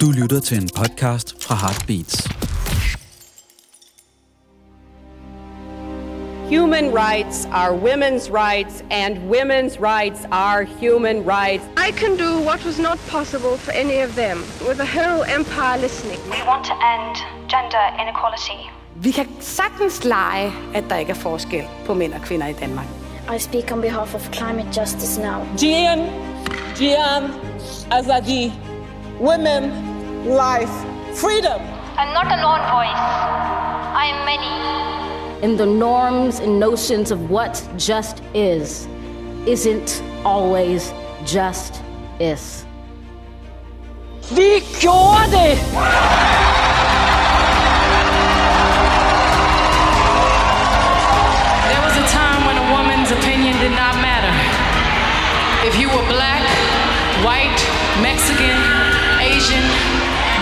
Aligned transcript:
Du 0.00 0.10
lytter 0.10 0.40
til 0.40 0.56
en 0.62 0.68
podcast 0.76 1.44
fra 1.44 1.54
Heartbeats. 1.54 2.28
Human 6.54 6.86
rights 7.04 7.46
are 7.52 7.72
women's 7.88 8.30
rights, 8.30 8.84
and 8.90 9.12
women's 9.36 9.80
rights 9.80 10.20
are 10.30 10.64
human 10.64 11.16
rights. 11.36 11.64
I 11.88 11.90
can 12.00 12.16
do 12.16 12.30
what 12.48 12.64
was 12.64 12.78
not 12.78 12.98
possible 13.16 13.56
for 13.56 13.72
any 13.72 13.98
of 14.06 14.10
them, 14.22 14.38
with 14.68 14.78
the 14.84 14.90
whole 14.98 15.22
empire 15.38 15.78
listening. 15.80 16.20
We 16.36 16.42
want 16.50 16.64
to 16.70 16.74
end 16.92 17.14
gender 17.54 17.84
inequality. 18.02 18.58
Vi 18.96 19.10
kan 19.10 19.26
sagtens 19.40 20.04
lege, 20.04 20.52
at 20.74 20.84
der 20.90 20.96
ikke 20.96 21.10
er 21.10 21.16
forskel 21.16 21.64
på 21.86 21.94
mænd 21.94 22.14
og 22.14 22.20
kvinder 22.20 22.46
i 22.46 22.52
Danmark. 22.52 22.86
I 23.36 23.38
speak 23.38 23.72
on 23.72 23.80
behalf 23.80 24.14
of 24.14 24.32
climate 24.32 24.80
justice 24.80 25.20
now. 25.20 25.46
Gian, 25.58 25.98
Gian, 26.78 27.22
Azadi, 27.90 28.52
women, 29.18 30.26
life, 30.26 30.70
freedom. 31.16 31.60
I'm 31.96 32.12
not 32.12 32.26
a 32.26 32.42
lone 32.42 32.64
voice. 32.70 33.04
I 33.94 34.06
am 34.12 34.24
many. 34.24 35.44
And 35.44 35.58
the 35.58 35.66
norms 35.66 36.40
and 36.40 36.58
notions 36.58 37.10
of 37.10 37.30
what 37.30 37.66
just 37.76 38.22
is 38.34 38.88
isn't 39.46 40.02
always 40.24 40.92
just 41.24 41.82
is. 42.18 42.64
Vi 44.30 44.62
gjorde 44.80 45.30
det! 45.30 46.53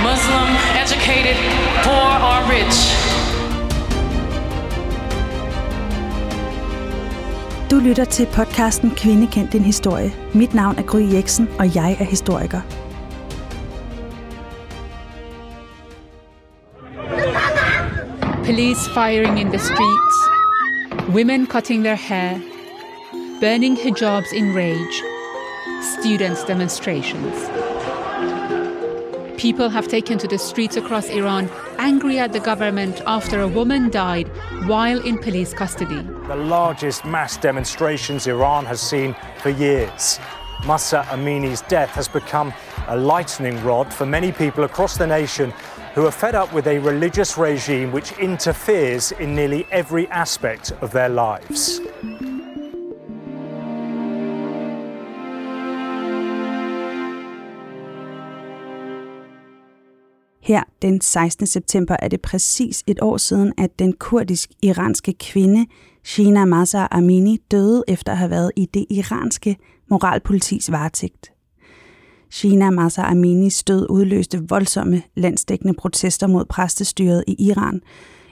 Muslim, 0.02 0.48
educated, 0.82 1.36
poor, 1.84 2.10
or 2.30 2.38
rich. 2.50 2.78
Du 7.70 7.78
lytter 7.78 8.04
til 8.04 8.26
podcasten 8.26 8.90
Kvinde 8.90 9.26
kendt 9.26 9.52
din 9.52 9.62
historie. 9.62 10.12
Mit 10.34 10.54
navn 10.54 10.78
er 10.78 10.82
Gry 10.82 11.14
Jeksen, 11.14 11.48
og 11.58 11.74
jeg 11.74 11.96
er 12.00 12.04
historiker. 12.04 12.60
Police 18.44 18.90
firing 18.94 19.40
in 19.40 19.46
the 19.46 19.58
streets, 19.58 20.16
women 21.14 21.46
cutting 21.46 21.84
their 21.84 21.96
hair, 21.96 22.40
burning 23.40 23.76
hijabs 23.76 24.32
in 24.32 24.56
rage, 24.56 25.02
students' 25.98 26.46
demonstrations. 26.46 27.61
People 29.42 29.68
have 29.70 29.88
taken 29.88 30.18
to 30.18 30.28
the 30.28 30.38
streets 30.38 30.76
across 30.76 31.08
Iran 31.08 31.50
angry 31.76 32.16
at 32.16 32.32
the 32.32 32.38
government 32.38 33.00
after 33.08 33.40
a 33.40 33.48
woman 33.48 33.90
died 33.90 34.28
while 34.68 35.04
in 35.04 35.18
police 35.18 35.52
custody. 35.52 36.00
The 36.28 36.36
largest 36.36 37.04
mass 37.04 37.38
demonstrations 37.38 38.28
Iran 38.28 38.64
has 38.66 38.80
seen 38.80 39.16
for 39.38 39.50
years. 39.50 40.20
Massa 40.64 41.04
Amini's 41.10 41.62
death 41.62 41.90
has 41.90 42.06
become 42.06 42.54
a 42.86 42.96
lightning 42.96 43.60
rod 43.64 43.92
for 43.92 44.06
many 44.06 44.30
people 44.30 44.62
across 44.62 44.96
the 44.96 45.08
nation 45.08 45.52
who 45.96 46.06
are 46.06 46.12
fed 46.12 46.36
up 46.36 46.52
with 46.52 46.68
a 46.68 46.78
religious 46.78 47.36
regime 47.36 47.90
which 47.90 48.12
interferes 48.18 49.10
in 49.10 49.34
nearly 49.34 49.66
every 49.72 50.06
aspect 50.10 50.70
of 50.82 50.92
their 50.92 51.08
lives. 51.08 51.80
Her 60.52 60.62
den 60.82 61.00
16. 61.00 61.46
september 61.46 61.96
er 61.98 62.08
det 62.08 62.20
præcis 62.20 62.82
et 62.86 62.98
år 63.02 63.16
siden, 63.16 63.52
at 63.58 63.78
den 63.78 63.92
kurdisk-iranske 63.92 65.12
kvinde 65.12 65.66
Shina 66.04 66.44
Masa 66.44 66.86
Amini 66.90 67.38
døde 67.50 67.84
efter 67.88 68.12
at 68.12 68.18
have 68.18 68.30
været 68.30 68.50
i 68.56 68.66
det 68.74 68.86
iranske 68.90 69.56
moralpolitis 69.90 70.72
varetægt. 70.72 71.32
Shina 72.30 72.70
Masa 72.70 73.02
Aminis 73.02 73.64
død 73.64 73.86
udløste 73.90 74.48
voldsomme 74.48 75.02
landsdækkende 75.16 75.74
protester 75.74 76.26
mod 76.26 76.44
præstestyret 76.44 77.24
i 77.26 77.36
Iran. 77.38 77.80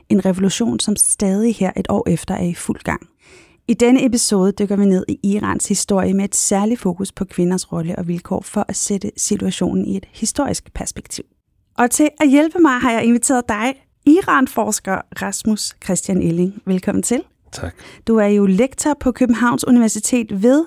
En 0.09 0.25
revolution, 0.25 0.80
som 0.80 0.97
stadig 0.97 1.56
her 1.56 1.70
et 1.76 1.86
år 1.88 2.09
efter 2.09 2.34
er 2.34 2.44
i 2.44 2.54
fuld 2.54 2.80
gang. 2.80 3.09
I 3.69 3.75
denne 3.75 4.06
episode 4.06 4.53
dykker 4.53 4.76
vi 4.76 4.84
ned 4.84 5.04
i 5.09 5.20
Irans 5.22 5.69
historie 5.69 6.14
med 6.14 6.25
et 6.25 6.34
særligt 6.34 6.80
fokus 6.80 7.12
på 7.12 7.25
kvinders 7.25 7.72
rolle 7.72 7.98
og 7.98 8.09
vilkår 8.09 8.41
for 8.41 8.64
at 8.69 8.76
sætte 8.76 9.10
situationen 9.16 9.84
i 9.84 9.97
et 9.97 10.06
historisk 10.12 10.75
perspektiv. 10.75 11.25
Og 11.80 11.91
til 11.91 12.08
at 12.20 12.28
hjælpe 12.28 12.58
mig 12.58 12.72
har 12.72 12.92
jeg 12.92 13.04
inviteret 13.04 13.48
dig, 13.48 13.74
Iran-forsker 14.06 15.00
Rasmus 15.22 15.76
Christian 15.84 16.22
Elling. 16.22 16.62
Velkommen 16.66 17.02
til. 17.02 17.22
Tak. 17.52 17.74
Du 18.06 18.16
er 18.16 18.26
jo 18.26 18.46
lektor 18.46 18.96
på 19.00 19.12
Københavns 19.12 19.64
Universitet 19.64 20.42
ved 20.42 20.64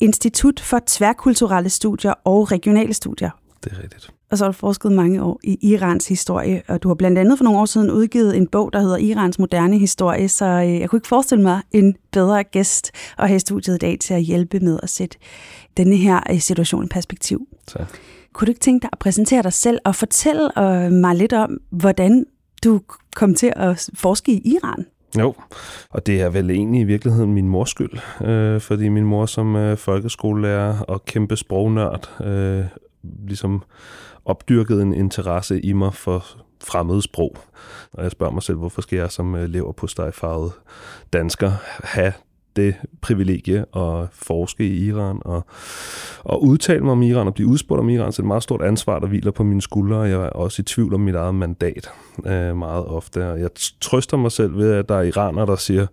Institut 0.00 0.60
for 0.60 0.80
Tværkulturelle 0.86 1.70
Studier 1.70 2.14
og 2.24 2.52
Regionale 2.52 2.94
Studier. 2.94 3.30
Det 3.64 3.72
er 3.72 3.82
rigtigt. 3.82 4.10
Og 4.30 4.38
så 4.38 4.44
har 4.44 4.52
du 4.52 4.56
forsket 4.56 4.92
mange 4.92 5.22
år 5.22 5.40
i 5.42 5.58
Irans 5.62 6.08
historie, 6.08 6.62
og 6.68 6.82
du 6.82 6.88
har 6.88 6.94
blandt 6.94 7.18
andet 7.18 7.38
for 7.38 7.44
nogle 7.44 7.60
år 7.60 7.66
siden 7.66 7.90
udgivet 7.90 8.36
en 8.36 8.46
bog, 8.46 8.72
der 8.72 8.80
hedder 8.80 8.96
Irans 8.96 9.38
moderne 9.38 9.78
historie, 9.78 10.28
så 10.28 10.44
øh, 10.44 10.80
jeg 10.80 10.90
kunne 10.90 10.96
ikke 10.96 11.08
forestille 11.08 11.42
mig 11.42 11.62
en 11.72 11.96
bedre 12.12 12.44
gæst 12.44 12.90
at 13.18 13.28
have 13.28 13.40
studiet 13.40 13.74
i 13.74 13.78
dag 13.78 13.98
til 14.00 14.14
at 14.14 14.22
hjælpe 14.22 14.60
med 14.60 14.78
at 14.82 14.90
sætte 14.90 15.18
denne 15.76 15.96
her 15.96 16.20
øh, 16.30 16.40
situation 16.40 16.84
i 16.84 16.88
perspektiv. 16.88 17.48
Tak. 17.66 17.98
Kunne 18.34 18.46
du 18.46 18.50
ikke 18.50 18.60
tænke 18.60 18.82
dig 18.82 18.90
at 18.92 18.98
præsentere 18.98 19.42
dig 19.42 19.52
selv 19.52 19.78
og 19.84 19.94
fortælle 19.94 20.58
øh, 20.58 20.92
mig 20.92 21.14
lidt 21.14 21.32
om, 21.32 21.58
hvordan 21.70 22.24
du 22.64 22.80
kom 23.16 23.34
til 23.34 23.52
at 23.56 23.88
forske 23.94 24.32
i 24.32 24.52
Iran? 24.54 24.86
Jo, 25.18 25.34
og 25.90 26.06
det 26.06 26.20
er 26.20 26.28
vel 26.30 26.50
egentlig 26.50 26.80
i 26.80 26.84
virkeligheden 26.84 27.34
min 27.34 27.48
mors 27.48 27.70
skyld, 27.70 28.24
øh, 28.26 28.60
fordi 28.60 28.88
min 28.88 29.04
mor 29.04 29.26
som 29.26 29.56
øh, 29.56 29.76
folkeskolelærer 29.76 30.80
og 30.80 31.04
kæmpe 31.04 31.36
sprognørd 31.36 32.22
øh, 32.24 32.64
ligesom 33.26 33.62
opdyrkede 34.24 34.82
en 34.82 34.94
interesse 34.94 35.60
i 35.60 35.72
mig 35.72 35.94
for 35.94 36.26
fremmede 36.64 37.02
sprog. 37.02 37.36
Og 37.92 38.02
jeg 38.02 38.10
spørger 38.10 38.32
mig 38.32 38.42
selv, 38.42 38.58
hvorfor 38.58 38.82
skal 38.82 38.96
jeg 38.96 39.10
som 39.10 39.34
øh, 39.34 39.48
lever 39.48 39.72
på 39.72 39.86
stegfarvet 39.86 40.52
dansker 41.12 41.52
have 41.84 42.12
det 42.56 42.74
privilegie 43.04 43.64
at 43.76 44.08
forske 44.12 44.66
i 44.66 44.86
Iran 44.86 45.18
og, 45.24 45.46
og 46.24 46.42
udtale 46.44 46.80
mig 46.80 46.92
om 46.92 47.02
Iran 47.02 47.26
og 47.26 47.34
blive 47.34 47.48
udspurgt 47.48 47.80
om 47.80 47.88
Iran, 47.88 48.12
så 48.12 48.16
det 48.16 48.18
er 48.18 48.22
et 48.22 48.28
meget 48.28 48.42
stort 48.42 48.62
ansvar, 48.62 48.98
der 48.98 49.06
hviler 49.06 49.30
på 49.30 49.44
mine 49.44 49.62
skuldre, 49.62 49.96
og 49.96 50.10
jeg 50.10 50.20
er 50.20 50.28
også 50.28 50.62
i 50.62 50.64
tvivl 50.64 50.94
om 50.94 51.00
mit 51.00 51.14
eget 51.14 51.34
mandat 51.34 51.90
øh, 52.26 52.56
meget 52.56 52.84
ofte. 52.84 53.30
Og 53.30 53.40
jeg 53.40 53.50
trøster 53.80 54.16
mig 54.16 54.32
selv 54.32 54.56
ved, 54.56 54.72
at 54.72 54.88
der 54.88 54.94
er 54.94 55.02
iranere, 55.02 55.46
der 55.46 55.56
siger, 55.56 55.86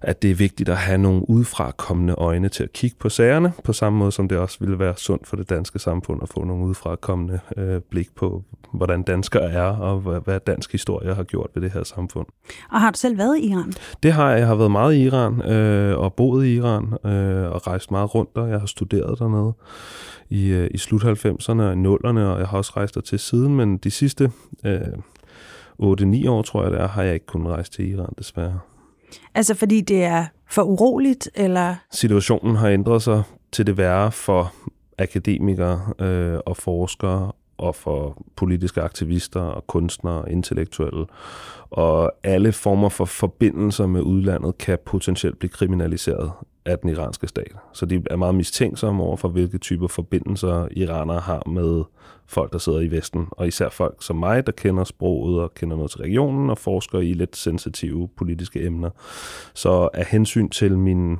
at 0.00 0.22
det 0.22 0.30
er 0.30 0.34
vigtigt 0.34 0.68
at 0.68 0.76
have 0.76 0.98
nogle 0.98 1.30
udefrakommende 1.30 2.14
øjne 2.14 2.48
til 2.48 2.62
at 2.62 2.72
kigge 2.72 2.96
på 3.00 3.08
sagerne, 3.08 3.52
på 3.64 3.72
samme 3.72 3.98
måde 3.98 4.12
som 4.12 4.28
det 4.28 4.38
også 4.38 4.56
ville 4.60 4.78
være 4.78 4.94
sundt 4.96 5.26
for 5.26 5.36
det 5.36 5.50
danske 5.50 5.78
samfund 5.78 6.22
at 6.22 6.28
få 6.28 6.44
nogle 6.44 6.64
udefrakommende 6.64 7.40
øh, 7.56 7.80
blik 7.90 8.08
på, 8.16 8.44
hvordan 8.72 9.02
danskere 9.02 9.50
er, 9.50 9.62
og 9.62 10.00
hvad, 10.00 10.20
hvad 10.24 10.40
dansk 10.40 10.72
historie 10.72 11.14
har 11.14 11.22
gjort 11.22 11.50
ved 11.54 11.62
det 11.62 11.70
her 11.70 11.84
samfund. 11.84 12.26
Og 12.70 12.80
har 12.80 12.90
du 12.90 12.98
selv 12.98 13.18
været 13.18 13.38
i 13.38 13.50
Iran? 13.50 13.72
Det 14.02 14.12
har 14.12 14.30
jeg. 14.30 14.38
Jeg 14.38 14.46
har 14.46 14.54
været 14.54 14.70
meget 14.70 14.94
i 14.94 15.02
Iran, 15.02 15.42
øh, 15.42 15.98
og 15.98 16.14
boet 16.14 16.39
i 16.42 16.54
Iran, 16.54 16.84
øh, 16.84 17.50
og 17.50 17.66
rejst 17.66 17.90
meget 17.90 18.14
rundt 18.14 18.36
der. 18.36 18.46
Jeg 18.46 18.60
har 18.60 18.66
studeret 18.66 19.18
dernede 19.18 19.52
i, 20.30 20.48
øh, 20.48 20.70
i 20.70 20.78
slut 20.78 21.04
90'erne 21.04 21.62
og 21.62 21.72
0'erne, 21.72 22.20
og 22.20 22.38
jeg 22.38 22.48
har 22.48 22.58
også 22.58 22.72
rejst 22.76 22.94
der 22.94 23.00
til 23.00 23.18
siden, 23.18 23.56
men 23.56 23.78
de 23.78 23.90
sidste 23.90 24.32
øh, 24.64 24.80
8-9 25.82 26.28
år, 26.28 26.42
tror 26.42 26.62
jeg 26.62 26.72
det 26.72 26.80
er, 26.80 26.88
har 26.88 27.02
jeg 27.02 27.14
ikke 27.14 27.26
kunnet 27.26 27.52
rejse 27.52 27.70
til 27.70 27.90
Iran, 27.90 28.12
desværre. 28.18 28.58
Altså 29.34 29.54
fordi 29.54 29.80
det 29.80 30.04
er 30.04 30.26
for 30.50 30.62
uroligt, 30.62 31.30
eller? 31.34 31.74
Situationen 31.92 32.56
har 32.56 32.68
ændret 32.68 33.02
sig 33.02 33.22
til 33.52 33.66
det 33.66 33.76
værre 33.76 34.12
for 34.12 34.52
akademikere 34.98 35.80
øh, 35.98 36.38
og 36.46 36.56
forskere 36.56 37.32
og 37.60 37.74
for 37.74 38.22
politiske 38.36 38.80
aktivister 38.80 39.40
og 39.40 39.66
kunstnere 39.66 40.22
og 40.22 40.30
intellektuelle. 40.30 41.06
Og 41.70 42.12
alle 42.22 42.52
former 42.52 42.88
for 42.88 43.04
forbindelser 43.04 43.86
med 43.86 44.00
udlandet 44.00 44.58
kan 44.58 44.78
potentielt 44.86 45.38
blive 45.38 45.50
kriminaliseret 45.50 46.30
af 46.64 46.78
den 46.78 46.90
iranske 46.90 47.28
stat. 47.28 47.52
Så 47.72 47.86
de 47.86 48.02
er 48.10 48.16
meget 48.16 48.34
mistænksomme 48.34 49.02
over 49.02 49.16
for, 49.16 49.28
hvilke 49.28 49.58
typer 49.58 49.88
forbindelser 49.88 50.68
iranere 50.70 51.20
har 51.20 51.42
med 51.48 51.84
folk, 52.26 52.52
der 52.52 52.58
sidder 52.58 52.80
i 52.80 52.90
Vesten. 52.90 53.26
Og 53.30 53.48
især 53.48 53.68
folk 53.68 53.96
som 54.00 54.16
mig, 54.16 54.46
der 54.46 54.52
kender 54.52 54.84
sproget 54.84 55.40
og 55.40 55.54
kender 55.54 55.76
noget 55.76 55.90
til 55.90 56.00
regionen 56.00 56.50
og 56.50 56.58
forsker 56.58 56.98
i 56.98 57.12
lidt 57.12 57.36
sensitive 57.36 58.08
politiske 58.16 58.64
emner. 58.66 58.90
Så 59.54 59.88
af 59.94 60.06
hensyn 60.06 60.48
til 60.48 60.78
min 60.78 61.18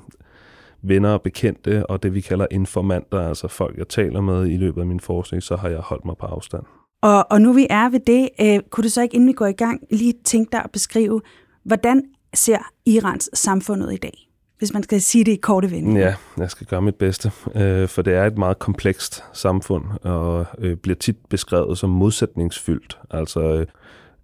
venner 0.83 1.11
og 1.11 1.23
bekendte 1.23 1.87
og 1.87 2.03
det, 2.03 2.15
vi 2.15 2.21
kalder 2.21 2.47
informanter, 2.51 3.29
altså 3.29 3.49
folk, 3.49 3.79
jeg 3.79 3.89
taler 3.89 4.21
med 4.21 4.47
i 4.47 4.57
løbet 4.57 4.81
af 4.81 4.87
min 4.87 5.01
forskning, 5.01 5.43
så 5.43 5.57
har 5.57 5.69
jeg 5.69 5.79
holdt 5.79 6.05
mig 6.05 6.17
på 6.17 6.27
afstand. 6.27 6.63
Og, 7.03 7.27
og 7.31 7.43
nu 7.43 7.53
vi 7.53 7.67
er 7.71 7.89
ved 7.89 8.01
det, 8.01 8.29
øh, 8.41 8.61
kunne 8.71 8.85
du 8.85 8.89
så 8.89 9.03
ikke, 9.03 9.15
inden 9.15 9.29
vi 9.29 9.33
går 9.33 9.47
i 9.47 9.53
gang, 9.53 9.81
lige 9.91 10.15
tænke 10.25 10.53
dig 10.53 10.65
at 10.65 10.71
beskrive, 10.71 11.21
hvordan 11.65 12.03
ser 12.35 12.59
Irans 12.87 13.31
samfund 13.35 13.83
ud 13.83 13.91
i 13.91 13.97
dag? 13.97 14.31
hvis 14.61 14.73
man 14.73 14.83
skal 14.83 15.01
sige 15.01 15.25
det 15.25 15.33
i 15.33 15.37
korte 15.37 15.71
vendinger. 15.71 16.01
Ja, 16.01 16.15
jeg 16.37 16.51
skal 16.51 16.67
gøre 16.67 16.83
mit 16.83 16.95
bedste, 16.95 17.33
øh, 17.55 17.89
for 17.89 18.03
det 18.03 18.15
er 18.15 18.25
et 18.25 18.39
meget 18.39 18.59
komplekst 18.59 19.25
samfund, 19.33 19.85
og 20.03 20.47
øh, 20.59 20.77
bliver 20.77 20.97
tit 20.97 21.17
beskrevet 21.29 21.79
som 21.79 21.91
modsætningsfyldt. 21.91 22.99
Altså, 23.11 23.41
øh, 23.41 23.67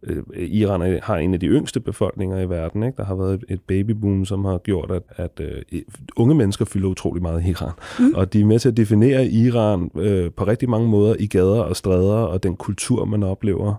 øh, 0.07 0.23
Iran 0.37 1.01
har 1.03 1.17
en 1.17 1.35
af 1.35 1.41
de 1.41 1.47
yngste 1.47 1.81
befolkninger 1.81 2.41
i 2.41 2.49
verden. 2.49 2.83
Ikke? 2.83 2.97
Der 2.97 3.05
har 3.05 3.15
været 3.15 3.45
et 3.49 3.61
babyboom, 3.61 4.25
som 4.25 4.45
har 4.45 4.59
gjort, 4.59 4.91
at, 4.91 5.03
at 5.17 5.41
øh, 5.41 5.83
unge 6.17 6.35
mennesker 6.35 6.65
fylder 6.65 6.89
utrolig 6.89 7.23
meget 7.23 7.45
i 7.45 7.51
Iran. 7.51 7.73
Mm. 7.99 8.15
Og 8.15 8.33
de 8.33 8.41
er 8.41 8.45
med 8.45 8.59
til 8.59 8.69
at 8.69 8.77
definere 8.77 9.27
Iran 9.27 9.91
øh, 9.97 10.31
på 10.31 10.45
rigtig 10.45 10.71
mange 10.71 10.89
måder 10.89 11.17
i 11.19 11.27
gader 11.27 11.61
og 11.61 11.77
stræder, 11.77 12.17
og 12.17 12.43
den 12.43 12.57
kultur, 12.57 13.05
man 13.05 13.23
oplever. 13.23 13.75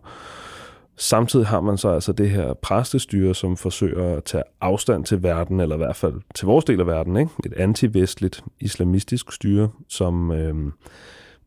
Samtidig 1.00 1.46
har 1.46 1.62
man 1.62 1.78
så 1.78 1.90
altså 1.90 2.12
det 2.12 2.30
her 2.30 2.54
præstestyre, 2.54 3.36
som 3.36 3.58
forsøger 3.58 4.18
at 4.18 4.24
tage 4.24 4.44
afstand 4.62 5.06
til 5.06 5.24
verden, 5.24 5.60
eller 5.60 5.76
i 5.76 5.78
hvert 5.78 5.96
fald 5.96 6.14
til 6.36 6.46
vores 6.46 6.66
del 6.66 6.80
af 6.80 6.88
verden. 6.88 7.18
Ikke? 7.18 7.32
Et 7.46 7.54
antivestligt 7.54 8.44
islamistisk 8.60 9.32
styre, 9.32 9.70
som 9.88 10.32
øh, 10.32 10.56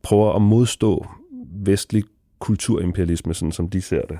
prøver 0.02 0.32
at 0.32 0.42
modstå 0.42 1.06
vestlig 1.52 2.04
kulturimperialisme, 2.38 3.34
sådan 3.34 3.52
som 3.52 3.68
de 3.68 3.82
ser 3.82 4.02
det. 4.02 4.18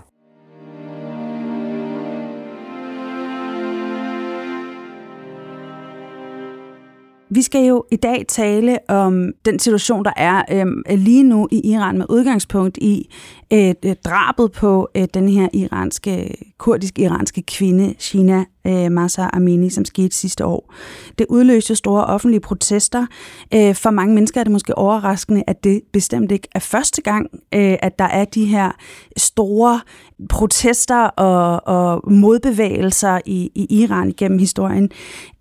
Vi 7.32 7.42
skal 7.42 7.66
jo 7.66 7.84
i 7.90 7.96
dag 7.96 8.24
tale 8.28 8.78
om 8.88 9.32
den 9.44 9.58
situation, 9.58 10.04
der 10.04 10.12
er 10.16 10.42
øh, 10.50 10.98
lige 10.98 11.22
nu 11.22 11.48
i 11.50 11.60
Iran 11.72 11.98
med 11.98 12.06
udgangspunkt 12.08 12.76
i 12.76 13.14
øh, 13.52 13.74
øh, 13.84 13.96
drabet 14.04 14.52
på 14.52 14.88
øh, 14.94 15.08
den 15.14 15.28
her 15.28 15.48
iranske, 15.52 16.34
kurdisk-iranske 16.58 17.42
kvinde, 17.42 17.94
Shina 17.98 18.44
øh, 18.66 18.92
Masa 18.92 19.26
Amini, 19.32 19.70
som 19.70 19.84
skete 19.84 20.16
sidste 20.16 20.44
år. 20.44 20.74
Det 21.18 21.26
udløste 21.28 21.76
store 21.76 22.04
offentlige 22.04 22.40
protester. 22.40 23.06
Øh, 23.54 23.74
for 23.74 23.90
mange 23.90 24.14
mennesker 24.14 24.40
er 24.40 24.44
det 24.44 24.52
måske 24.52 24.78
overraskende, 24.78 25.42
at 25.46 25.64
det 25.64 25.80
bestemt 25.92 26.32
ikke 26.32 26.48
er 26.54 26.60
første 26.60 27.02
gang, 27.02 27.26
øh, 27.54 27.76
at 27.82 27.98
der 27.98 28.04
er 28.04 28.24
de 28.24 28.44
her 28.44 28.70
store 29.16 29.80
protester 30.28 31.04
og, 31.04 31.66
og 31.66 32.12
modbevægelser 32.12 33.20
i, 33.26 33.50
i 33.54 33.82
Iran 33.82 34.14
gennem 34.16 34.38
historien. 34.38 34.90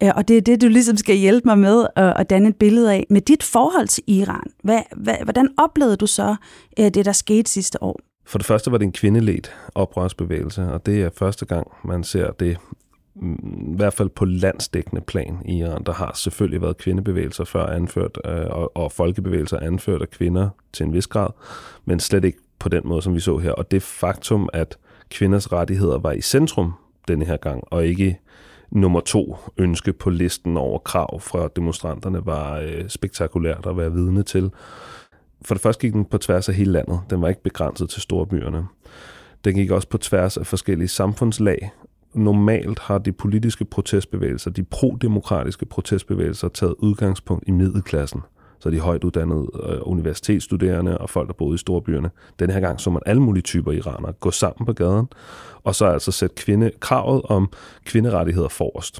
Øh, 0.03 0.11
og 0.15 0.27
det 0.27 0.37
er 0.37 0.41
det, 0.41 0.61
du 0.61 0.67
ligesom 0.67 0.97
skal 0.97 1.15
hjælpe 1.15 1.47
mig 1.47 1.57
med 1.57 1.87
at, 1.95 2.13
at 2.15 2.29
danne 2.29 2.49
et 2.49 2.55
billede 2.55 2.93
af. 2.93 3.05
Med 3.09 3.21
dit 3.21 3.43
forhold 3.43 3.87
til 3.87 4.03
Iran, 4.07 4.51
hvad, 4.63 4.81
hvad, 4.95 5.15
hvordan 5.23 5.49
oplevede 5.57 5.95
du 5.95 6.07
så 6.07 6.35
øh, 6.79 6.85
det, 6.85 7.05
der 7.05 7.11
skete 7.11 7.51
sidste 7.51 7.83
år? 7.83 7.99
For 8.25 8.37
det 8.37 8.45
første 8.45 8.71
var 8.71 8.77
det 8.77 8.85
en 8.85 8.91
kvindeledt 8.91 9.55
oprørsbevægelse, 9.75 10.61
og 10.61 10.85
det 10.85 11.01
er 11.01 11.09
første 11.15 11.45
gang, 11.45 11.67
man 11.83 12.03
ser 12.03 12.31
det 12.31 12.57
mm, 13.15 13.73
i 13.73 13.75
hvert 13.75 13.93
fald 13.93 14.09
på 14.09 14.25
landsdækkende 14.25 15.01
plan 15.01 15.37
i 15.45 15.57
Iran. 15.57 15.83
Der 15.83 15.93
har 15.93 16.11
selvfølgelig 16.15 16.61
været 16.61 16.77
kvindebevægelser 16.77 17.43
før 17.43 17.65
anført, 17.65 18.17
øh, 18.25 18.45
og, 18.49 18.77
og 18.77 18.91
folkebevægelser 18.91 19.59
anført 19.59 20.01
af 20.01 20.09
kvinder 20.09 20.49
til 20.73 20.85
en 20.85 20.93
vis 20.93 21.07
grad, 21.07 21.29
men 21.85 21.99
slet 21.99 22.25
ikke 22.25 22.39
på 22.59 22.69
den 22.69 22.81
måde, 22.85 23.01
som 23.01 23.15
vi 23.15 23.19
så 23.19 23.37
her. 23.37 23.51
Og 23.51 23.71
det 23.71 23.83
faktum, 23.83 24.49
at 24.53 24.77
kvinders 25.09 25.51
rettigheder 25.51 25.97
var 25.97 26.11
i 26.11 26.21
centrum 26.21 26.73
denne 27.07 27.25
her 27.25 27.37
gang, 27.37 27.63
og 27.67 27.85
ikke 27.85 28.19
nummer 28.71 28.99
to 28.99 29.37
ønske 29.57 29.93
på 29.93 30.09
listen 30.09 30.57
over 30.57 30.79
krav 30.79 31.19
fra 31.19 31.49
demonstranterne, 31.55 32.25
var 32.25 32.59
øh, 32.59 32.89
spektakulært 32.89 33.65
at 33.65 33.77
være 33.77 33.93
vidne 33.93 34.23
til. 34.23 34.51
For 35.41 35.55
det 35.55 35.61
første 35.61 35.81
gik 35.81 35.93
den 35.93 36.05
på 36.05 36.17
tværs 36.17 36.49
af 36.49 36.55
hele 36.55 36.71
landet. 36.71 36.99
Den 37.09 37.21
var 37.21 37.27
ikke 37.29 37.43
begrænset 37.43 37.89
til 37.89 38.01
storbyerne. 38.01 38.65
Den 39.45 39.55
gik 39.55 39.71
også 39.71 39.87
på 39.87 39.97
tværs 39.97 40.37
af 40.37 40.47
forskellige 40.47 40.87
samfundslag 40.87 41.71
normalt 42.13 42.79
har 42.79 42.97
de 42.97 43.11
politiske 43.11 43.65
protestbevægelser, 43.65 44.51
de 44.51 44.63
prodemokratiske 44.63 45.65
protestbevægelser, 45.65 46.47
taget 46.47 46.75
udgangspunkt 46.77 47.43
i 47.47 47.51
middelklassen. 47.51 48.21
Så 48.59 48.69
de 48.69 48.79
højt 48.79 49.03
uddannede 49.03 49.47
øh, 49.63 49.77
universitetsstuderende 49.81 50.97
og 50.97 51.09
folk, 51.09 51.27
der 51.27 51.33
boede 51.33 51.55
i 51.55 51.57
storbyerne. 51.57 52.09
Den 52.39 52.49
her 52.49 52.59
gang 52.59 52.81
så 52.81 52.89
man 52.89 53.01
alle 53.05 53.21
mulige 53.21 53.43
typer 53.43 53.71
iranere 53.71 54.13
gå 54.13 54.31
sammen 54.31 54.65
på 54.65 54.73
gaden, 54.73 55.07
og 55.63 55.75
så 55.75 55.85
altså 55.85 56.11
sætte 56.11 56.35
kvinde, 56.35 56.71
kravet 56.79 57.21
om 57.23 57.49
kvinderettigheder 57.85 58.49
forrest. 58.49 58.99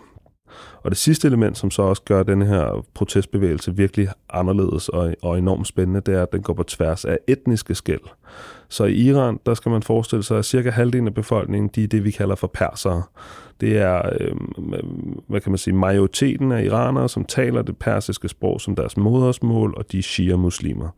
Og 0.83 0.91
det 0.91 0.97
sidste 0.97 1.27
element, 1.27 1.57
som 1.57 1.71
så 1.71 1.81
også 1.81 2.01
gør 2.05 2.23
den 2.23 2.41
her 2.41 2.85
protestbevægelse 2.93 3.75
virkelig 3.75 4.09
anderledes 4.29 4.89
og, 4.89 5.15
og 5.21 5.37
enormt 5.37 5.67
spændende, 5.67 6.01
det 6.01 6.13
er, 6.15 6.21
at 6.21 6.31
den 6.31 6.41
går 6.41 6.53
på 6.53 6.63
tværs 6.63 7.05
af 7.05 7.17
etniske 7.27 7.75
skæld. 7.75 8.01
Så 8.69 8.85
i 8.85 8.93
Iran, 8.93 9.39
der 9.45 9.53
skal 9.53 9.71
man 9.71 9.83
forestille 9.83 10.23
sig, 10.23 10.37
at 10.37 10.45
cirka 10.45 10.69
halvdelen 10.69 11.07
af 11.07 11.13
befolkningen, 11.13 11.69
de 11.75 11.83
er 11.83 11.87
det, 11.87 12.03
vi 12.03 12.11
kalder 12.11 12.35
for 12.35 12.47
persere. 12.47 13.03
Det 13.61 13.77
er, 13.77 14.01
øh, 14.19 14.35
hvad 15.27 15.41
kan 15.41 15.51
man 15.51 15.57
sige, 15.57 15.75
majoriteten 15.75 16.51
af 16.51 16.63
iranere, 16.63 17.09
som 17.09 17.25
taler 17.25 17.61
det 17.61 17.77
persiske 17.77 18.29
sprog 18.29 18.61
som 18.61 18.75
deres 18.75 18.97
modersmål, 18.97 19.73
og 19.77 19.91
de 19.91 19.97
er 19.97 20.01
shia-muslimer. 20.01 20.89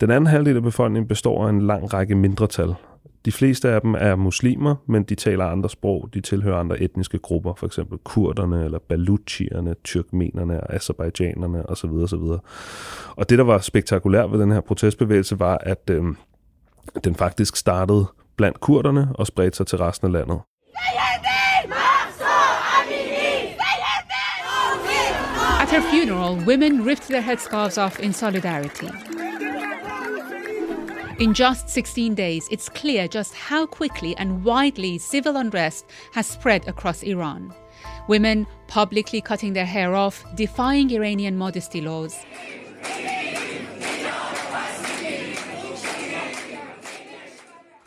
Den 0.00 0.10
anden 0.10 0.26
halvdel 0.26 0.56
af 0.56 0.62
befolkningen 0.62 1.08
består 1.08 1.46
af 1.46 1.50
en 1.50 1.66
lang 1.66 1.94
række 1.94 2.14
mindretal, 2.14 2.74
de 3.24 3.32
fleste 3.32 3.68
af 3.68 3.80
dem 3.80 3.94
er 3.98 4.16
muslimer, 4.16 4.74
men 4.86 5.02
de 5.02 5.14
taler 5.14 5.44
andre 5.44 5.70
sprog. 5.70 6.08
De 6.14 6.20
tilhører 6.20 6.56
andre 6.56 6.80
etniske 6.80 7.18
grupper, 7.18 7.54
for 7.54 7.66
eksempel 7.66 7.98
kurderne, 8.04 8.64
eller 8.64 8.78
baluchierne, 8.78 9.74
tyrkmenerne 9.84 10.60
og 10.60 10.74
azerbaijanerne 10.74 11.70
osv. 11.70 11.90
osv. 11.90 12.22
Og 13.16 13.30
det, 13.30 13.38
der 13.38 13.44
var 13.44 13.58
spektakulært 13.58 14.32
ved 14.32 14.38
den 14.38 14.50
her 14.50 14.60
protestbevægelse, 14.60 15.40
var, 15.40 15.58
at 15.60 15.90
øh, 15.90 16.04
den 17.04 17.14
faktisk 17.14 17.56
startede 17.56 18.06
blandt 18.36 18.60
kurderne 18.60 19.08
og 19.14 19.26
spredte 19.26 19.56
sig 19.56 19.66
til 19.66 19.78
resten 19.78 20.06
af 20.06 20.12
landet. 20.12 20.40
At 25.62 25.70
her 25.70 25.82
funeral, 25.90 26.46
women 26.46 26.86
ripped 26.86 27.08
their 27.08 27.20
headscarves 27.20 27.78
off 27.78 28.00
in 28.00 28.12
solidarity. 28.12 28.88
In 31.20 31.34
just 31.34 31.68
16 31.68 32.14
days, 32.14 32.48
it's 32.50 32.68
clear 32.68 33.06
just 33.06 33.34
how 33.34 33.66
quickly 33.66 34.14
and 34.18 34.44
widely 34.44 34.98
civil 34.98 35.36
unrest 35.36 35.86
has 36.14 36.26
spread 36.26 36.68
across 36.68 37.02
Iran. 37.02 37.52
Women 38.08 38.46
publicly 38.66 39.20
cutting 39.20 39.52
their 39.52 39.66
hair 39.66 39.94
off, 39.94 40.24
defying 40.34 40.90
Iranian 40.90 41.36
modesty 41.36 41.80
laws. 41.80 42.16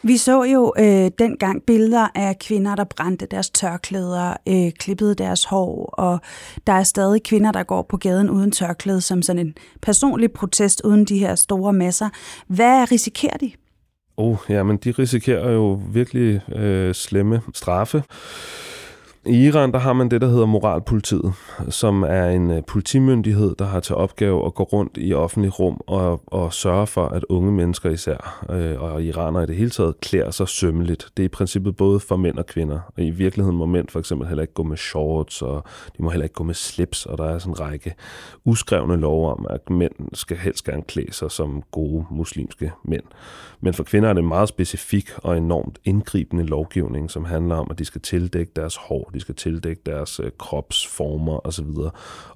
Vi 0.07 0.17
så 0.17 0.43
jo 0.43 0.73
øh, 0.79 1.11
dengang 1.19 1.63
billeder 1.67 2.07
af 2.15 2.39
kvinder, 2.39 2.75
der 2.75 2.83
brændte 2.83 3.25
deres 3.31 3.49
tørklæder, 3.49 4.33
øh, 4.49 4.71
klippede 4.79 5.15
deres 5.15 5.45
hår, 5.45 5.85
og 5.85 6.19
der 6.67 6.73
er 6.73 6.83
stadig 6.83 7.23
kvinder, 7.23 7.51
der 7.51 7.63
går 7.63 7.81
på 7.89 7.97
gaden 7.97 8.29
uden 8.29 8.51
tørklæde, 8.51 9.01
som 9.01 9.21
sådan 9.21 9.47
en 9.47 9.55
personlig 9.81 10.31
protest 10.31 10.81
uden 10.81 11.05
de 11.05 11.17
her 11.17 11.35
store 11.35 11.73
masser. 11.73 12.09
Hvad 12.47 12.91
risikerer 12.91 13.37
de? 13.37 13.51
Uh, 14.17 14.31
oh, 14.31 14.37
ja, 14.49 14.63
men 14.63 14.77
de 14.77 14.91
risikerer 14.91 15.51
jo 15.51 15.81
virkelig 15.93 16.41
øh, 16.55 16.93
slemme 16.93 17.41
straffe. 17.53 18.03
I 19.27 19.45
Iran 19.45 19.71
der 19.71 19.79
har 19.79 19.93
man 19.93 20.09
det, 20.09 20.21
der 20.21 20.27
hedder 20.27 20.45
moralpolitiet, 20.45 21.33
som 21.69 22.03
er 22.03 22.29
en 22.29 22.51
øh, 22.51 22.63
politimyndighed, 22.67 23.55
der 23.59 23.65
har 23.65 23.79
til 23.79 23.95
opgave 23.95 24.45
at 24.45 24.53
gå 24.53 24.63
rundt 24.63 24.97
i 24.97 25.13
offentlig 25.13 25.59
rum 25.59 25.81
og, 25.87 26.21
og 26.27 26.53
sørge 26.53 26.87
for, 26.87 27.07
at 27.07 27.25
unge 27.29 27.51
mennesker 27.51 27.89
især, 27.89 28.45
øh, 28.49 28.81
og 28.81 29.03
iranere 29.03 29.43
i 29.43 29.45
det 29.45 29.55
hele 29.55 29.69
taget, 29.69 29.99
klæder 30.01 30.31
sig 30.31 30.47
sømmeligt. 30.47 31.07
Det 31.17 31.23
er 31.23 31.25
i 31.25 31.29
princippet 31.29 31.77
både 31.77 31.99
for 31.99 32.15
mænd 32.15 32.37
og 32.37 32.45
kvinder. 32.45 32.79
Og 32.97 33.03
i 33.03 33.09
virkeligheden 33.09 33.57
må 33.57 33.65
mænd 33.65 33.87
for 33.89 33.99
eksempel 33.99 34.27
heller 34.27 34.41
ikke 34.41 34.53
gå 34.53 34.63
med 34.63 34.77
shorts, 34.77 35.41
og 35.41 35.63
de 35.97 36.03
må 36.03 36.09
heller 36.09 36.23
ikke 36.23 36.35
gå 36.35 36.43
med 36.43 36.53
slips, 36.53 37.05
og 37.05 37.17
der 37.17 37.25
er 37.25 37.39
sådan 37.39 37.53
en 37.53 37.59
række 37.59 37.93
uskrevne 38.45 38.95
lov 38.95 39.31
om, 39.31 39.47
at 39.49 39.69
mænd 39.69 39.93
skal 40.13 40.37
helst 40.37 40.63
gerne 40.63 40.81
klæde 40.81 41.13
sig 41.13 41.31
som 41.31 41.63
gode 41.71 42.05
muslimske 42.11 42.71
mænd. 42.83 43.03
Men 43.61 43.73
for 43.73 43.83
kvinder 43.83 44.09
er 44.09 44.13
det 44.13 44.23
meget 44.23 44.49
specifik 44.49 45.09
og 45.17 45.37
enormt 45.37 45.79
indgribende 45.83 46.43
lovgivning, 46.43 47.11
som 47.11 47.25
handler 47.25 47.55
om, 47.55 47.67
at 47.71 47.79
de 47.79 47.85
skal 47.85 48.01
tildække 48.01 48.51
deres 48.55 48.75
hår, 48.75 49.09
de 49.15 49.19
skal 49.21 49.35
tildække 49.35 49.81
deres 49.85 50.19
øh, 50.19 50.31
kropsformer 50.37 51.47
osv. 51.47 51.67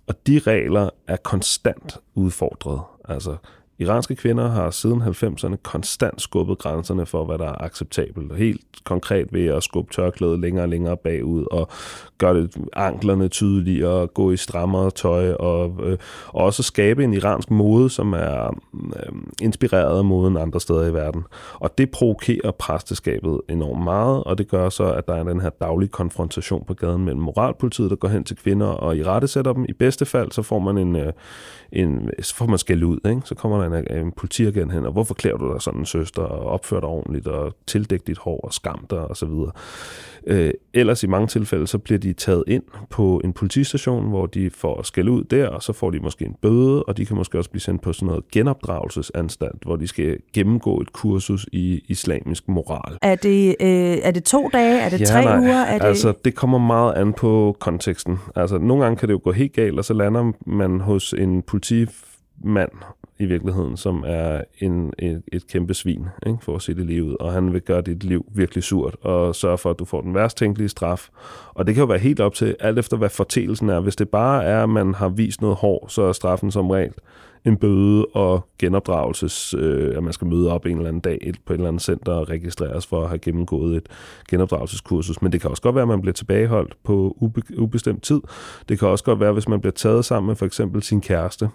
Og 0.08 0.28
de 0.28 0.40
regler 0.40 0.90
er 1.08 1.18
konstant 1.18 1.98
udfordret. 2.16 2.82
Altså, 3.06 3.38
Iranske 3.80 4.16
kvinder 4.16 4.50
har 4.50 4.72
siden 4.72 5.02
90'erne 5.02 5.56
konstant 5.64 6.22
skubbet 6.22 6.58
grænserne 6.58 7.06
for, 7.06 7.26
hvad 7.26 7.38
der 7.38 7.46
er 7.46 7.62
acceptabelt. 7.62 8.36
Helt 8.36 8.62
konkret 8.84 9.34
ved 9.34 9.46
at 9.46 9.64
skubbe 9.64 9.94
tørklædet 9.94 10.40
længere 10.40 10.66
og 10.66 10.70
længere 10.70 10.98
bagud 10.98 11.46
og 11.52 11.70
gøre 12.18 12.42
det 12.42 12.58
anklerne 12.74 13.28
tydeligere, 13.28 13.92
og 13.92 14.14
gå 14.14 14.32
i 14.32 14.38
strammere 14.38 14.92
tøj 14.92 15.32
og, 15.32 15.76
øh, 15.84 15.98
og 16.28 16.46
også 16.46 16.64
skabe 16.64 17.04
en 17.04 17.14
iransk 17.14 17.52
mode, 17.52 17.90
som 17.90 18.14
er 18.14 18.60
øh, 18.74 19.14
inspireret 19.42 19.98
af 19.98 20.06
moden 20.06 20.38
andre 20.38 20.60
steder 20.60 20.86
i 20.86 20.94
verden. 20.94 21.24
Og 21.54 21.78
det 21.78 21.92
provokerer 21.92 22.52
præsteskabet 22.52 23.42
enormt 23.50 23.84
meget, 23.84 24.24
og 24.24 24.38
det 24.38 24.48
gør 24.48 24.70
så, 24.70 24.94
at 24.94 25.08
der 25.08 25.16
er 25.16 25.24
den 25.24 25.42
her 25.42 25.50
daglige 25.50 25.90
konfrontation 25.90 26.64
på 26.68 26.74
gaden 26.74 27.06
mellem 27.06 27.22
moralpolitiet, 27.22 27.90
der 27.90 27.96
går 27.96 28.08
hen 28.08 28.24
til 28.24 28.36
kvinder 28.36 28.68
og 28.68 28.98
i 28.98 29.04
rette 29.04 29.28
sætter 29.28 29.54
dem. 29.54 29.66
I 29.70 29.74
bedste 29.74 30.06
fald, 30.06 30.32
så 30.32 30.42
får 30.42 30.60
man 30.60 30.78
en, 30.78 30.96
øh, 30.96 31.14
en 31.72 32.10
så 32.22 32.36
får 32.36 32.46
man 32.46 32.58
skæld 32.58 32.84
ud, 32.84 33.00
ikke? 33.06 33.22
så 33.26 33.36
kommer 33.36 33.58
der 33.58 33.69
man 33.70 33.84
er 33.90 34.02
en 34.02 34.12
politiagent 34.12 34.74
hen, 34.74 34.86
og 34.86 34.92
hvorfor 34.92 35.14
klæder 35.14 35.38
du 35.38 35.54
dig 35.54 35.62
sådan 35.62 35.80
en 35.80 35.86
søster, 35.86 36.22
og 36.22 36.46
opfører 36.46 36.82
dig 36.82 36.90
ordentligt, 36.90 37.28
og 37.28 37.54
tildæk 37.68 38.08
dit 38.08 38.18
hår, 38.18 38.40
og 38.40 38.54
skam 38.54 38.86
dig, 38.90 39.00
og 39.00 39.18
så 39.18 39.26
videre. 39.26 39.52
Øh, 40.28 40.54
ellers 40.74 41.04
i 41.04 41.08
mange 41.08 41.28
tilfælde, 41.28 41.68
så 41.68 41.78
bliver 41.78 42.00
de 42.00 42.14
taget 42.14 42.44
ind 42.48 42.64
på 42.90 43.22
en 43.24 43.34
politistation, 43.34 44.10
hvor 44.10 44.26
de 44.26 44.50
får 44.50 44.84
skæld 44.84 45.10
ud 45.10 45.24
der, 45.24 45.48
og 45.48 45.64
så 45.64 45.74
får 45.74 45.90
de 45.92 46.00
måske 46.00 46.26
en 46.26 46.36
bøde, 46.42 46.84
og 46.84 46.98
de 46.98 47.06
kan 47.06 47.16
måske 47.16 47.38
også 47.38 47.50
blive 47.50 47.62
sendt 47.62 47.82
på 47.82 47.94
sådan 47.94 48.08
noget 48.08 48.32
genopdragelsesanstalt, 48.32 49.64
hvor 49.64 49.76
de 49.76 49.88
skal 49.88 50.18
gennemgå 50.34 50.82
et 50.82 50.94
kursus 50.94 51.46
i 51.52 51.82
islamisk 51.88 52.48
moral. 52.48 52.98
Er 53.02 53.16
det, 53.16 53.56
øh, 53.60 53.98
er 54.04 54.12
det 54.12 54.24
to 54.24 54.50
dage? 54.54 54.80
Er 54.80 54.90
det 54.90 55.00
ja, 55.00 55.06
tre 55.06 55.24
nej. 55.24 55.40
uger? 55.40 55.62
Er 55.62 55.80
det... 55.80 55.86
Altså, 55.86 56.14
det 56.26 56.36
kommer 56.36 56.58
meget 56.58 56.94
an 56.94 57.14
på 57.14 57.56
konteksten. 57.60 58.20
Altså, 58.36 58.58
nogle 58.58 58.84
gange 58.84 58.98
kan 58.98 59.08
det 59.08 59.14
jo 59.14 59.22
gå 59.24 59.32
helt 59.32 59.54
galt, 59.54 59.80
og 59.80 59.86
så 59.86 59.94
lander 59.94 60.32
man 60.46 60.80
hos 60.80 61.14
en 61.14 61.42
politimand 61.42 62.72
i 63.20 63.26
virkeligheden, 63.26 63.78
som 63.78 64.04
er 64.08 64.42
en, 64.60 64.94
et, 65.00 65.22
et 65.34 65.48
kæmpe 65.48 65.74
svin, 65.74 66.06
ikke, 66.28 66.38
for 66.42 66.56
at 66.56 66.62
se 66.62 66.74
det 66.74 66.86
lige 66.86 67.04
ud. 67.04 67.16
Og 67.20 67.34
han 67.34 67.54
vil 67.54 67.62
gøre 67.62 67.82
dit 67.82 68.04
liv 68.04 68.26
virkelig 68.36 68.64
surt, 68.64 68.96
og 69.02 69.36
sørge 69.36 69.58
for, 69.58 69.70
at 69.70 69.80
du 69.80 69.86
får 69.86 70.02
den 70.02 70.16
værst 70.16 70.38
tænkelige 70.38 70.70
straf. 70.70 71.10
Og 71.54 71.68
det 71.68 71.76
kan 71.76 71.82
jo 71.82 71.88
være 71.88 72.00
helt 72.00 72.20
op 72.20 72.34
til, 72.34 72.56
alt 72.60 72.80
efter 72.80 72.98
hvad 72.98 73.10
fortelsen 73.10 73.70
er. 73.70 73.80
Hvis 73.80 73.96
det 73.96 74.10
bare 74.10 74.44
er, 74.44 74.64
at 74.64 74.70
man 74.70 74.94
har 74.94 75.10
vist 75.10 75.42
noget 75.42 75.56
hår, 75.56 75.86
så 75.88 76.02
er 76.02 76.12
straffen 76.12 76.52
som 76.52 76.70
regel 76.70 76.94
en 77.46 77.58
bøde 77.58 78.06
og 78.06 78.48
genopdragelses, 78.60 79.54
øh, 79.54 79.98
at 79.98 80.04
man 80.04 80.14
skal 80.14 80.28
møde 80.28 80.52
op 80.52 80.66
en 80.66 80.78
eller 80.78 80.88
anden 80.88 81.02
dag 81.02 81.34
på 81.46 81.54
et 81.54 81.58
eller 81.58 81.68
andet 81.68 81.82
center 81.82 82.12
og 82.12 82.30
registreres 82.30 82.88
for 82.88 83.02
at 83.02 83.10
have 83.10 83.20
gennemgået 83.20 83.78
et 83.78 83.90
genopdragelseskursus. 84.30 85.22
Men 85.22 85.32
det 85.32 85.42
kan 85.42 85.50
også 85.50 85.62
godt 85.62 85.76
være, 85.76 85.82
at 85.82 85.88
man 85.88 86.02
bliver 86.02 86.14
tilbageholdt 86.14 86.76
på 86.84 87.18
ube- 87.22 87.58
ubestemt 87.58 88.04
tid. 88.04 88.22
Det 88.70 88.80
kan 88.80 88.88
også 88.88 89.04
godt 89.04 89.20
være, 89.20 89.34
hvis 89.34 89.48
man 89.48 89.62
bliver 89.62 89.74
taget 89.74 90.06
sammen 90.06 90.28
med 90.28 90.36
for 90.36 90.46
eksempel 90.46 90.84
sin 90.84 91.02
kæreste, 91.02 91.50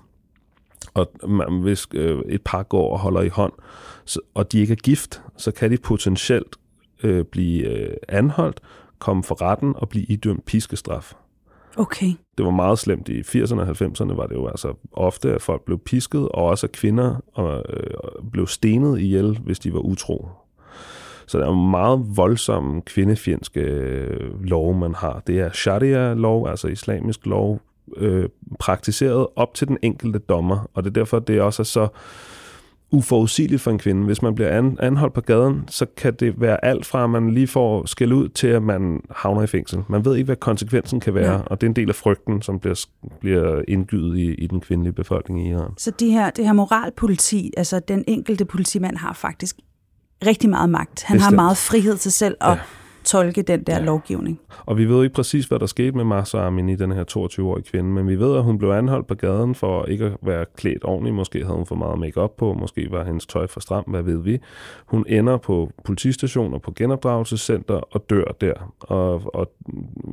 og 0.94 1.10
man, 1.28 1.60
hvis 1.60 1.86
øh, 1.94 2.18
et 2.28 2.42
par 2.42 2.62
går 2.62 2.92
og 2.92 2.98
holder 2.98 3.22
i 3.22 3.28
hånd, 3.28 3.52
så, 4.04 4.20
og 4.34 4.52
de 4.52 4.60
ikke 4.60 4.72
er 4.72 4.76
gift, 4.76 5.22
så 5.36 5.50
kan 5.50 5.70
de 5.70 5.76
potentielt 5.76 6.56
øh, 7.02 7.24
blive 7.24 7.68
øh, 7.68 7.96
anholdt, 8.08 8.60
komme 8.98 9.24
for 9.24 9.42
retten 9.42 9.74
og 9.76 9.88
blive 9.88 10.04
idømt 10.04 10.44
piskestraf. 10.44 11.14
Okay. 11.76 12.12
Det 12.38 12.44
var 12.44 12.50
meget 12.50 12.78
slemt. 12.78 13.08
I 13.08 13.20
80'erne 13.20 13.60
og 13.60 13.68
90'erne 13.68 14.14
var 14.14 14.26
det 14.26 14.34
jo 14.34 14.46
altså 14.46 14.74
ofte, 14.92 15.34
at 15.34 15.42
folk 15.42 15.64
blev 15.64 15.78
pisket, 15.78 16.28
og 16.28 16.44
også 16.44 16.66
at 16.66 16.72
kvinder 16.72 17.16
og, 17.32 17.64
øh, 17.70 18.30
blev 18.32 18.46
stenet 18.46 19.00
ihjel, 19.00 19.38
hvis 19.44 19.58
de 19.58 19.72
var 19.72 19.80
utro. 19.80 20.28
Så 21.26 21.38
der 21.38 21.46
er 21.46 21.54
meget 21.54 22.16
voldsomme 22.16 22.82
kvindefjendske 22.82 23.60
øh, 23.60 24.44
lov, 24.44 24.74
man 24.74 24.94
har. 24.94 25.22
Det 25.26 25.40
er 25.40 25.52
sharia-lov, 25.52 26.48
altså 26.48 26.68
islamisk 26.68 27.26
lov, 27.26 27.60
øh, 27.96 28.28
praktiseret 28.58 29.26
op 29.36 29.54
til 29.54 29.68
den 29.68 29.78
enkelte 29.82 30.18
dommer, 30.18 30.70
og 30.74 30.84
det 30.84 30.90
er 30.90 30.94
derfor, 30.94 31.18
det 31.18 31.40
også 31.40 31.62
er 31.62 31.64
så 31.64 31.88
uforudsigeligt 32.90 33.62
for 33.62 33.70
en 33.70 33.78
kvinde. 33.78 34.04
Hvis 34.04 34.22
man 34.22 34.34
bliver 34.34 34.50
an, 34.50 34.78
anholdt 34.80 35.14
på 35.14 35.20
gaden, 35.20 35.64
så 35.68 35.86
kan 35.96 36.14
det 36.14 36.40
være 36.40 36.64
alt 36.64 36.86
fra, 36.86 37.04
at 37.04 37.10
man 37.10 37.30
lige 37.30 37.46
får 37.46 37.86
skæld 37.86 38.12
ud, 38.12 38.28
til 38.28 38.46
at 38.46 38.62
man 38.62 39.00
havner 39.10 39.42
i 39.42 39.46
fængsel. 39.46 39.82
Man 39.88 40.04
ved 40.04 40.16
ikke, 40.16 40.26
hvad 40.26 40.36
konsekvensen 40.36 41.00
kan 41.00 41.14
være, 41.14 41.32
ja. 41.32 41.38
og 41.38 41.60
det 41.60 41.66
er 41.66 41.70
en 41.70 41.76
del 41.76 41.88
af 41.88 41.94
frygten, 41.94 42.42
som 42.42 42.58
bliver, 42.58 42.86
bliver 43.20 43.62
indgydet 43.68 44.18
i, 44.18 44.34
i 44.34 44.46
den 44.46 44.60
kvindelige 44.60 44.92
befolkning 44.92 45.46
i 45.46 45.50
Iran. 45.50 45.70
Så 45.78 45.90
de 45.90 46.10
her, 46.10 46.30
det 46.30 46.44
her 46.44 46.52
moralpoliti, 46.52 47.52
altså 47.56 47.78
den 47.78 48.04
enkelte 48.06 48.44
politimand 48.44 48.96
har 48.96 49.12
faktisk 49.12 49.56
rigtig 50.26 50.50
meget 50.50 50.70
magt. 50.70 51.02
Han 51.02 51.16
Bestemt. 51.16 51.22
har 51.22 51.42
meget 51.42 51.56
frihed 51.56 51.96
til 51.96 52.12
selv 52.12 52.36
at 52.40 52.50
ja 52.50 52.58
tolke 53.04 53.42
den 53.42 53.62
der 53.62 53.78
ja. 53.78 53.84
lovgivning. 53.84 54.40
Og 54.66 54.78
vi 54.78 54.84
ved 54.84 55.02
ikke 55.02 55.14
præcis, 55.14 55.46
hvad 55.46 55.58
der 55.58 55.66
skete 55.66 55.92
med 55.92 56.04
Masa 56.04 56.38
Amini, 56.38 56.75
den 56.75 56.92
her 56.92 57.04
22-årige 57.16 57.64
kvinde, 57.64 57.90
men 57.90 58.08
vi 58.08 58.18
ved, 58.18 58.37
at 58.37 58.42
hun 58.42 58.58
blev 58.58 58.70
anholdt 58.70 59.06
på 59.06 59.14
gaden 59.14 59.54
for 59.54 59.84
ikke 59.84 60.04
at 60.04 60.16
være 60.23 60.44
klædt 60.56 60.84
ordentligt. 60.84 61.16
Måske 61.16 61.44
havde 61.44 61.56
hun 61.56 61.66
for 61.66 61.75
meget 61.75 61.99
makeup 61.99 62.30
på, 62.38 62.52
måske 62.52 62.90
var 62.90 63.04
hendes 63.04 63.26
tøj 63.26 63.46
for 63.46 63.61
stramt, 63.61 63.90
hvad 63.90 64.02
ved 64.02 64.18
vi. 64.18 64.38
Hun 64.87 65.04
ender 65.08 65.37
på 65.37 65.70
politistationer, 65.84 66.58
på 66.58 66.73
genopdragelsescenter 66.76 67.75
og 67.75 68.11
dør 68.11 68.25
der. 68.40 68.75
Og, 68.80 69.34
og 69.34 69.52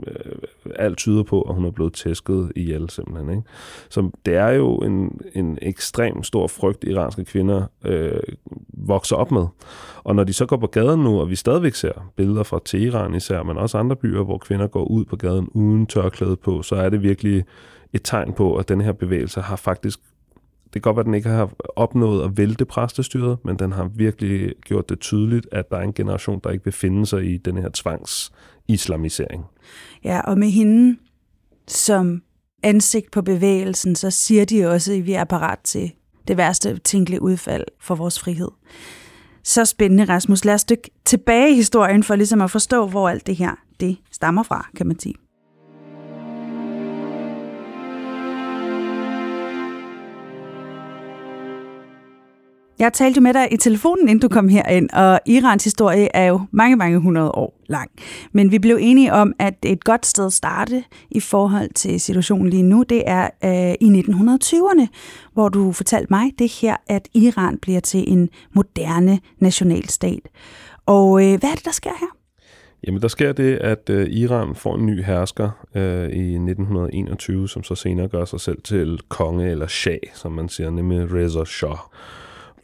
øh, 0.08 0.36
alt 0.76 0.98
tyder 0.98 1.24
på, 1.24 1.42
at 1.42 1.56
hun 1.56 1.66
er 1.66 1.72
blevet 1.72 1.94
tæsket 1.94 2.52
ihjel 2.56 2.90
simpelthen. 2.90 3.30
Ikke? 3.30 3.44
Så 3.90 4.10
det 4.26 4.36
er 4.36 4.50
jo 4.50 4.78
en, 4.78 5.22
en 5.34 5.58
ekstrem 5.62 6.24
stor 6.24 6.48
frygt, 6.48 6.84
iranske 6.84 7.26
kvinder 7.26 7.64
øh, 7.86 8.20
vokser 8.74 9.16
op 9.16 9.32
med. 9.32 9.46
Og 10.04 10.16
når 10.16 10.24
de 10.24 10.34
så 10.34 10.46
går 10.46 10.58
på 10.58 10.68
gaden 10.68 11.00
nu, 11.00 11.20
og 11.20 11.30
vi 11.30 11.36
stadigvæk 11.36 11.76
ser 11.76 12.12
billeder 12.16 12.44
fra 12.44 12.60
Teheran 12.66 13.16
især, 13.16 13.44
men 13.44 13.58
også 13.58 13.78
andre 13.78 13.96
byer, 13.96 14.24
hvor 14.24 14.38
kvinder 14.38 14.68
går 14.68 14.84
ud 14.84 15.06
på 15.06 15.16
gaden 15.16 15.48
uden 15.48 15.86
tørklæde 15.86 16.36
på, 16.36 16.62
så 16.62 16.76
er 16.76 16.90
det 16.90 17.04
virkelig 17.04 17.44
et 17.94 18.02
tegn 18.04 18.34
på, 18.34 18.56
at 18.56 18.70
den 18.70 18.82
her 18.82 18.92
bevægelse 18.92 19.42
har 19.42 19.56
faktisk 19.56 20.00
det 20.74 20.82
kan 20.82 20.94
godt 20.94 20.96
være, 20.96 21.02
at 21.02 21.06
den 21.06 21.14
ikke 21.14 21.30
har 21.30 21.52
opnået 21.76 22.24
at 22.24 22.38
vælte 22.38 22.66
præstestyret, 22.66 23.38
men 23.46 23.60
den 23.60 23.72
har 23.72 23.90
virkelig 23.96 24.54
gjort 24.66 24.90
det 24.90 25.00
tydeligt, 25.00 25.48
at 25.52 25.70
der 25.72 25.78
er 25.78 25.82
en 25.82 25.94
generation, 25.94 26.42
der 26.44 26.50
ikke 26.50 26.64
vil 26.64 26.74
finde 26.74 27.06
sig 27.06 27.34
i 27.34 27.38
den 27.38 27.58
her 27.58 27.70
tvangsislamisering. 27.74 29.46
Ja, 30.04 30.22
og 30.22 30.38
med 30.38 30.50
hende 30.50 30.98
som 31.68 32.22
ansigt 32.64 33.12
på 33.12 33.22
bevægelsen, 33.22 33.96
så 33.96 34.12
siger 34.12 34.46
de 34.46 34.70
også, 34.70 34.94
at 34.94 35.06
vi 35.06 35.14
er 35.14 35.24
parat 35.24 35.60
til 35.64 35.92
det 36.28 36.38
værste 36.38 36.78
tænkelige 36.78 37.22
udfald 37.22 37.64
for 37.80 37.96
vores 37.96 38.20
frihed. 38.20 38.50
Så 39.44 39.66
spændende, 39.66 40.04
Rasmus. 40.04 40.46
Lad 40.46 40.54
os 40.54 40.64
dykke 40.64 40.92
tilbage 41.06 41.52
i 41.52 41.56
historien 41.56 42.04
for 42.04 42.16
ligesom 42.16 42.42
at 42.42 42.52
forstå, 42.52 42.88
hvor 42.88 43.10
alt 43.10 43.28
det 43.28 43.36
her 43.36 43.56
det 43.80 43.98
stammer 44.12 44.44
fra, 44.44 44.70
kan 44.76 44.88
man 44.88 45.00
sige. 45.00 45.16
Jeg 52.82 52.94
talte 52.94 53.18
jo 53.18 53.22
med 53.22 53.34
dig 53.34 53.54
i 53.54 53.58
telefonen, 53.58 54.10
inden 54.10 54.20
du 54.20 54.28
kom 54.28 54.50
herind, 54.50 54.90
og 54.94 55.20
Irans 55.26 55.64
historie 55.64 56.08
er 56.14 56.26
jo 56.26 56.42
mange, 56.52 56.76
mange 56.76 57.00
hundrede 57.00 57.32
år 57.32 57.62
lang. 57.68 57.92
Men 58.32 58.52
vi 58.52 58.60
blev 58.60 58.78
enige 58.82 59.14
om, 59.14 59.34
at 59.40 59.54
et 59.66 59.84
godt 59.84 60.06
sted 60.06 60.26
at 60.26 60.34
starte 60.34 60.84
i 61.12 61.20
forhold 61.20 61.70
til 61.74 62.00
situationen 62.00 62.50
lige 62.50 62.64
nu, 62.64 62.84
det 62.84 63.04
er 63.06 63.30
øh, 63.44 63.74
i 63.82 64.02
1920'erne, 64.02 64.88
hvor 65.34 65.50
du 65.50 65.72
fortalte 65.72 66.08
mig 66.10 66.32
det 66.40 66.52
her, 66.52 66.76
at 66.88 67.08
Iran 67.14 67.58
bliver 67.58 67.80
til 67.80 68.12
en 68.12 68.30
moderne 68.54 69.20
nationalstat. 69.40 70.30
Og 70.86 71.24
øh, 71.24 71.40
hvad 71.40 71.50
er 71.50 71.56
det, 71.56 71.66
der 71.66 71.72
sker 71.72 71.94
her? 72.00 72.18
Jamen, 72.88 73.02
der 73.02 73.08
sker 73.08 73.34
det, 73.34 73.56
at 73.56 73.90
øh, 73.90 74.08
Iran 74.10 74.56
får 74.56 74.76
en 74.76 74.86
ny 74.86 75.04
hersker 75.04 75.50
øh, 75.76 76.10
i 76.10 76.34
1921, 76.34 77.50
som 77.50 77.64
så 77.64 77.76
senere 77.76 78.08
gør 78.08 78.26
sig 78.26 78.40
selv 78.40 78.62
til 78.62 79.00
konge 79.10 79.52
eller 79.52 79.68
shah, 79.68 80.00
som 80.14 80.32
man 80.32 80.50
siger, 80.50 80.70
nemlig 80.70 81.14
Reza 81.14 81.46
Shah. 81.46 81.78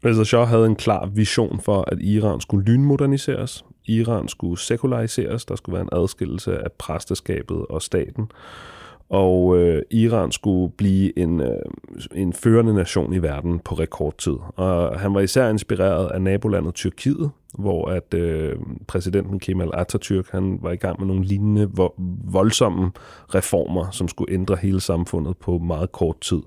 Reza 0.06 0.24
Shah 0.24 0.48
havde 0.48 0.66
en 0.66 0.76
klar 0.76 1.06
vision 1.06 1.60
for, 1.60 1.86
at 1.88 2.02
Iran 2.02 2.42
skulle 2.42 2.66
lynmoderniseres. 2.66 3.66
Iran 3.86 4.28
skulle 4.28 4.60
sekulariseres. 4.60 5.46
Der 5.46 5.56
skulle 5.56 5.74
være 5.74 5.84
en 5.84 6.02
adskillelse 6.02 6.58
af 6.58 6.72
præsteskabet 6.72 7.66
og 7.70 7.82
staten. 7.82 8.32
Og 9.10 9.58
øh, 9.58 9.82
Iran 9.92 10.32
skulle 10.32 10.74
blive 10.78 11.20
en, 11.20 11.42
øh, 11.42 11.50
en 12.16 12.34
førende 12.34 12.74
nation 12.74 13.14
i 13.14 13.22
verden 13.22 13.60
på 13.60 13.76
rekordtid. 13.76 14.36
Og 14.56 15.00
han 15.00 15.14
var 15.14 15.20
især 15.20 15.50
inspireret 15.50 16.12
af 16.12 16.22
nabolandet 16.22 16.74
Tyrkiet, 16.74 17.32
hvor 17.54 17.88
at 17.88 18.14
øh, 18.14 18.56
præsidenten 18.88 19.40
Kemal 19.40 19.72
Atatürk 19.74 20.32
han 20.32 20.60
var 20.62 20.72
i 20.72 20.76
gang 20.76 21.00
med 21.00 21.08
nogle 21.08 21.24
lignende 21.24 21.72
vo- 21.80 22.02
voldsomme 22.32 22.92
reformer, 23.36 23.92
som 23.92 24.08
skulle 24.08 24.34
ændre 24.34 24.56
hele 24.56 24.82
samfundet 24.82 25.38
på 25.38 25.58
meget 25.58 25.92
kort 25.92 26.20
tid. 26.22 26.42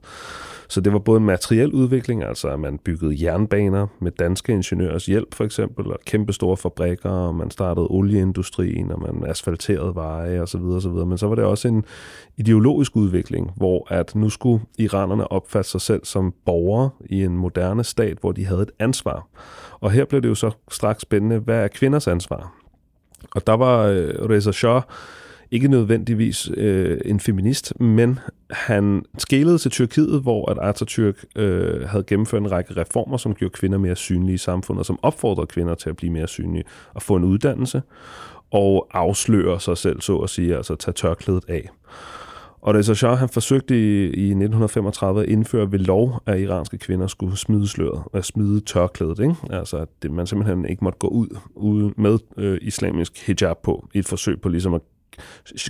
Så 0.70 0.80
det 0.80 0.92
var 0.92 0.98
både 0.98 1.18
en 1.18 1.26
materiel 1.26 1.72
udvikling, 1.72 2.24
altså 2.24 2.48
at 2.48 2.60
man 2.60 2.78
byggede 2.78 3.24
jernbaner 3.24 3.86
med 4.00 4.12
danske 4.12 4.52
ingeniørers 4.52 5.06
hjælp 5.06 5.34
for 5.34 5.44
eksempel, 5.44 5.86
og 5.92 5.98
kæmpe 6.06 6.32
store 6.32 6.56
fabrikker, 6.56 7.10
og 7.10 7.34
man 7.34 7.50
startede 7.50 7.86
olieindustrien, 7.90 8.92
og 8.92 9.00
man 9.00 9.30
asfalterede 9.30 9.94
veje 9.94 10.40
osv. 10.40 10.60
osv. 10.60 10.90
Men 10.90 11.18
så 11.18 11.26
var 11.26 11.34
det 11.34 11.44
også 11.44 11.68
en 11.68 11.84
ideologisk 12.36 12.96
udvikling, 12.96 13.50
hvor 13.56 13.86
at 13.94 14.14
nu 14.14 14.28
skulle 14.28 14.64
iranerne 14.78 15.32
opfatte 15.32 15.70
sig 15.70 15.80
selv 15.80 16.04
som 16.04 16.34
borgere 16.46 16.90
i 17.06 17.24
en 17.24 17.36
moderne 17.36 17.84
stat, 17.84 18.18
hvor 18.20 18.32
de 18.32 18.44
havde 18.44 18.62
et 18.62 18.72
ansvar. 18.78 19.28
Og 19.80 19.90
her 19.90 20.04
blev 20.04 20.22
det 20.22 20.28
jo 20.28 20.34
så 20.34 20.50
straks 20.70 21.02
spændende, 21.02 21.38
hvad 21.38 21.64
er 21.64 21.68
kvinders 21.68 22.08
ansvar? 22.08 22.54
Og 23.34 23.46
der 23.46 23.56
var 23.56 23.82
øh, 23.82 24.08
Reza 24.30 24.52
Shah 24.52 24.82
ikke 25.50 25.68
nødvendigvis 25.68 26.50
øh, 26.56 27.00
en 27.04 27.20
feminist, 27.20 27.80
men 27.80 28.18
han 28.50 29.04
skælede 29.18 29.58
til 29.58 29.70
Tyrkiet, 29.70 30.22
hvor 30.22 30.50
at 30.50 30.58
Atatürk 30.58 31.40
øh, 31.42 31.88
havde 31.88 32.04
gennemført 32.04 32.42
en 32.42 32.50
række 32.50 32.76
reformer, 32.76 33.16
som 33.16 33.34
gjorde 33.34 33.52
kvinder 33.52 33.78
mere 33.78 33.96
synlige 33.96 34.34
i 34.34 34.38
samfundet, 34.38 34.86
som 34.86 34.98
opfordrede 35.02 35.46
kvinder 35.46 35.74
til 35.74 35.90
at 35.90 35.96
blive 35.96 36.12
mere 36.12 36.28
synlige 36.28 36.64
og 36.94 37.02
få 37.02 37.16
en 37.16 37.24
uddannelse 37.24 37.82
og 38.50 38.88
afsløre 38.92 39.60
sig 39.60 39.78
selv, 39.78 40.00
så 40.00 40.16
at 40.16 40.30
sige, 40.30 40.56
altså 40.56 40.74
tage 40.74 40.94
tørklædet 40.94 41.44
af. 41.48 41.68
Og 42.62 42.74
Reza 42.74 42.94
Shah, 42.94 43.18
han 43.18 43.28
forsøgte 43.28 43.74
i, 43.74 44.02
i 44.02 44.24
1935 44.24 45.22
at 45.22 45.28
indføre 45.28 45.72
ved 45.72 45.78
lov, 45.78 46.22
at 46.26 46.40
iranske 46.40 46.78
kvinder 46.78 47.06
skulle 47.06 47.36
smide 47.36 47.68
sløret, 47.68 48.02
at 48.14 48.24
smide 48.24 48.60
tørklædet. 48.60 49.18
Ikke? 49.18 49.34
Altså, 49.50 49.76
at 49.76 49.88
det, 50.02 50.10
man 50.10 50.26
simpelthen 50.26 50.64
ikke 50.64 50.84
måtte 50.84 50.98
gå 50.98 51.08
ud, 51.08 51.28
ud 51.54 51.92
med 51.96 52.18
øh, 52.36 52.58
islamisk 52.62 53.26
hijab 53.26 53.56
på, 53.62 53.88
i 53.94 53.98
et 53.98 54.06
forsøg 54.06 54.40
på 54.40 54.48
ligesom 54.48 54.74
at 54.74 54.80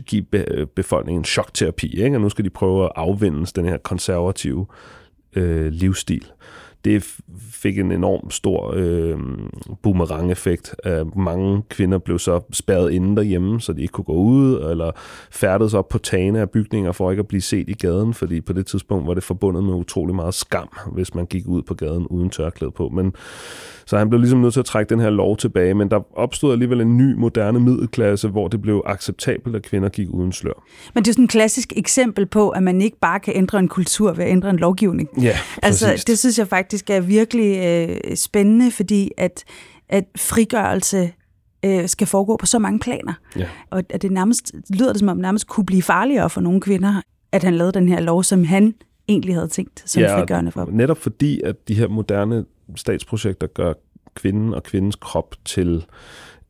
give 0.06 0.24
øh, 0.32 0.66
befolkningen 0.66 1.24
chokterapi, 1.24 2.02
ikke? 2.02 2.16
og 2.16 2.20
nu 2.20 2.28
skal 2.28 2.44
de 2.44 2.50
prøve 2.50 2.84
at 2.84 2.92
afvinde 2.96 3.46
den 3.46 3.64
her 3.64 3.78
konservative 3.78 4.66
øh, 5.36 5.66
livsstil 5.66 6.26
det 6.84 7.16
fik 7.52 7.78
en 7.78 7.92
enorm 7.92 8.30
stor 8.30 8.72
øh, 8.76 9.18
boomerang-effekt. 9.82 10.74
Mange 11.16 11.62
kvinder 11.68 11.98
blev 11.98 12.18
så 12.18 12.40
spærret 12.52 12.92
inde 12.92 13.16
derhjemme, 13.16 13.60
så 13.60 13.72
de 13.72 13.82
ikke 13.82 13.92
kunne 13.92 14.04
gå 14.04 14.12
ud, 14.12 14.70
eller 14.70 14.90
færdedes 15.30 15.74
op 15.74 15.88
på 15.88 15.98
tagene 15.98 16.40
af 16.40 16.50
bygninger 16.50 16.92
for 16.92 17.10
ikke 17.10 17.20
at 17.20 17.28
blive 17.28 17.40
set 17.40 17.68
i 17.68 17.74
gaden, 17.74 18.14
fordi 18.14 18.40
på 18.40 18.52
det 18.52 18.66
tidspunkt 18.66 19.06
var 19.06 19.14
det 19.14 19.22
forbundet 19.22 19.64
med 19.64 19.74
utrolig 19.74 20.14
meget 20.14 20.34
skam, 20.34 20.68
hvis 20.92 21.14
man 21.14 21.26
gik 21.26 21.46
ud 21.46 21.62
på 21.62 21.74
gaden 21.74 22.06
uden 22.06 22.30
tørklæde 22.30 22.70
på. 22.70 22.88
Men 22.88 23.12
så 23.86 23.98
han 23.98 24.08
blev 24.08 24.20
ligesom 24.20 24.38
nødt 24.38 24.52
til 24.52 24.60
at 24.60 24.66
trække 24.66 24.90
den 24.90 25.00
her 25.00 25.10
lov 25.10 25.36
tilbage, 25.36 25.74
men 25.74 25.90
der 25.90 26.18
opstod 26.18 26.52
alligevel 26.52 26.80
en 26.80 26.96
ny, 26.96 27.14
moderne 27.14 27.60
middelklasse, 27.60 28.28
hvor 28.28 28.48
det 28.48 28.62
blev 28.62 28.82
acceptabelt, 28.86 29.56
at 29.56 29.62
kvinder 29.62 29.88
gik 29.88 30.08
uden 30.10 30.32
slør. 30.32 30.64
Men 30.94 31.04
det 31.04 31.10
er 31.10 31.12
sådan 31.12 31.24
et 31.24 31.30
klassisk 31.30 31.72
eksempel 31.76 32.26
på, 32.26 32.48
at 32.48 32.62
man 32.62 32.80
ikke 32.80 32.96
bare 33.00 33.20
kan 33.20 33.36
ændre 33.36 33.58
en 33.58 33.68
kultur 33.68 34.12
ved 34.12 34.24
at 34.24 34.30
ændre 34.30 34.50
en 34.50 34.56
lovgivning. 34.56 35.08
Ja, 35.22 35.36
præcis. 35.62 35.82
Altså, 35.82 36.04
det 36.06 36.18
synes 36.18 36.38
jeg 36.38 36.48
faktisk 36.48 36.69
er 36.72 37.00
virkelig 37.00 37.58
øh, 37.58 38.16
spændende, 38.16 38.70
fordi 38.70 39.10
at, 39.16 39.44
at 39.88 40.04
frigørelse 40.16 41.12
øh, 41.64 41.88
skal 41.88 42.06
foregå 42.06 42.36
på 42.36 42.46
så 42.46 42.58
mange 42.58 42.78
planer. 42.78 43.12
Ja. 43.36 43.48
Og 43.70 43.82
at 43.88 44.02
det 44.02 44.12
nærmest, 44.12 44.54
lyder 44.70 44.92
det 44.92 44.98
som 44.98 45.08
om 45.08 45.16
det 45.16 45.22
nærmest 45.22 45.46
kunne 45.46 45.66
blive 45.66 45.82
farligere 45.82 46.30
for 46.30 46.40
nogle 46.40 46.60
kvinder, 46.60 47.02
at 47.32 47.42
han 47.42 47.54
lavede 47.54 47.72
den 47.72 47.88
her 47.88 48.00
lov, 48.00 48.24
som 48.24 48.44
han 48.44 48.74
egentlig 49.08 49.34
havde 49.34 49.48
tænkt 49.48 49.82
som 49.86 50.02
ja, 50.02 50.18
frigørende 50.18 50.50
for 50.50 50.64
dem. 50.64 50.74
netop 50.74 50.98
fordi, 50.98 51.40
at 51.44 51.68
de 51.68 51.74
her 51.74 51.88
moderne 51.88 52.44
statsprojekter 52.76 53.46
gør 53.46 53.72
kvinden 54.14 54.54
og 54.54 54.62
kvindens 54.62 54.96
krop 54.96 55.34
til 55.44 55.86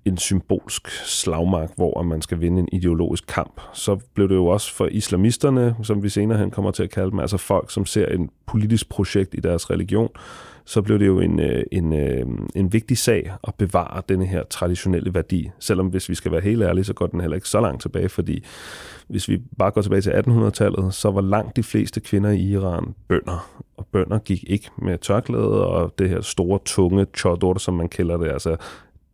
en 0.05 0.19
symbolsk 0.19 0.89
slagmark, 0.91 1.71
hvor 1.77 2.03
man 2.03 2.23
skal 2.23 2.41
vinde 2.41 2.59
en 2.59 2.69
ideologisk 2.73 3.27
kamp. 3.27 3.61
Så 3.73 4.01
blev 4.15 4.29
det 4.29 4.35
jo 4.35 4.47
også 4.47 4.75
for 4.75 4.87
islamisterne, 4.87 5.77
som 5.83 6.03
vi 6.03 6.09
senere 6.09 6.39
hen 6.39 6.51
kommer 6.51 6.71
til 6.71 6.83
at 6.83 6.91
kalde 6.91 7.11
dem, 7.11 7.21
altså 7.21 7.37
folk, 7.37 7.71
som 7.71 7.87
ser 7.87 8.07
en 8.07 8.31
politisk 8.47 8.89
projekt 8.89 9.35
i 9.35 9.41
deres 9.41 9.71
religion, 9.71 10.09
så 10.65 10.83
blev 10.83 10.99
det 10.99 11.07
jo 11.07 11.21
en, 11.21 11.41
øh, 11.41 11.63
en, 11.73 11.93
øh, 11.93 12.27
en 12.55 12.73
vigtig 12.73 12.99
sag 12.99 13.33
at 13.49 13.55
bevare 13.55 14.03
denne 14.09 14.27
her 14.27 14.45
traditionelle 14.45 15.15
værdi. 15.15 15.51
Selvom 15.59 15.87
hvis 15.87 16.09
vi 16.09 16.15
skal 16.15 16.33
være 16.33 16.41
helt 16.41 16.63
ærlige, 16.63 16.85
så 16.85 16.95
går 16.95 17.07
den 17.07 17.21
heller 17.21 17.35
ikke 17.35 17.49
så 17.49 17.61
langt 17.61 17.83
tilbage, 17.83 18.09
fordi 18.09 18.45
hvis 19.09 19.29
vi 19.29 19.41
bare 19.59 19.71
går 19.71 19.83
tilbage 19.83 20.01
til 20.01 20.11
1800-tallet, 20.11 20.95
så 20.95 21.11
var 21.11 21.21
langt 21.21 21.57
de 21.57 21.63
fleste 21.63 22.01
kvinder 22.01 22.31
i 22.31 22.41
Iran 22.41 22.95
bønder. 23.09 23.51
Og 23.77 23.87
bønder 23.93 24.19
gik 24.19 24.45
ikke 24.47 24.71
med 24.79 24.99
tørklæde 24.99 25.67
og 25.67 25.95
det 25.99 26.09
her 26.09 26.21
store, 26.21 26.59
tunge 26.65 27.07
chador, 27.17 27.59
som 27.59 27.75
man 27.75 27.89
kalder 27.89 28.17
det, 28.17 28.29
altså 28.29 28.57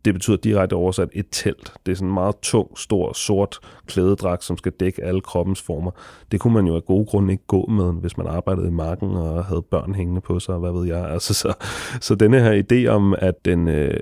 det 0.07 0.13
betyder 0.13 0.37
direkte 0.37 0.73
oversat 0.73 1.09
et 1.13 1.25
telt. 1.31 1.73
Det 1.85 1.91
er 1.91 1.95
sådan 1.95 2.07
en 2.07 2.13
meget 2.13 2.35
tung, 2.41 2.77
stor, 2.77 3.13
sort 3.13 3.59
klædedragt, 3.87 4.43
som 4.43 4.57
skal 4.57 4.71
dække 4.71 5.03
alle 5.03 5.21
kroppens 5.21 5.61
former. 5.61 5.91
Det 6.31 6.39
kunne 6.39 6.53
man 6.53 6.67
jo 6.67 6.75
af 6.75 6.85
gode 6.85 7.05
grunde 7.05 7.31
ikke 7.31 7.43
gå 7.47 7.65
med, 7.65 7.93
hvis 7.93 8.17
man 8.17 8.27
arbejdede 8.27 8.67
i 8.67 8.71
marken 8.71 9.09
og 9.09 9.45
havde 9.45 9.61
børn 9.61 9.95
hængende 9.95 10.21
på 10.21 10.39
sig, 10.39 10.57
hvad 10.57 10.71
ved 10.71 10.87
jeg. 10.87 11.07
Altså, 11.17 11.33
så, 11.33 11.53
så 12.01 12.15
denne 12.15 12.39
her 12.39 12.63
idé 12.63 12.87
om, 12.87 13.15
at 13.17 13.45
den 13.45 13.67
øh, 13.67 13.99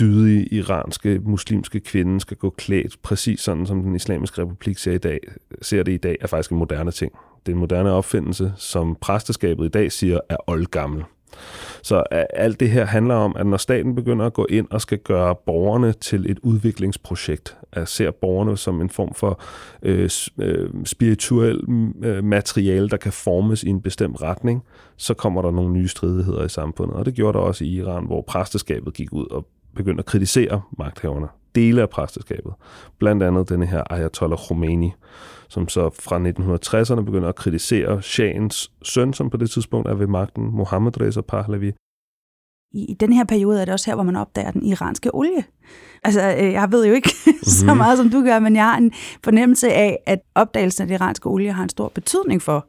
dydige 0.00 0.54
iranske 0.54 1.20
muslimske 1.24 1.80
kvinde 1.80 2.20
skal 2.20 2.36
gå 2.36 2.50
klædt 2.50 3.02
præcis 3.02 3.40
sådan, 3.40 3.66
som 3.66 3.82
den 3.82 3.94
islamiske 3.94 4.42
republik 4.42 4.78
ser, 4.78 4.92
i 4.92 4.98
dag, 4.98 5.18
ser 5.62 5.82
det 5.82 5.92
i 5.92 5.96
dag, 5.96 6.16
er 6.20 6.26
faktisk 6.26 6.50
en 6.50 6.58
moderne 6.58 6.90
ting. 6.90 7.12
Det 7.46 7.52
er 7.52 7.56
en 7.56 7.60
moderne 7.60 7.90
opfindelse, 7.90 8.52
som 8.56 8.96
præsteskabet 9.00 9.64
i 9.64 9.68
dag 9.68 9.92
siger 9.92 10.20
er 10.28 10.36
oldgammel. 10.46 11.04
Så 11.82 12.02
alt 12.34 12.60
det 12.60 12.70
her 12.70 12.84
handler 12.84 13.14
om, 13.14 13.36
at 13.36 13.46
når 13.46 13.56
staten 13.56 13.94
begynder 13.94 14.26
at 14.26 14.32
gå 14.32 14.46
ind 14.50 14.66
og 14.70 14.80
skal 14.80 14.98
gøre 14.98 15.34
borgerne 15.46 15.92
til 15.92 16.30
et 16.30 16.38
udviklingsprojekt, 16.42 17.56
at 17.72 17.88
ser 17.88 18.10
borgerne 18.10 18.56
som 18.56 18.80
en 18.80 18.90
form 18.90 19.14
for 19.14 19.40
øh, 19.82 20.10
øh, 20.38 20.70
spirituel 20.84 21.60
øh, 22.02 22.24
materiale, 22.24 22.88
der 22.88 22.96
kan 22.96 23.12
formes 23.12 23.62
i 23.62 23.68
en 23.68 23.82
bestemt 23.82 24.22
retning, 24.22 24.62
så 24.96 25.14
kommer 25.14 25.42
der 25.42 25.50
nogle 25.50 25.72
nye 25.72 25.88
stridigheder 25.88 26.44
i 26.44 26.48
samfundet. 26.48 26.96
Og 26.96 27.06
det 27.06 27.14
gjorde 27.14 27.38
der 27.38 27.44
også 27.44 27.64
i 27.64 27.68
Iran, 27.68 28.06
hvor 28.06 28.22
præsteskabet 28.22 28.94
gik 28.94 29.12
ud 29.12 29.26
og 29.26 29.46
begyndte 29.76 30.00
at 30.00 30.06
kritisere 30.06 30.60
magthaverne. 30.78 31.28
Dele 31.54 31.82
af 31.82 31.90
præsteskabet. 31.90 32.52
Blandt 32.98 33.22
andet 33.22 33.48
denne 33.48 33.66
her 33.66 33.82
Ayatollah 33.90 34.38
Khomeini, 34.38 34.92
som 35.50 35.68
så 35.68 35.90
fra 35.90 36.16
1960'erne 36.18 37.04
begynder 37.04 37.28
at 37.28 37.34
kritisere 37.34 38.02
Shahens 38.02 38.72
søn, 38.82 39.12
som 39.12 39.30
på 39.30 39.36
det 39.36 39.50
tidspunkt 39.50 39.88
er 39.88 39.94
ved 39.94 40.06
magten, 40.06 40.44
Mohammed 40.56 41.00
Reza 41.00 41.20
Pahlavi. 41.20 41.72
I 42.72 42.96
den 43.00 43.12
her 43.12 43.24
periode 43.24 43.60
er 43.60 43.64
det 43.64 43.74
også 43.74 43.90
her, 43.90 43.94
hvor 43.94 44.04
man 44.04 44.16
opdager 44.16 44.50
den 44.50 44.64
iranske 44.64 45.14
olie. 45.14 45.44
Altså, 46.04 46.36
øh, 46.38 46.52
jeg 46.52 46.72
ved 46.72 46.86
jo 46.86 46.92
ikke 46.92 47.10
mm-hmm. 47.26 47.44
så 47.58 47.66
mhm. 47.66 47.76
meget, 47.76 47.98
som 47.98 48.10
du 48.10 48.22
gør, 48.24 48.38
men 48.38 48.56
jeg 48.56 48.64
har 48.64 48.76
en 48.76 48.92
fornemmelse 49.24 49.72
af, 49.72 49.98
at 50.06 50.18
opdagelsen 50.34 50.82
af 50.82 50.86
den 50.86 50.94
iranske 50.94 51.26
olie 51.26 51.52
har 51.52 51.62
en 51.62 51.68
stor 51.68 51.88
betydning 51.88 52.42
for 52.42 52.66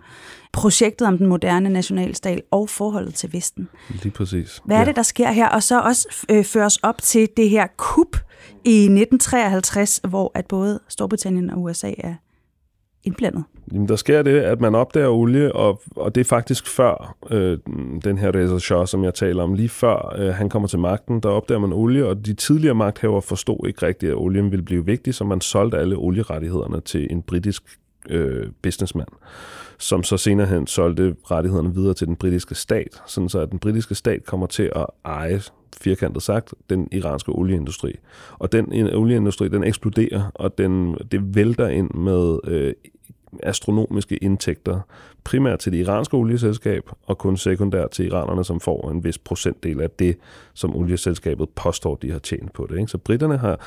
projektet 0.54 1.08
om 1.08 1.17
den 1.17 1.28
moderne 1.28 1.70
nationalstat 1.70 2.41
og 2.52 2.70
forholdet 2.70 3.13
til 3.13 3.34
Vesten. 3.34 3.70
Lige 3.89 4.12
præcis. 4.12 4.62
Hvad 4.65 4.78
er 4.78 4.86
det, 4.86 4.96
der 4.96 5.04
sker 5.04 5.32
her? 5.32 5.48
Og 5.48 5.63
så 5.63 5.82
også 5.82 6.26
øh, 6.30 6.46
føres 6.46 6.78
op 6.78 7.02
til 7.02 7.30
det 7.38 7.50
her 7.50 7.67
kup 7.78 8.17
i 8.65 8.76
1953, 8.76 10.02
hvor 10.10 10.32
at 10.36 10.46
både 10.46 10.80
Storbritannien 10.88 11.50
og 11.50 11.62
USA 11.62 11.91
er 11.98 12.13
indblandet? 13.04 13.44
Jamen, 13.74 13.88
der 13.88 13.96
sker 13.96 14.22
det, 14.22 14.40
at 14.40 14.62
man 14.62 14.76
opdager 14.76 15.10
olie, 15.10 15.56
og, 15.56 15.82
og 15.96 16.16
det 16.16 16.22
er 16.22 16.26
faktisk 16.26 16.68
før 16.68 17.16
øh, 17.32 17.58
den 18.04 18.18
her 18.18 18.36
Reza 18.36 18.60
Shah, 18.60 18.88
som 18.88 19.04
jeg 19.04 19.14
taler 19.14 19.44
om, 19.44 19.54
lige 19.54 19.70
før 19.70 20.16
øh, 20.18 20.34
han 20.34 20.50
kommer 20.50 20.68
til 20.68 20.80
magten, 20.80 21.20
der 21.20 21.30
opdager 21.30 21.60
man 21.60 21.74
olie, 21.74 22.06
og 22.06 22.26
de 22.26 22.34
tidligere 22.34 22.76
magthavere 22.76 23.22
forstod 23.22 23.68
ikke 23.68 23.86
rigtigt, 23.86 24.12
at 24.12 24.16
olien 24.16 24.52
ville 24.52 24.66
blive 24.66 24.86
vigtig, 24.86 25.14
så 25.14 25.24
man 25.24 25.42
solgte 25.42 25.78
alle 25.78 25.96
olierettighederne 25.96 26.82
til 26.82 27.08
en 27.12 27.22
britisk 27.22 27.64
øh, 28.10 28.48
businessman, 28.62 29.08
som 29.78 30.04
så 30.04 30.18
senere 30.18 30.48
hen 30.48 30.68
solgte 30.68 31.16
rettighederne 31.32 31.76
videre 31.76 31.94
til 31.94 32.08
den 32.08 32.16
britiske 32.16 32.56
stat, 32.56 33.02
sådan 33.08 33.30
så 33.30 33.40
at 33.40 33.52
den 33.52 33.60
britiske 33.60 33.96
stat 33.96 34.26
kommer 34.26 34.48
til 34.48 34.72
at 34.76 34.86
eje 35.06 35.42
firkantet 35.76 36.24
sagt, 36.24 36.54
den 36.70 36.88
iranske 36.92 37.32
olieindustri. 37.32 37.94
Og 38.40 38.52
den 38.52 38.96
olieindustri, 38.96 39.48
den 39.48 39.64
eksploderer, 39.64 40.32
og 40.36 40.58
den, 40.58 40.98
det 41.12 41.36
vælter 41.36 41.68
ind 41.68 41.92
med 41.92 42.40
øh, 42.44 42.74
astronomiske 43.44 44.18
indtægter, 44.18 44.80
primært 45.24 45.60
til 45.60 45.72
det 45.72 45.78
iranske 45.78 46.14
olieselskab, 46.14 46.90
og 47.06 47.18
kun 47.18 47.38
sekundært 47.38 47.92
til 47.92 48.06
iranerne, 48.06 48.44
som 48.44 48.60
får 48.60 48.92
en 48.92 49.04
vis 49.04 49.18
procentdel 49.18 49.82
af 49.82 49.90
det, 49.90 50.18
som 50.54 50.76
olieselskabet 50.76 51.50
påstår, 51.50 51.96
de 51.96 52.12
har 52.12 52.20
tjent 52.20 52.54
på 52.54 52.68
det. 52.70 52.80
Ikke? 52.80 52.92
Så 52.92 52.98
britterne 52.98 53.38
har 53.38 53.60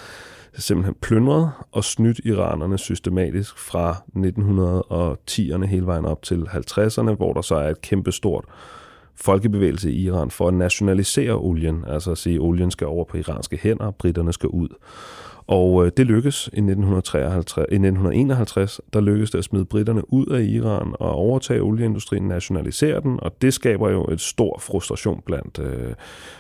simpelthen 0.59 0.95
plyndret 1.01 1.51
og 1.73 1.85
snydt 1.85 2.21
iranerne 2.25 2.79
systematisk 2.79 3.59
fra 3.59 3.97
1910'erne 4.17 5.65
hele 5.67 5.87
vejen 5.87 6.05
op 6.05 6.23
til 6.23 6.49
50'erne, 6.51 7.13
hvor 7.15 7.33
der 7.33 7.43
så 7.43 7.55
er 7.55 7.71
et 7.71 7.81
kæmpe 7.81 8.13
stort 8.13 8.45
folkebevægelse 9.17 9.93
i 9.93 10.03
Iran 10.03 10.31
for 10.31 10.49
at 10.49 10.55
nationalisere 10.55 11.35
olien, 11.35 11.85
altså 11.87 12.11
at 12.11 12.19
sige, 12.19 12.35
at 12.35 12.41
olien 12.41 12.71
skal 12.71 12.87
over 12.87 13.05
på 13.05 13.17
iranske 13.17 13.57
hænder, 13.63 13.91
britterne 13.91 14.33
skal 14.33 14.49
ud. 14.49 14.69
Og 15.47 15.87
øh, 15.87 15.93
det 15.97 16.07
lykkedes 16.07 16.47
i 16.47 16.49
1953, 16.49 17.67
i 17.71 17.75
1951, 17.75 18.81
der 18.93 19.01
lykkedes 19.01 19.31
det 19.31 19.39
at 19.39 19.45
smide 19.45 19.65
britterne 19.65 20.13
ud 20.13 20.27
af 20.27 20.43
Iran 20.43 20.95
og 21.01 21.11
overtage 21.11 21.63
olieindustrien, 21.63 22.29
nationalisere 22.29 23.01
den, 23.01 23.19
og 23.23 23.43
det 23.43 23.55
skaber 23.55 23.91
jo 23.91 24.05
et 24.05 24.21
stor 24.21 24.59
frustration 24.59 25.23
blandt 25.27 25.59
øh, 25.59 25.95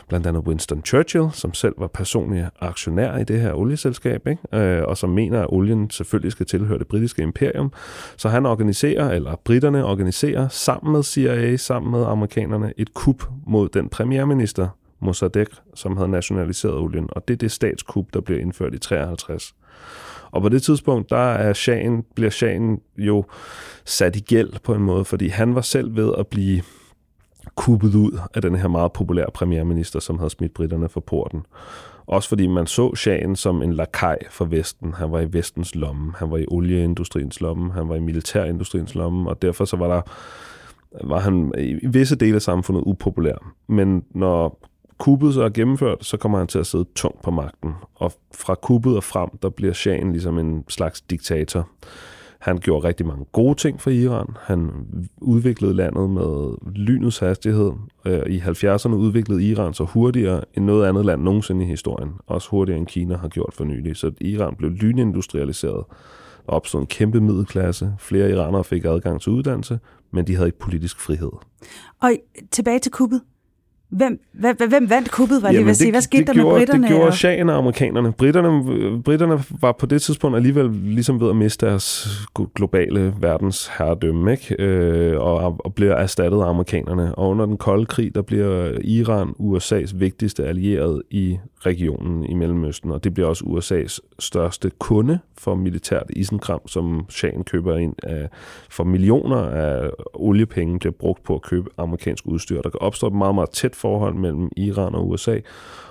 blandt 0.08 0.26
andet 0.26 0.42
Winston 0.46 0.82
Churchill, 0.84 1.28
som 1.32 1.54
selv 1.54 1.74
var 1.78 1.86
personlig 1.86 2.48
aktionær 2.60 3.18
i 3.18 3.24
det 3.24 3.40
her 3.40 3.52
olieselskab, 3.54 4.26
ikke? 4.26 4.58
Øh, 4.58 4.82
og 4.84 4.96
som 4.96 5.10
mener, 5.10 5.40
at 5.40 5.46
olien 5.48 5.90
selvfølgelig 5.90 6.32
skal 6.32 6.46
tilhøre 6.46 6.78
det 6.78 6.86
britiske 6.86 7.22
imperium. 7.22 7.72
Så 8.16 8.28
han 8.28 8.46
organiserer, 8.46 9.10
eller 9.10 9.36
britterne 9.44 9.84
organiserer, 9.84 10.48
sammen 10.48 10.92
med 10.92 11.02
CIA, 11.02 11.56
sammen 11.56 11.90
med 11.90 12.04
amerikanerne, 12.04 12.72
et 12.76 12.94
kup 12.94 13.24
mod 13.46 13.68
den 13.68 13.88
premierminister, 13.88 14.68
Mossadegh, 15.04 15.50
som 15.74 15.96
havde 15.96 16.08
nationaliseret 16.08 16.74
olien, 16.74 17.08
og 17.12 17.28
det 17.28 17.34
er 17.34 17.38
det 17.38 17.52
statskup, 17.52 18.06
der 18.14 18.20
bliver 18.20 18.40
indført 18.40 18.74
i 18.74 18.78
53. 18.78 19.54
Og 20.30 20.42
på 20.42 20.48
det 20.48 20.62
tidspunkt, 20.62 21.10
der 21.10 21.16
er 21.16 21.52
Shahen, 21.52 22.04
bliver 22.14 22.30
Shahen 22.30 22.80
jo 22.98 23.24
sat 23.84 24.16
i 24.16 24.20
gæld 24.20 24.52
på 24.62 24.74
en 24.74 24.82
måde, 24.82 25.04
fordi 25.04 25.28
han 25.28 25.54
var 25.54 25.60
selv 25.60 25.96
ved 25.96 26.12
at 26.18 26.26
blive 26.26 26.62
kuppet 27.54 27.94
ud 27.94 28.18
af 28.34 28.42
den 28.42 28.54
her 28.54 28.68
meget 28.68 28.92
populære 28.92 29.30
premierminister, 29.34 30.00
som 30.00 30.18
havde 30.18 30.30
smidt 30.30 30.54
britterne 30.54 30.88
for 30.88 31.00
porten. 31.00 31.46
Også 32.06 32.28
fordi 32.28 32.46
man 32.46 32.66
så 32.66 32.94
Shahen 32.94 33.36
som 33.36 33.62
en 33.62 33.72
lakaj 33.72 34.18
for 34.30 34.44
Vesten. 34.44 34.94
Han 34.94 35.12
var 35.12 35.20
i 35.20 35.32
Vestens 35.32 35.74
lomme, 35.74 36.12
han 36.16 36.30
var 36.30 36.36
i 36.36 36.44
olieindustriens 36.48 37.40
lomme, 37.40 37.72
han 37.72 37.88
var 37.88 37.94
i 37.94 38.00
militærindustriens 38.00 38.94
lomme, 38.94 39.30
og 39.30 39.42
derfor 39.42 39.64
så 39.64 39.76
var 39.76 39.88
der 39.88 40.02
var 41.04 41.20
han 41.20 41.52
i 41.58 41.86
visse 41.86 42.16
dele 42.16 42.34
af 42.34 42.42
samfundet 42.42 42.82
upopulær. 42.86 43.54
Men 43.68 44.04
når 44.10 44.68
kuppet 44.98 45.34
så 45.34 45.42
er 45.42 45.48
gennemført, 45.48 46.04
så 46.04 46.16
kommer 46.16 46.38
han 46.38 46.46
til 46.46 46.58
at 46.58 46.66
sidde 46.66 46.84
tungt 46.94 47.22
på 47.22 47.30
magten. 47.30 47.72
Og 47.94 48.12
fra 48.34 48.54
kuppet 48.54 48.96
og 48.96 49.04
frem, 49.04 49.28
der 49.42 49.48
bliver 49.48 49.72
Shahen 49.72 50.12
ligesom 50.12 50.38
en 50.38 50.64
slags 50.68 51.00
diktator. 51.00 51.68
Han 52.38 52.58
gjorde 52.58 52.88
rigtig 52.88 53.06
mange 53.06 53.24
gode 53.32 53.54
ting 53.54 53.80
for 53.80 53.90
Iran. 53.90 54.26
Han 54.40 54.70
udviklede 55.20 55.74
landet 55.74 56.10
med 56.10 56.54
lynets 56.74 57.18
hastighed. 57.18 57.72
Øh, 58.04 58.22
I 58.26 58.38
70'erne 58.38 58.94
udviklede 58.94 59.44
Iran 59.44 59.74
så 59.74 59.84
hurtigere 59.84 60.44
end 60.54 60.64
noget 60.64 60.88
andet 60.88 61.04
land 61.04 61.22
nogensinde 61.22 61.64
i 61.64 61.68
historien. 61.68 62.10
Også 62.26 62.48
hurtigere 62.50 62.78
end 62.78 62.86
Kina 62.86 63.16
har 63.16 63.28
gjort 63.28 63.54
for 63.54 63.64
nylig. 63.64 63.96
Så 63.96 64.12
Iran 64.20 64.54
blev 64.56 64.70
lynindustrialiseret. 64.70 65.84
Der 66.46 66.52
opstod 66.52 66.80
en 66.80 66.86
kæmpe 66.86 67.20
middelklasse. 67.20 67.92
Flere 67.98 68.30
iranere 68.30 68.64
fik 68.64 68.84
adgang 68.84 69.20
til 69.20 69.32
uddannelse, 69.32 69.78
men 70.10 70.26
de 70.26 70.34
havde 70.34 70.48
ikke 70.48 70.58
politisk 70.58 71.00
frihed. 71.00 71.32
Og 72.02 72.12
tilbage 72.50 72.78
til 72.78 72.92
kuppet. 72.92 73.20
Hvem, 73.96 74.20
hvem, 74.32 74.56
hvem 74.68 74.90
vandt 74.90 75.10
kuppet, 75.10 75.42
var 75.42 75.52
ved 75.52 75.68
at 75.68 75.76
sige? 75.76 75.90
Hvad 75.90 76.00
skete 76.00 76.20
det 76.20 76.26
der 76.26 76.34
gjorde, 76.34 76.48
med 76.48 76.58
britterne? 76.58 76.82
Det 76.82 76.90
gjorde 76.90 77.06
og... 77.06 77.14
shahen 77.14 77.48
og 77.48 77.56
amerikanerne. 77.56 78.12
Britterne, 78.12 79.02
britterne 79.02 79.44
var 79.60 79.72
på 79.72 79.86
det 79.86 80.02
tidspunkt 80.02 80.36
alligevel 80.36 80.70
ligesom 80.70 81.20
ved 81.20 81.30
at 81.30 81.36
miste 81.36 81.66
deres 81.66 82.08
globale 82.54 83.14
verdens 83.20 83.70
herredømme, 83.78 84.32
ikke? 84.32 84.56
Øh, 84.58 85.20
og, 85.20 85.56
og 85.64 85.74
bliver 85.74 85.94
erstattet 85.94 86.38
af 86.38 86.48
amerikanerne. 86.48 87.14
Og 87.14 87.28
under 87.28 87.46
den 87.46 87.56
kolde 87.56 87.86
krig, 87.86 88.14
der 88.14 88.22
bliver 88.22 88.72
Iran 88.84 89.28
USA's 89.40 89.98
vigtigste 89.98 90.44
allierede 90.44 91.02
i 91.10 91.38
regionen 91.66 92.24
i 92.24 92.34
Mellemøsten, 92.34 92.90
og 92.90 93.04
det 93.04 93.14
bliver 93.14 93.28
også 93.28 93.44
USA's 93.44 93.98
største 94.18 94.70
kunde 94.78 95.18
for 95.38 95.54
militært 95.54 96.06
isenkram, 96.10 96.68
som 96.68 97.06
shahen 97.08 97.44
køber 97.44 97.76
ind 97.76 97.94
af, 98.02 98.28
for 98.70 98.84
millioner 98.84 99.36
af 99.36 99.90
oliepenge 100.14 100.78
bliver 100.78 100.92
brugt 100.92 101.22
på 101.22 101.34
at 101.34 101.42
købe 101.42 101.70
amerikansk 101.78 102.26
udstyr. 102.26 102.62
Der 102.62 102.70
kan 102.70 102.80
opstå 102.80 103.06
et 103.06 103.12
meget, 103.12 103.34
meget 103.34 103.50
tæt 103.50 103.74
forhold 103.84 104.14
mellem 104.14 104.48
Iran 104.56 104.94
og 104.94 105.08
USA, 105.08 105.38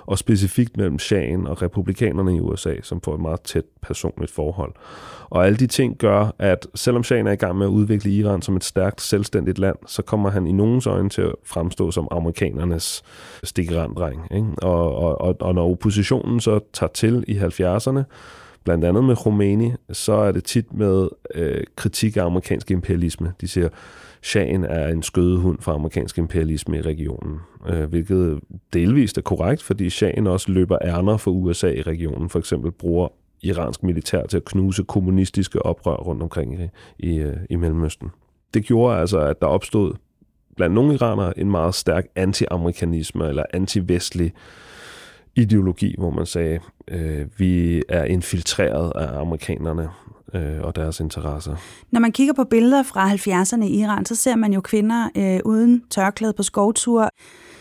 og 0.06 0.18
specifikt 0.18 0.76
mellem 0.76 0.98
shahen 0.98 1.46
og 1.46 1.62
republikanerne 1.62 2.36
i 2.36 2.40
USA, 2.40 2.74
som 2.82 3.00
får 3.00 3.14
et 3.14 3.20
meget 3.20 3.40
tæt 3.40 3.64
personligt 3.82 4.30
forhold. 4.30 4.72
Og 5.30 5.46
alle 5.46 5.56
de 5.56 5.66
ting 5.66 5.98
gør, 5.98 6.34
at 6.38 6.66
selvom 6.74 7.04
shahen 7.04 7.26
er 7.26 7.32
i 7.32 7.36
gang 7.36 7.58
med 7.58 7.66
at 7.66 7.70
udvikle 7.70 8.10
Iran 8.10 8.42
som 8.42 8.56
et 8.56 8.64
stærkt, 8.64 9.00
selvstændigt 9.00 9.58
land, 9.58 9.76
så 9.86 10.02
kommer 10.02 10.30
han 10.30 10.46
i 10.46 10.52
nogens 10.52 10.86
øjne 10.86 11.08
til 11.08 11.22
at 11.22 11.34
fremstå 11.44 11.90
som 11.90 12.08
amerikanernes 12.10 13.02
stikkerandreng. 13.42 14.28
Ikke? 14.30 14.46
Og, 14.62 14.94
og, 14.96 15.20
og, 15.20 15.36
og 15.40 15.54
når 15.54 15.70
oppositionen 15.70 16.40
så 16.40 16.60
tager 16.72 16.90
til 16.92 17.24
i 17.28 17.38
70'erne, 17.38 18.02
blandt 18.64 18.84
andet 18.84 19.04
med 19.04 19.16
Khomeini, 19.16 19.72
så 19.92 20.12
er 20.12 20.32
det 20.32 20.44
tit 20.44 20.74
med 20.74 21.08
øh, 21.34 21.64
kritik 21.76 22.16
af 22.16 22.24
amerikansk 22.24 22.70
imperialisme. 22.70 23.32
De 23.40 23.48
siger, 23.48 23.68
Shahen 24.24 24.64
er 24.64 24.88
en 24.88 25.02
skødehund 25.02 25.58
for 25.60 25.72
amerikansk 25.72 26.18
imperialisme 26.18 26.78
i 26.78 26.80
regionen, 26.80 27.38
øh, 27.68 27.84
hvilket 27.84 28.40
delvist 28.72 29.18
er 29.18 29.22
korrekt, 29.22 29.62
fordi 29.62 29.90
Shahen 29.90 30.26
også 30.26 30.52
løber 30.52 30.78
ærner 30.82 31.16
for 31.16 31.30
USA 31.30 31.68
i 31.68 31.82
regionen. 31.82 32.28
For 32.28 32.38
eksempel 32.38 32.72
bruger 32.72 33.08
iransk 33.42 33.82
militær 33.82 34.26
til 34.26 34.36
at 34.36 34.44
knuse 34.44 34.84
kommunistiske 34.84 35.66
oprør 35.66 35.96
rundt 35.96 36.22
omkring 36.22 36.60
i, 36.60 36.68
i, 36.98 37.18
øh, 37.18 37.36
i 37.50 37.56
Mellemøsten. 37.56 38.10
Det 38.54 38.64
gjorde 38.64 38.98
altså, 38.98 39.18
at 39.18 39.40
der 39.40 39.46
opstod 39.46 39.92
blandt 40.56 40.74
nogle 40.74 40.94
iranere 40.94 41.38
en 41.38 41.50
meget 41.50 41.74
stærk 41.74 42.06
anti-amerikanisme 42.16 43.28
eller 43.28 43.44
anti-vestlig 43.52 44.32
ideologi, 45.36 45.94
hvor 45.98 46.10
man 46.10 46.26
sagde, 46.26 46.58
øh, 46.88 47.26
vi 47.38 47.82
er 47.88 48.04
infiltreret 48.04 48.92
af 48.94 49.20
amerikanerne 49.20 49.88
øh, 50.34 50.60
og 50.62 50.76
deres 50.76 51.00
interesser. 51.00 51.56
Når 51.90 52.00
man 52.00 52.12
kigger 52.12 52.34
på 52.34 52.44
billeder 52.44 52.82
fra 52.82 53.10
70'erne 53.10 53.64
i 53.64 53.80
Iran, 53.80 54.06
så 54.06 54.14
ser 54.14 54.36
man 54.36 54.52
jo 54.52 54.60
kvinder 54.60 55.08
øh, 55.16 55.40
uden 55.44 55.82
tørklæde 55.90 56.32
på 56.32 56.42
skovtur, 56.42 57.08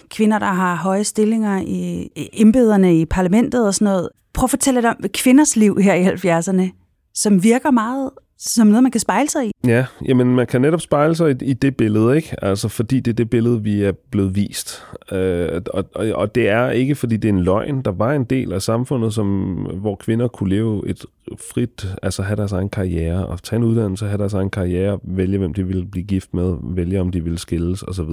kvinder, 0.09 0.39
der 0.39 0.45
har 0.45 0.75
høje 0.75 1.03
stillinger 1.03 1.62
i, 1.62 2.09
embederne 2.33 2.99
i 2.99 3.05
parlamentet 3.05 3.67
og 3.67 3.73
sådan 3.73 3.86
noget. 3.86 4.09
Prøv 4.33 4.43
at 4.43 4.49
fortælle 4.49 4.81
lidt 4.81 4.86
om 4.86 4.95
kvinders 5.13 5.55
liv 5.55 5.77
her 5.81 5.93
i 5.93 6.05
70'erne, 6.05 6.71
som 7.13 7.43
virker 7.43 7.71
meget 7.71 8.09
som 8.45 8.67
noget, 8.67 8.84
man 8.84 8.91
kan 8.91 9.01
spejle 9.01 9.29
sig 9.29 9.47
i. 9.47 9.51
Ja, 9.67 9.86
jamen 10.06 10.36
man 10.36 10.47
kan 10.47 10.62
netop 10.62 10.82
spejle 10.82 11.15
sig 11.15 11.41
i, 11.41 11.45
i 11.45 11.53
det 11.53 11.77
billede, 11.77 12.15
ikke? 12.15 12.36
Altså 12.43 12.67
fordi 12.67 12.99
det 12.99 13.12
er 13.12 13.15
det 13.15 13.29
billede, 13.29 13.63
vi 13.63 13.84
er 13.84 13.91
blevet 14.12 14.36
vist. 14.36 14.84
Øh, 15.12 15.62
og, 15.73 15.86
og, 15.95 16.08
og 16.13 16.36
det 16.36 16.49
er 16.49 16.69
ikke, 16.69 16.95
fordi 16.95 17.17
det 17.17 17.29
er 17.29 17.34
en 17.34 17.43
løgn. 17.43 17.82
Der 17.82 17.91
var 17.91 18.13
en 18.13 18.23
del 18.23 18.53
af 18.53 18.62
samfundet, 18.62 19.13
som, 19.13 19.53
hvor 19.82 19.95
kvinder 19.95 20.27
kunne 20.27 20.49
leve 20.49 20.88
et 20.88 21.06
frit, 21.53 21.88
altså 22.03 22.23
have 22.23 22.36
deres 22.36 22.51
egen 22.51 22.69
karriere, 22.69 23.25
og 23.25 23.43
tage 23.43 23.58
en 23.58 23.63
uddannelse, 23.63 24.06
have 24.06 24.17
deres 24.17 24.34
egen 24.34 24.49
karriere, 24.49 24.99
vælge, 25.03 25.38
hvem 25.38 25.53
de 25.53 25.67
ville 25.67 25.86
blive 25.86 26.06
gift 26.06 26.34
med, 26.34 26.58
vælge, 26.63 27.01
om 27.01 27.12
de 27.12 27.23
ville 27.23 27.39
skilles 27.39 27.84
osv. 27.84 28.10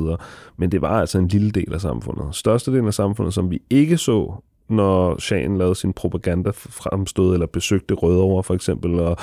Men 0.57 0.73
det 0.73 0.83
var 0.83 1.01
altså 1.01 1.19
en 1.19 1.29
lille 1.29 1.51
del 1.51 1.75
af 1.75 1.81
samfundet. 1.81 2.35
Størstedelen 2.35 2.87
af 2.87 2.95
samfundet, 2.95 3.35
som 3.35 3.51
vi 3.51 3.63
ikke 3.71 3.97
så 3.97 4.33
når 4.71 5.19
Shahen 5.19 5.59
lavede 5.59 5.75
sin 5.75 5.93
propaganda 5.93 6.51
fremstod, 6.55 7.35
eller 7.35 7.47
besøgte 7.47 7.95
Rødovre 7.95 8.43
for 8.43 8.55
eksempel, 8.55 9.01
og 9.01 9.17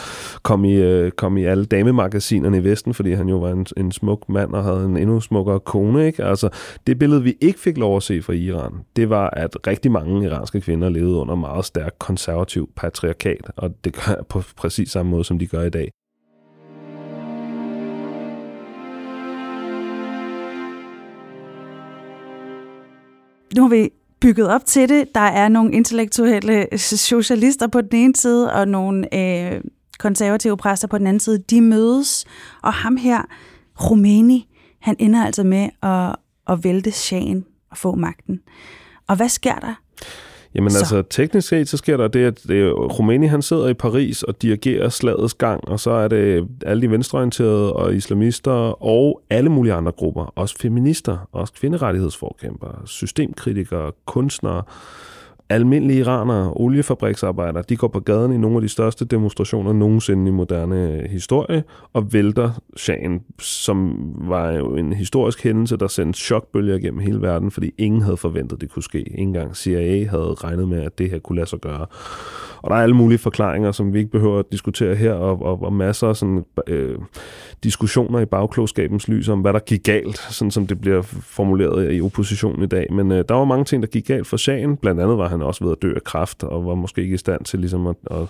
kom 0.44 0.66
i, 0.66 0.74
øh, 0.74 1.12
kom 1.12 1.38
i 1.38 1.44
alle 1.44 1.66
damemagasinerne 1.66 2.58
i 2.58 2.64
Vesten, 2.64 2.94
fordi 2.94 3.12
han 3.12 3.30
jo 3.30 3.38
var 3.38 3.50
en, 3.50 3.66
en 3.78 3.92
smuk 3.92 4.30
mand 4.30 4.54
og 4.54 4.64
havde 4.64 4.86
en 4.86 4.98
endnu 4.98 5.20
smukkere 5.20 5.60
kone. 5.60 6.06
Ikke? 6.06 6.24
Altså, 6.24 6.50
det 6.88 7.00
billede, 7.00 7.24
vi 7.24 7.36
ikke 7.42 7.60
fik 7.60 7.78
lov 7.78 7.98
at 7.98 8.04
se 8.04 8.22
fra 8.22 8.34
Iran, 8.34 8.74
det 8.96 9.10
var, 9.10 9.30
at 9.30 9.68
rigtig 9.68 9.92
mange 9.92 10.26
iranske 10.26 10.62
kvinder 10.62 10.90
levede 10.90 11.16
under 11.16 11.36
meget 11.36 11.66
stærk 11.66 11.94
konservativ 12.00 12.70
patriarkat, 12.76 13.52
og 13.56 13.72
det 13.84 13.94
gør 13.94 14.24
på 14.30 14.42
præcis 14.58 14.92
samme 14.92 15.10
måde, 15.12 15.24
som 15.24 15.40
de 15.40 15.48
gør 15.48 15.62
i 15.62 15.70
dag. 15.70 15.92
Nu 23.56 23.62
har 23.62 23.70
vi 23.70 23.90
bygget 24.19 24.49
op 24.49 24.65
til 24.65 24.89
det. 24.89 25.06
Der 25.15 25.21
er 25.21 25.47
nogle 25.47 25.73
intellektuelle 25.73 26.73
øh, 26.73 26.80
socialister 26.80 27.67
på 27.67 27.82
den 27.82 27.89
ene 27.93 28.15
side, 28.15 28.53
og 28.53 28.67
nogle 28.67 29.15
øh, 29.15 29.62
konservative 29.99 30.58
præster 30.58 30.88
på 30.88 30.97
den 30.97 31.08
anden 31.08 31.19
side. 31.19 31.38
De 31.38 31.62
mødes, 31.62 32.25
og 32.63 32.73
ham 32.73 32.97
her, 32.97 33.21
Rumæni, 33.82 34.47
han 34.82 34.95
ender 34.99 35.25
altså 35.25 35.43
med 35.43 35.69
at, 35.84 36.15
at 36.47 36.63
vælte 36.63 36.91
Shahen 36.91 37.45
og 37.71 37.77
få 37.77 37.95
magten. 37.95 38.39
Og 39.08 39.15
hvad 39.15 39.30
sker 39.30 39.56
der? 39.56 39.73
Jamen 40.58 40.72
så. 40.72 40.78
altså, 40.78 41.04
teknisk 41.10 41.48
set, 41.48 41.70
så 41.70 41.78
sker 41.78 41.98
der 41.98 42.08
det, 42.08 42.26
at 42.26 42.39
det, 42.48 42.74
Rumæni 42.74 43.28
han 43.28 43.41
sidder 43.41 43.67
i 43.67 43.74
Paris 43.74 44.24
og 44.24 44.41
dirigerer 44.41 44.89
slagets 44.89 45.34
gang, 45.34 45.67
og 45.67 45.80
så 45.80 45.91
er 45.91 46.08
det 46.08 46.48
alle 46.65 46.82
de 46.82 46.91
venstreorienterede 46.91 47.74
og 47.74 47.96
islamister 47.96 48.84
og 48.84 49.22
alle 49.30 49.50
mulige 49.50 49.74
andre 49.74 49.91
grupper, 49.91 50.34
også 50.36 50.56
feminister, 50.60 51.17
også 51.32 51.54
kvinderettighedsforkæmpere, 51.54 52.76
systemkritikere, 52.86 53.91
kunstnere, 54.06 54.63
almindelige 55.50 56.00
iranere, 56.00 56.54
oliefabriksarbejdere, 56.56 57.64
de 57.70 57.78
går 57.78 57.88
på 57.88 58.00
gaden 58.00 58.32
i 58.32 58.38
nogle 58.38 58.56
af 58.56 58.62
de 58.62 58.70
største 58.70 59.06
demonstrationer 59.06 59.74
nogensinde 59.74 60.28
i 60.28 60.32
moderne 60.32 61.08
historie, 61.10 61.64
og 61.94 62.14
vælter 62.14 62.52
Shahen, 62.78 63.22
som 63.40 63.98
var 64.16 64.52
jo 64.52 64.76
en 64.76 64.94
historisk 64.94 65.44
hændelse, 65.44 65.78
der 65.78 65.88
sendte 65.88 66.20
chokbølger 66.20 66.78
gennem 66.78 67.00
hele 67.00 67.22
verden, 67.22 67.52
fordi 67.52 67.72
ingen 67.78 68.02
havde 68.02 68.18
forventet, 68.18 68.62
det 68.62 68.70
kunne 68.72 68.84
ske. 68.84 69.02
Ingen 69.02 69.28
engang 69.28 69.58
CIA 69.58 70.08
havde 70.10 70.34
regnet 70.34 70.68
med, 70.68 70.84
at 70.84 70.98
det 70.98 71.10
her 71.10 71.20
kunne 71.20 71.36
lade 71.36 71.50
sig 71.50 71.60
gøre. 71.60 71.86
Og 72.62 72.70
der 72.70 72.76
er 72.76 72.82
alle 72.82 72.96
mulige 72.96 73.17
forklaringer, 73.17 73.72
som 73.72 73.93
vi 73.93 74.00
ikke 74.00 74.12
behøver 74.12 74.39
at 74.39 74.46
diskutere 74.52 74.96
her, 74.96 75.13
og, 75.13 75.41
og, 75.41 75.63
og 75.63 75.74
masser 75.74 76.08
af 76.08 76.15
sådan, 76.15 76.46
øh, 76.67 76.98
diskussioner 77.63 78.20
i 78.20 78.26
bagklogskabens 78.26 79.08
lys 79.08 79.30
om, 79.30 79.41
hvad 79.41 79.54
der 79.54 79.60
gik 79.60 79.84
galt, 79.84 80.17
sådan 80.17 80.52
som 80.52 80.67
det 80.67 80.82
bliver 80.82 81.02
formuleret 81.22 81.93
i 81.93 82.02
oppositionen 82.02 82.63
i 82.63 82.67
dag. 82.67 82.93
Men 82.93 83.12
øh, 83.12 83.24
der 83.30 83.36
var 83.36 83.46
mange 83.46 83.65
ting, 83.65 83.84
der 83.84 83.89
gik 83.89 84.08
galt 84.08 84.28
for 84.28 84.38
sagen. 84.38 84.78
Blandt 84.78 85.02
andet 85.02 85.17
var 85.17 85.30
han 85.30 85.41
også 85.41 85.63
ved 85.63 85.72
at 85.72 85.82
dø 85.82 85.93
af 85.96 86.04
kræft, 86.04 86.43
og 86.43 86.65
var 86.65 86.76
måske 86.76 87.02
ikke 87.02 87.13
i 87.13 87.17
stand 87.17 87.46
til 87.46 87.60
ligesom 87.60 87.88
at, 87.88 87.96
at, 88.12 88.28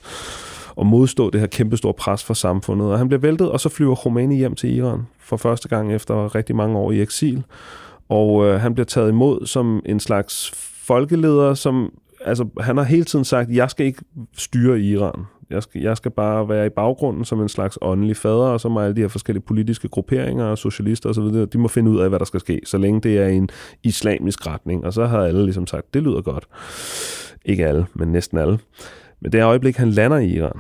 at 0.80 0.86
modstå 0.86 1.30
det 1.30 1.40
her 1.40 1.48
kæmpestore 1.48 1.94
pres 1.94 2.24
fra 2.24 2.34
samfundet. 2.34 2.92
Og 2.92 2.98
han 2.98 3.08
bliver 3.08 3.22
væltet, 3.22 3.52
og 3.52 3.60
så 3.60 3.70
flyver 3.70 3.96
Khomeini 3.96 4.38
hjem 4.38 4.56
til 4.56 4.78
Iran 4.78 5.08
for 5.20 5.38
første 5.38 5.68
gang 5.68 5.94
efter 5.94 6.36
rigtig 6.36 6.56
mange 6.56 6.78
år 6.78 6.92
i 6.92 7.02
eksil. 7.02 7.44
Og 8.10 8.46
øh, 8.46 8.62
han 8.62 8.74
bliver 8.74 8.86
taget 8.86 9.10
imod 9.10 9.46
som 9.46 9.82
en 9.86 10.00
slags 10.00 10.52
folkeleder, 10.88 11.54
som 11.54 11.92
altså, 12.28 12.48
han 12.60 12.78
har 12.78 12.84
hele 12.84 13.04
tiden 13.04 13.26
sagt, 13.26 13.50
jeg 13.50 13.70
skal 13.70 13.86
ikke 13.86 14.02
styre 14.38 14.80
Iran. 14.80 15.26
Jeg 15.50 15.64
skal, 15.64 15.82
jeg 15.82 15.98
skal 15.98 16.12
bare 16.12 16.50
være 16.50 16.66
i 16.66 16.70
baggrunden 16.70 17.26
som 17.26 17.42
en 17.42 17.50
slags 17.50 17.78
åndelig 17.82 18.18
fader, 18.18 18.48
og 18.48 18.60
så 18.60 18.70
må 18.70 18.80
alle 18.80 18.96
de 18.96 19.02
her 19.02 19.08
forskellige 19.08 19.44
politiske 19.44 19.88
grupperinger 19.88 20.46
og 20.46 20.58
socialister 20.58 21.10
osv., 21.10 21.24
de 21.24 21.58
må 21.58 21.68
finde 21.68 21.92
ud 21.92 22.00
af, 22.00 22.10
hvad 22.10 22.20
der 22.20 22.26
skal 22.26 22.40
ske, 22.40 22.62
så 22.66 22.78
længe 22.78 23.02
det 23.02 23.18
er 23.18 23.28
en 23.28 23.50
islamisk 23.84 24.48
retning. 24.48 24.86
Og 24.86 24.94
så 24.94 25.06
har 25.06 25.20
alle 25.20 25.44
ligesom 25.44 25.68
sagt, 25.68 25.94
det 25.94 26.04
lyder 26.04 26.22
godt. 26.22 26.48
Ikke 27.46 27.66
alle, 27.66 27.86
men 27.94 28.12
næsten 28.12 28.38
alle. 28.38 28.60
Men 29.22 29.32
det 29.32 29.44
øjeblik, 29.44 29.78
han 29.78 29.90
lander 29.90 30.18
i 30.18 30.30
Iran, 30.30 30.60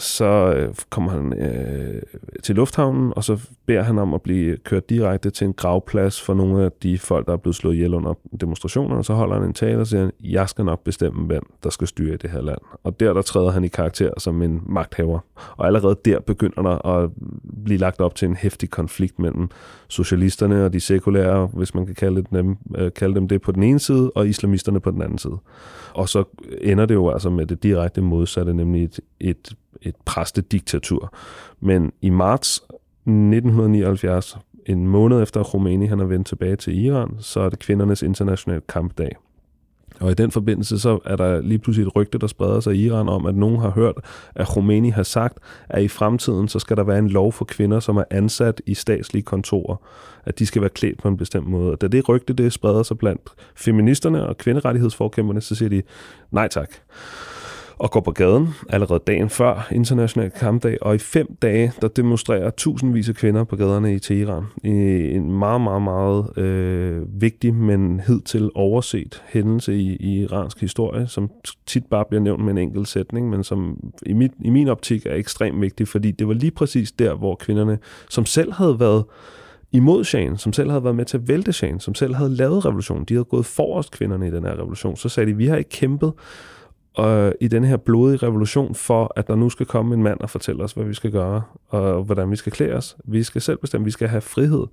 så 0.00 0.54
øh, 0.56 0.74
kommer 0.90 1.10
han 1.10 1.32
øh, 1.32 2.02
til 2.42 2.54
lufthavnen, 2.54 3.12
og 3.16 3.24
så 3.24 3.48
beder 3.66 3.82
han 3.82 3.98
om 3.98 4.14
at 4.14 4.22
blive 4.22 4.56
kørt 4.56 4.90
direkte 4.90 5.30
til 5.30 5.44
en 5.44 5.52
gravplads 5.52 6.20
for 6.20 6.34
nogle 6.34 6.64
af 6.64 6.72
de 6.82 6.98
folk, 6.98 7.26
der 7.26 7.32
er 7.32 7.36
blevet 7.36 7.56
slået 7.56 7.74
ihjel 7.74 7.94
under 7.94 8.14
demonstrationerne. 8.40 9.04
Så 9.04 9.14
holder 9.14 9.34
han 9.34 9.44
en 9.44 9.52
tale 9.54 9.80
og 9.80 9.86
siger, 9.86 10.10
jeg 10.24 10.48
skal 10.48 10.64
nok 10.64 10.84
bestemme, 10.84 11.26
hvem 11.26 11.42
der 11.62 11.70
skal 11.70 11.86
styre 11.86 12.14
i 12.14 12.16
det 12.16 12.30
her 12.30 12.40
land. 12.40 12.58
Og 12.84 13.00
der, 13.00 13.12
der 13.12 13.22
træder 13.22 13.50
han 13.50 13.64
i 13.64 13.68
karakter 13.68 14.10
som 14.18 14.42
en 14.42 14.62
magthaver. 14.66 15.18
Og 15.56 15.66
allerede 15.66 15.96
der 16.04 16.20
begynder 16.20 16.62
der 16.62 16.86
at 16.86 17.10
blive 17.64 17.78
lagt 17.78 18.00
op 18.00 18.14
til 18.14 18.28
en 18.28 18.36
hæftig 18.36 18.70
konflikt 18.70 19.18
mellem 19.18 19.48
socialisterne 19.88 20.64
og 20.64 20.72
de 20.72 20.80
sekulære, 20.80 21.46
hvis 21.46 21.74
man 21.74 21.86
kan 21.86 21.94
kalde 21.94 22.24
dem, 22.32 22.56
øh, 22.76 22.92
kalde 22.92 23.14
dem 23.14 23.28
det 23.28 23.42
på 23.42 23.52
den 23.52 23.62
ene 23.62 23.78
side, 23.78 24.10
og 24.14 24.28
islamisterne 24.28 24.80
på 24.80 24.90
den 24.90 25.02
anden 25.02 25.18
side. 25.18 25.38
Og 25.94 26.08
så 26.08 26.24
ender 26.60 26.86
det 26.86 26.94
jo 26.94 27.10
altså 27.10 27.30
med 27.30 27.46
det 27.46 27.62
direkte 27.62 28.00
modsatte, 28.00 28.54
nemlig 28.54 28.84
et, 28.84 29.00
et, 29.20 29.52
et 29.82 29.94
præstediktatur. 30.04 31.14
Men 31.60 31.92
i 32.00 32.10
marts 32.10 32.62
1979, 33.06 34.38
en 34.66 34.86
måned 34.86 35.22
efter 35.22 35.42
Khomeini 35.42 35.86
han 35.86 36.00
er 36.00 36.04
vendt 36.04 36.26
tilbage 36.26 36.56
til 36.56 36.84
Iran, 36.84 37.16
så 37.18 37.40
er 37.40 37.48
det 37.48 37.58
kvindernes 37.58 38.02
internationale 38.02 38.62
kampdag. 38.68 39.16
Og 40.00 40.10
i 40.10 40.14
den 40.14 40.30
forbindelse 40.30 40.78
så 40.78 40.98
er 41.04 41.16
der 41.16 41.40
lige 41.40 41.58
pludselig 41.58 41.86
et 41.86 41.96
rygte, 41.96 42.18
der 42.18 42.26
spreder 42.26 42.60
sig 42.60 42.74
i 42.74 42.86
Iran 42.86 43.08
om, 43.08 43.26
at 43.26 43.34
nogen 43.34 43.60
har 43.60 43.70
hørt, 43.70 43.94
at 44.34 44.46
Khomeini 44.46 44.88
har 44.88 45.02
sagt, 45.02 45.38
at 45.68 45.82
i 45.82 45.88
fremtiden 45.88 46.48
så 46.48 46.58
skal 46.58 46.76
der 46.76 46.84
være 46.84 46.98
en 46.98 47.08
lov 47.08 47.32
for 47.32 47.44
kvinder, 47.44 47.80
som 47.80 47.96
er 47.96 48.04
ansat 48.10 48.62
i 48.66 48.74
statslige 48.74 49.22
kontorer, 49.22 49.76
at 50.24 50.38
de 50.38 50.46
skal 50.46 50.62
være 50.62 50.70
klædt 50.70 51.02
på 51.02 51.08
en 51.08 51.16
bestemt 51.16 51.46
måde. 51.46 51.72
Og 51.72 51.80
da 51.80 51.88
det 51.88 52.08
rygte 52.08 52.32
det 52.32 52.52
spreder 52.52 52.82
sig 52.82 52.98
blandt 52.98 53.22
feministerne 53.54 54.26
og 54.26 54.38
kvinderettighedsforkæmperne, 54.38 55.40
så 55.40 55.54
siger 55.54 55.68
de 55.68 55.82
nej 56.30 56.48
tak 56.48 56.70
og 57.80 57.90
går 57.90 58.00
på 58.00 58.10
gaden 58.10 58.48
allerede 58.68 59.00
dagen 59.06 59.30
før 59.30 59.68
International 59.72 60.30
Kampdag, 60.30 60.78
og 60.82 60.94
i 60.94 60.98
fem 60.98 61.36
dage, 61.42 61.72
der 61.82 61.88
demonstrerer 61.88 62.50
tusindvis 62.50 63.08
af 63.08 63.14
kvinder 63.14 63.44
på 63.44 63.56
gaderne 63.56 63.94
i 63.94 63.98
Teheran. 63.98 64.44
I 64.64 64.70
en 65.14 65.32
meget, 65.32 65.60
meget, 65.60 65.82
meget 65.82 66.38
øh, 66.38 67.02
vigtig, 67.20 67.54
men 67.54 68.00
hidtil 68.06 68.50
overset 68.54 69.22
hændelse 69.28 69.76
i, 69.76 69.96
i 69.96 70.20
iransk 70.22 70.60
historie, 70.60 71.06
som 71.08 71.30
tit 71.66 71.86
bare 71.86 72.04
bliver 72.08 72.22
nævnt 72.22 72.44
med 72.44 72.52
en 72.52 72.58
enkelt 72.58 72.88
sætning, 72.88 73.30
men 73.30 73.44
som 73.44 73.76
i, 74.06 74.12
mit, 74.12 74.32
i 74.44 74.50
min 74.50 74.68
optik 74.68 75.06
er 75.06 75.14
ekstremt 75.14 75.60
vigtig, 75.60 75.88
fordi 75.88 76.10
det 76.10 76.28
var 76.28 76.34
lige 76.34 76.50
præcis 76.50 76.92
der, 76.92 77.14
hvor 77.14 77.34
kvinderne, 77.34 77.78
som 78.08 78.26
selv 78.26 78.52
havde 78.52 78.80
været 78.80 79.04
imod 79.72 80.04
Shahen, 80.04 80.36
som 80.36 80.52
selv 80.52 80.70
havde 80.70 80.84
været 80.84 80.96
med 80.96 81.04
til 81.04 81.16
at 81.16 81.28
vælte 81.28 81.52
Shahen, 81.52 81.80
som 81.80 81.94
selv 81.94 82.14
havde 82.14 82.30
lavet 82.30 82.64
revolutionen. 82.64 83.04
De 83.04 83.14
havde 83.14 83.24
gået 83.24 83.46
forrest 83.46 83.90
kvinderne 83.90 84.28
i 84.28 84.30
den 84.30 84.44
her 84.44 84.52
revolution. 84.52 84.96
Så 84.96 85.08
sagde 85.08 85.30
de, 85.30 85.36
vi 85.36 85.46
har 85.46 85.56
ikke 85.56 85.70
kæmpet 85.70 86.12
og 86.94 87.34
i 87.40 87.48
den 87.48 87.64
her 87.64 87.76
blodige 87.76 88.26
revolution 88.26 88.74
for, 88.74 89.12
at 89.16 89.26
der 89.26 89.34
nu 89.34 89.50
skal 89.50 89.66
komme 89.66 89.94
en 89.94 90.02
mand 90.02 90.20
og 90.20 90.30
fortælle 90.30 90.64
os, 90.64 90.72
hvad 90.72 90.84
vi 90.84 90.94
skal 90.94 91.10
gøre, 91.10 91.42
og 91.68 92.04
hvordan 92.04 92.30
vi 92.30 92.36
skal 92.36 92.52
klæde 92.52 92.72
os. 92.72 92.96
Vi 93.04 93.22
skal 93.22 93.40
selv 93.40 93.58
bestemme, 93.58 93.84
vi 93.84 93.90
skal 93.90 94.08
have 94.08 94.20
frihed. 94.20 94.66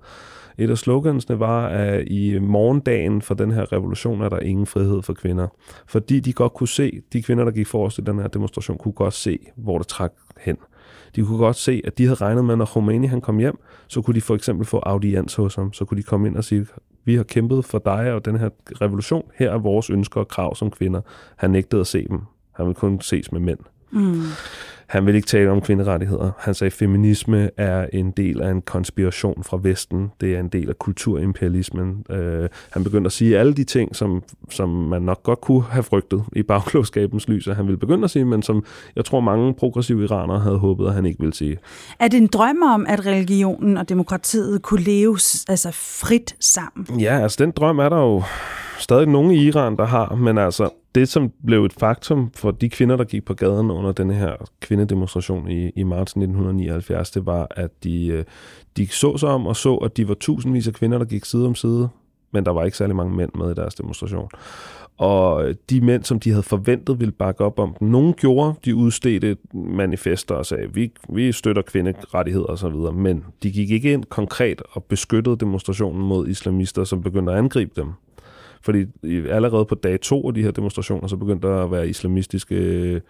Et 0.58 0.70
af 0.70 0.78
slogansene 0.78 1.40
var, 1.40 1.66
at 1.66 2.04
i 2.06 2.38
morgendagen 2.38 3.22
for 3.22 3.34
den 3.34 3.50
her 3.50 3.72
revolution 3.72 4.22
er 4.22 4.28
der 4.28 4.38
ingen 4.38 4.66
frihed 4.66 5.02
for 5.02 5.12
kvinder. 5.12 5.48
Fordi 5.86 6.20
de 6.20 6.32
godt 6.32 6.54
kunne 6.54 6.68
se, 6.68 7.02
de 7.12 7.22
kvinder, 7.22 7.44
der 7.44 7.50
gik 7.50 7.66
forrest 7.66 7.98
i 7.98 8.00
den 8.00 8.18
her 8.18 8.28
demonstration, 8.28 8.78
kunne 8.78 8.92
godt 8.92 9.14
se, 9.14 9.38
hvor 9.56 9.78
det 9.78 9.86
trak 9.86 10.12
hen. 10.40 10.56
De 11.16 11.24
kunne 11.24 11.38
godt 11.38 11.56
se, 11.56 11.82
at 11.84 11.98
de 11.98 12.04
havde 12.04 12.14
regnet 12.14 12.44
med, 12.44 12.52
at 12.54 12.58
når 12.58 12.64
Khomeini 12.64 13.06
han 13.06 13.20
kom 13.20 13.38
hjem, 13.38 13.58
så 13.88 14.02
kunne 14.02 14.14
de 14.14 14.20
for 14.20 14.34
eksempel 14.34 14.66
få 14.66 14.78
audiens 14.78 15.34
hos 15.34 15.54
ham. 15.54 15.72
Så 15.72 15.84
kunne 15.84 15.98
de 15.98 16.02
komme 16.02 16.28
ind 16.28 16.36
og 16.36 16.44
sige, 16.44 16.66
vi 17.08 17.14
har 17.14 17.24
kæmpet 17.24 17.64
for 17.64 17.78
dig 17.78 18.12
og 18.12 18.24
den 18.24 18.38
her 18.38 18.50
revolution. 18.80 19.30
Her 19.34 19.50
er 19.50 19.58
vores 19.58 19.90
ønsker 19.90 20.20
og 20.20 20.28
krav 20.28 20.54
som 20.54 20.70
kvinder. 20.70 21.00
Han 21.36 21.50
nægtede 21.50 21.80
at 21.80 21.86
se 21.86 22.06
dem. 22.08 22.20
Han 22.52 22.66
ville 22.66 22.74
kun 22.74 23.00
ses 23.00 23.32
med 23.32 23.40
mænd. 23.40 23.58
Mm. 23.90 24.22
Han 24.88 25.06
vil 25.06 25.14
ikke 25.14 25.26
tale 25.26 25.50
om 25.50 25.60
kvinderettigheder. 25.60 26.30
Han 26.38 26.54
sagde, 26.54 26.68
at 26.68 26.72
feminisme 26.72 27.50
er 27.56 27.86
en 27.92 28.10
del 28.10 28.40
af 28.40 28.50
en 28.50 28.62
konspiration 28.62 29.44
fra 29.44 29.58
Vesten. 29.62 30.10
Det 30.20 30.34
er 30.34 30.40
en 30.40 30.48
del 30.48 30.68
af 30.68 30.78
kulturimperialismen. 30.78 32.04
Øh, 32.10 32.48
han 32.70 32.84
begyndte 32.84 33.08
at 33.08 33.12
sige 33.12 33.38
alle 33.38 33.54
de 33.54 33.64
ting, 33.64 33.96
som, 33.96 34.22
som 34.50 34.68
man 34.68 35.02
nok 35.02 35.22
godt 35.22 35.40
kunne 35.40 35.62
have 35.62 35.82
frygtet 35.82 36.24
i 36.32 36.42
bagklogskabens 36.42 37.28
lys, 37.28 37.48
at 37.48 37.56
han 37.56 37.66
ville 37.66 37.78
begynde 37.78 38.04
at 38.04 38.10
sige, 38.10 38.24
men 38.24 38.42
som 38.42 38.64
jeg 38.96 39.04
tror 39.04 39.20
mange 39.20 39.54
progressive 39.54 40.04
iranere 40.04 40.40
havde 40.40 40.58
håbet, 40.58 40.86
at 40.86 40.94
han 40.94 41.06
ikke 41.06 41.20
ville 41.20 41.34
sige. 41.34 41.58
Er 42.00 42.08
det 42.08 42.16
en 42.16 42.26
drøm 42.26 42.62
om, 42.62 42.86
at 42.88 43.06
religionen 43.06 43.76
og 43.76 43.88
demokratiet 43.88 44.62
kunne 44.62 44.82
leve 44.82 45.18
altså 45.48 45.70
frit 45.72 46.36
sammen? 46.40 47.00
Ja, 47.00 47.20
altså 47.22 47.44
den 47.44 47.50
drøm 47.50 47.78
er 47.78 47.88
der 47.88 47.98
jo 47.98 48.22
stadig 48.78 49.06
nogen 49.06 49.30
i 49.30 49.46
Iran, 49.46 49.76
der 49.76 49.86
har, 49.86 50.14
men 50.14 50.38
altså 50.38 50.70
det, 50.94 51.08
som 51.08 51.32
blev 51.46 51.64
et 51.64 51.72
faktum 51.72 52.30
for 52.34 52.50
de 52.50 52.68
kvinder, 52.68 52.96
der 52.96 53.04
gik 53.04 53.24
på 53.24 53.34
gaden 53.34 53.70
under 53.70 53.92
den 53.92 54.10
her 54.10 54.32
kvindedemonstration 54.78 55.50
i, 55.50 55.70
i 55.76 55.82
marts 55.82 56.12
1979, 56.12 57.10
det 57.10 57.26
var, 57.26 57.46
at 57.50 57.84
de, 57.84 58.06
øh, 58.06 58.24
de 58.76 58.86
så 58.86 59.16
sig 59.16 59.28
om 59.28 59.46
og 59.46 59.56
så, 59.56 59.76
at 59.76 59.96
de 59.96 60.08
var 60.08 60.14
tusindvis 60.14 60.68
af 60.68 60.74
kvinder, 60.74 60.98
der 60.98 61.04
gik 61.04 61.24
side 61.24 61.46
om 61.46 61.54
side, 61.54 61.88
men 62.32 62.44
der 62.44 62.50
var 62.50 62.64
ikke 62.64 62.76
særlig 62.76 62.96
mange 62.96 63.16
mænd 63.16 63.30
med 63.34 63.50
i 63.50 63.54
deres 63.54 63.74
demonstration. 63.74 64.28
Og 64.98 65.48
øh, 65.48 65.54
de 65.70 65.80
mænd, 65.80 66.04
som 66.04 66.20
de 66.20 66.30
havde 66.30 66.42
forventet 66.42 67.00
ville 67.00 67.12
bakke 67.12 67.44
op 67.44 67.58
om 67.58 67.76
den, 67.78 67.88
nogen 67.88 68.14
gjorde, 68.14 68.54
de 68.64 68.74
udstedte 68.74 69.36
manifester 69.54 70.34
og 70.34 70.46
sagde, 70.46 70.74
vi, 70.74 70.92
vi 71.08 71.32
støtter 71.32 71.62
kvinderettigheder 71.62 72.46
osv., 72.46 72.94
men 72.94 73.24
de 73.42 73.52
gik 73.52 73.70
ikke 73.70 73.92
ind 73.92 74.04
konkret 74.04 74.62
og 74.72 74.84
beskyttede 74.84 75.36
demonstrationen 75.36 76.02
mod 76.02 76.28
islamister, 76.28 76.84
som 76.84 77.02
begyndte 77.02 77.32
at 77.32 77.38
angribe 77.38 77.72
dem. 77.76 77.92
Fordi 78.62 78.86
allerede 79.30 79.64
på 79.64 79.74
dag 79.74 80.00
to 80.00 80.28
af 80.28 80.34
de 80.34 80.42
her 80.42 80.50
demonstrationer, 80.50 81.08
så 81.08 81.16
begyndte 81.16 81.48
der 81.48 81.64
at 81.64 81.70
være 81.70 81.88
islamistiske 81.88 82.54
øh, 82.54 83.00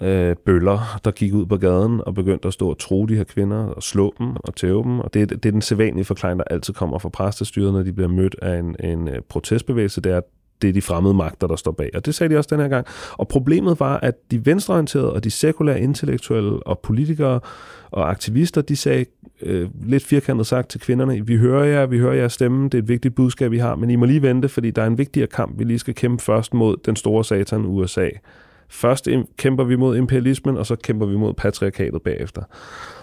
øh, 0.00 0.36
bøller, 0.36 1.00
der 1.04 1.10
gik 1.10 1.34
ud 1.34 1.46
på 1.46 1.56
gaden 1.56 2.00
og 2.06 2.14
begyndte 2.14 2.48
at 2.48 2.54
stå 2.54 2.70
og 2.70 2.78
tro 2.78 3.06
de 3.06 3.16
her 3.16 3.24
kvinder 3.24 3.64
og 3.64 3.82
slå 3.82 4.14
dem 4.18 4.36
og 4.36 4.56
tæve 4.56 4.82
dem. 4.82 5.00
Og 5.00 5.14
det, 5.14 5.30
det 5.30 5.46
er 5.46 5.50
den 5.50 5.62
sædvanlige 5.62 6.04
forklaring, 6.04 6.38
der 6.38 6.44
altid 6.50 6.74
kommer 6.74 6.98
fra 6.98 7.08
præstestyret, 7.08 7.72
når 7.72 7.82
de 7.82 7.92
bliver 7.92 8.08
mødt 8.08 8.36
af 8.42 8.58
en, 8.58 8.76
en 8.80 9.08
øh, 9.08 9.20
protestbevægelse, 9.28 10.00
det 10.00 10.12
er, 10.12 10.16
at 10.16 10.24
det 10.62 10.68
er 10.68 10.72
de 10.72 10.82
fremmede 10.82 11.14
magter, 11.14 11.46
der 11.46 11.56
står 11.56 11.72
bag. 11.72 11.90
Og 11.94 12.06
det 12.06 12.14
sagde 12.14 12.34
de 12.34 12.38
også 12.38 12.48
den 12.52 12.60
her 12.60 12.68
gang. 12.68 12.86
Og 13.12 13.28
problemet 13.28 13.80
var, 13.80 13.98
at 13.98 14.14
de 14.30 14.46
venstreorienterede 14.46 15.12
og 15.12 15.24
de 15.24 15.30
sekulære 15.30 15.80
intellektuelle 15.80 16.66
og 16.66 16.78
politikere 16.78 17.40
og 17.90 18.10
aktivister, 18.10 18.60
de 18.60 18.76
sagde 18.76 19.04
øh, 19.42 19.68
lidt 19.82 20.04
firkantet 20.04 20.46
sagt 20.46 20.68
til 20.68 20.80
kvinderne, 20.80 21.26
vi 21.26 21.36
hører 21.36 21.64
jer, 21.64 21.86
vi 21.86 21.98
hører 21.98 22.14
jeres 22.14 22.32
stemme, 22.32 22.64
det 22.64 22.74
er 22.74 22.78
et 22.82 22.88
vigtigt 22.88 23.14
budskab, 23.14 23.50
vi 23.50 23.58
har, 23.58 23.74
men 23.74 23.90
I 23.90 23.96
må 23.96 24.06
lige 24.06 24.22
vente, 24.22 24.48
fordi 24.48 24.70
der 24.70 24.82
er 24.82 24.86
en 24.86 24.98
vigtigere 24.98 25.26
kamp, 25.26 25.58
vi 25.58 25.64
lige 25.64 25.78
skal 25.78 25.94
kæmpe 25.94 26.22
først 26.22 26.54
mod 26.54 26.76
den 26.86 26.96
store 26.96 27.24
satan 27.24 27.64
USA. 27.66 28.08
Først 28.72 29.08
kæmper 29.36 29.64
vi 29.64 29.76
mod 29.76 29.96
imperialismen, 29.96 30.56
og 30.56 30.66
så 30.66 30.76
kæmper 30.76 31.06
vi 31.06 31.16
mod 31.16 31.34
patriarkatet 31.34 32.02
bagefter. 32.02 32.42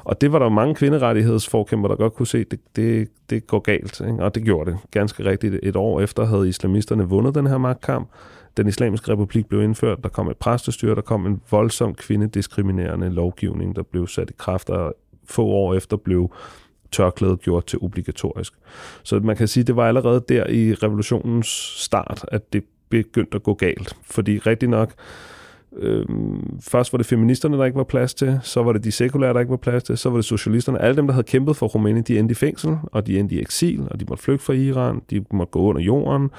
Og 0.03 0.21
det 0.21 0.31
var 0.31 0.39
der 0.39 0.49
mange 0.49 0.75
kvinderettighedsforkæmper, 0.75 1.87
der 1.87 1.95
godt 1.95 2.13
kunne 2.13 2.27
se, 2.27 2.43
det, 2.43 2.59
det, 2.75 3.09
det 3.29 3.47
går 3.47 3.59
galt. 3.59 3.99
Ikke? 3.99 4.23
Og 4.23 4.35
det 4.35 4.43
gjorde 4.43 4.71
det 4.71 4.79
ganske 4.91 5.25
rigtigt. 5.25 5.59
Et 5.63 5.75
år 5.75 6.01
efter 6.01 6.25
havde 6.25 6.49
islamisterne 6.49 7.03
vundet 7.03 7.35
den 7.35 7.47
her 7.47 7.57
magtkamp. 7.57 8.09
Den 8.57 8.67
islamiske 8.67 9.11
republik 9.11 9.45
blev 9.45 9.61
indført, 9.61 10.03
der 10.03 10.09
kom 10.09 10.29
et 10.29 10.37
præstestyre, 10.37 10.95
der 10.95 11.01
kom 11.01 11.25
en 11.25 11.41
voldsom 11.51 11.93
kvindediskriminerende 11.93 13.09
lovgivning, 13.09 13.75
der 13.75 13.83
blev 13.83 14.07
sat 14.07 14.29
i 14.29 14.33
kraft, 14.37 14.69
og 14.69 14.93
få 15.25 15.45
år 15.45 15.73
efter 15.73 15.97
blev 15.97 16.31
tørklædet 16.91 17.41
gjort 17.41 17.65
til 17.65 17.79
obligatorisk. 17.81 18.53
Så 19.03 19.19
man 19.19 19.35
kan 19.35 19.47
sige, 19.47 19.63
det 19.63 19.75
var 19.75 19.87
allerede 19.87 20.23
der 20.29 20.47
i 20.47 20.73
revolutionens 20.73 21.47
start, 21.77 22.25
at 22.27 22.53
det 22.53 22.63
begyndte 22.89 23.35
at 23.35 23.43
gå 23.43 23.53
galt. 23.53 23.95
Fordi 24.03 24.37
rigtig 24.37 24.69
nok, 24.69 24.93
Øhm, 25.77 26.59
først 26.61 26.93
var 26.93 26.97
det 26.97 27.05
feministerne, 27.05 27.57
der 27.57 27.65
ikke 27.65 27.77
var 27.77 27.83
plads 27.83 28.13
til, 28.13 28.39
så 28.43 28.63
var 28.63 28.73
det 28.73 28.83
de 28.83 28.91
sekulære, 28.91 29.33
der 29.33 29.39
ikke 29.39 29.49
var 29.49 29.57
plads 29.57 29.83
til, 29.83 29.97
så 29.97 30.09
var 30.09 30.17
det 30.17 30.25
socialisterne. 30.25 30.81
Alle 30.81 30.95
dem, 30.95 31.07
der 31.07 31.13
havde 31.13 31.23
kæmpet 31.27 31.55
for 31.55 31.67
Rumænien, 31.67 32.03
de 32.03 32.19
endte 32.19 32.31
i 32.31 32.35
fængsel, 32.35 32.77
og 32.83 33.07
de 33.07 33.19
endte 33.19 33.35
i 33.35 33.39
eksil, 33.39 33.87
og 33.91 33.99
de 33.99 34.05
måtte 34.05 34.23
flygte 34.23 34.45
fra 34.45 34.53
Iran, 34.53 35.01
de 35.09 35.25
måtte 35.31 35.51
gå 35.51 35.59
under 35.59 35.81
jorden, 35.81 36.29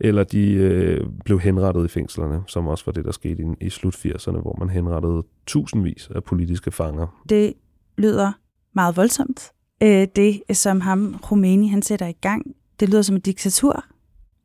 eller 0.00 0.24
de 0.24 0.52
øh, 0.52 1.06
blev 1.24 1.40
henrettet 1.40 1.84
i 1.84 1.88
fængslerne, 1.88 2.42
som 2.46 2.66
også 2.66 2.84
var 2.86 2.92
det, 2.92 3.04
der 3.04 3.12
skete 3.12 3.42
i, 3.42 3.66
i 3.66 3.70
slut 3.70 3.94
80'erne, 3.94 4.40
hvor 4.40 4.56
man 4.58 4.68
henrettede 4.68 5.22
tusindvis 5.46 6.08
af 6.14 6.24
politiske 6.24 6.70
fanger. 6.70 7.22
Det 7.28 7.54
lyder 7.98 8.32
meget 8.74 8.96
voldsomt. 8.96 9.52
Øh, 9.82 10.06
det, 10.16 10.42
som 10.52 10.80
ham, 10.80 11.20
Rumæni, 11.30 11.68
han 11.68 11.82
sætter 11.82 12.06
i 12.06 12.16
gang, 12.20 12.46
det 12.80 12.88
lyder 12.88 13.02
som 13.02 13.16
et 13.16 13.26
diktatur. 13.26 13.84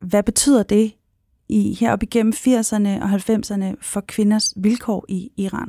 Hvad 0.00 0.22
betyder 0.22 0.62
det 0.62 0.92
i 1.48 1.86
op 1.88 2.02
igennem 2.02 2.32
80'erne 2.36 3.02
og 3.02 3.10
90'erne 3.14 3.74
for 3.82 4.04
kvinders 4.08 4.52
vilkår 4.56 5.04
i 5.08 5.30
Iran? 5.36 5.68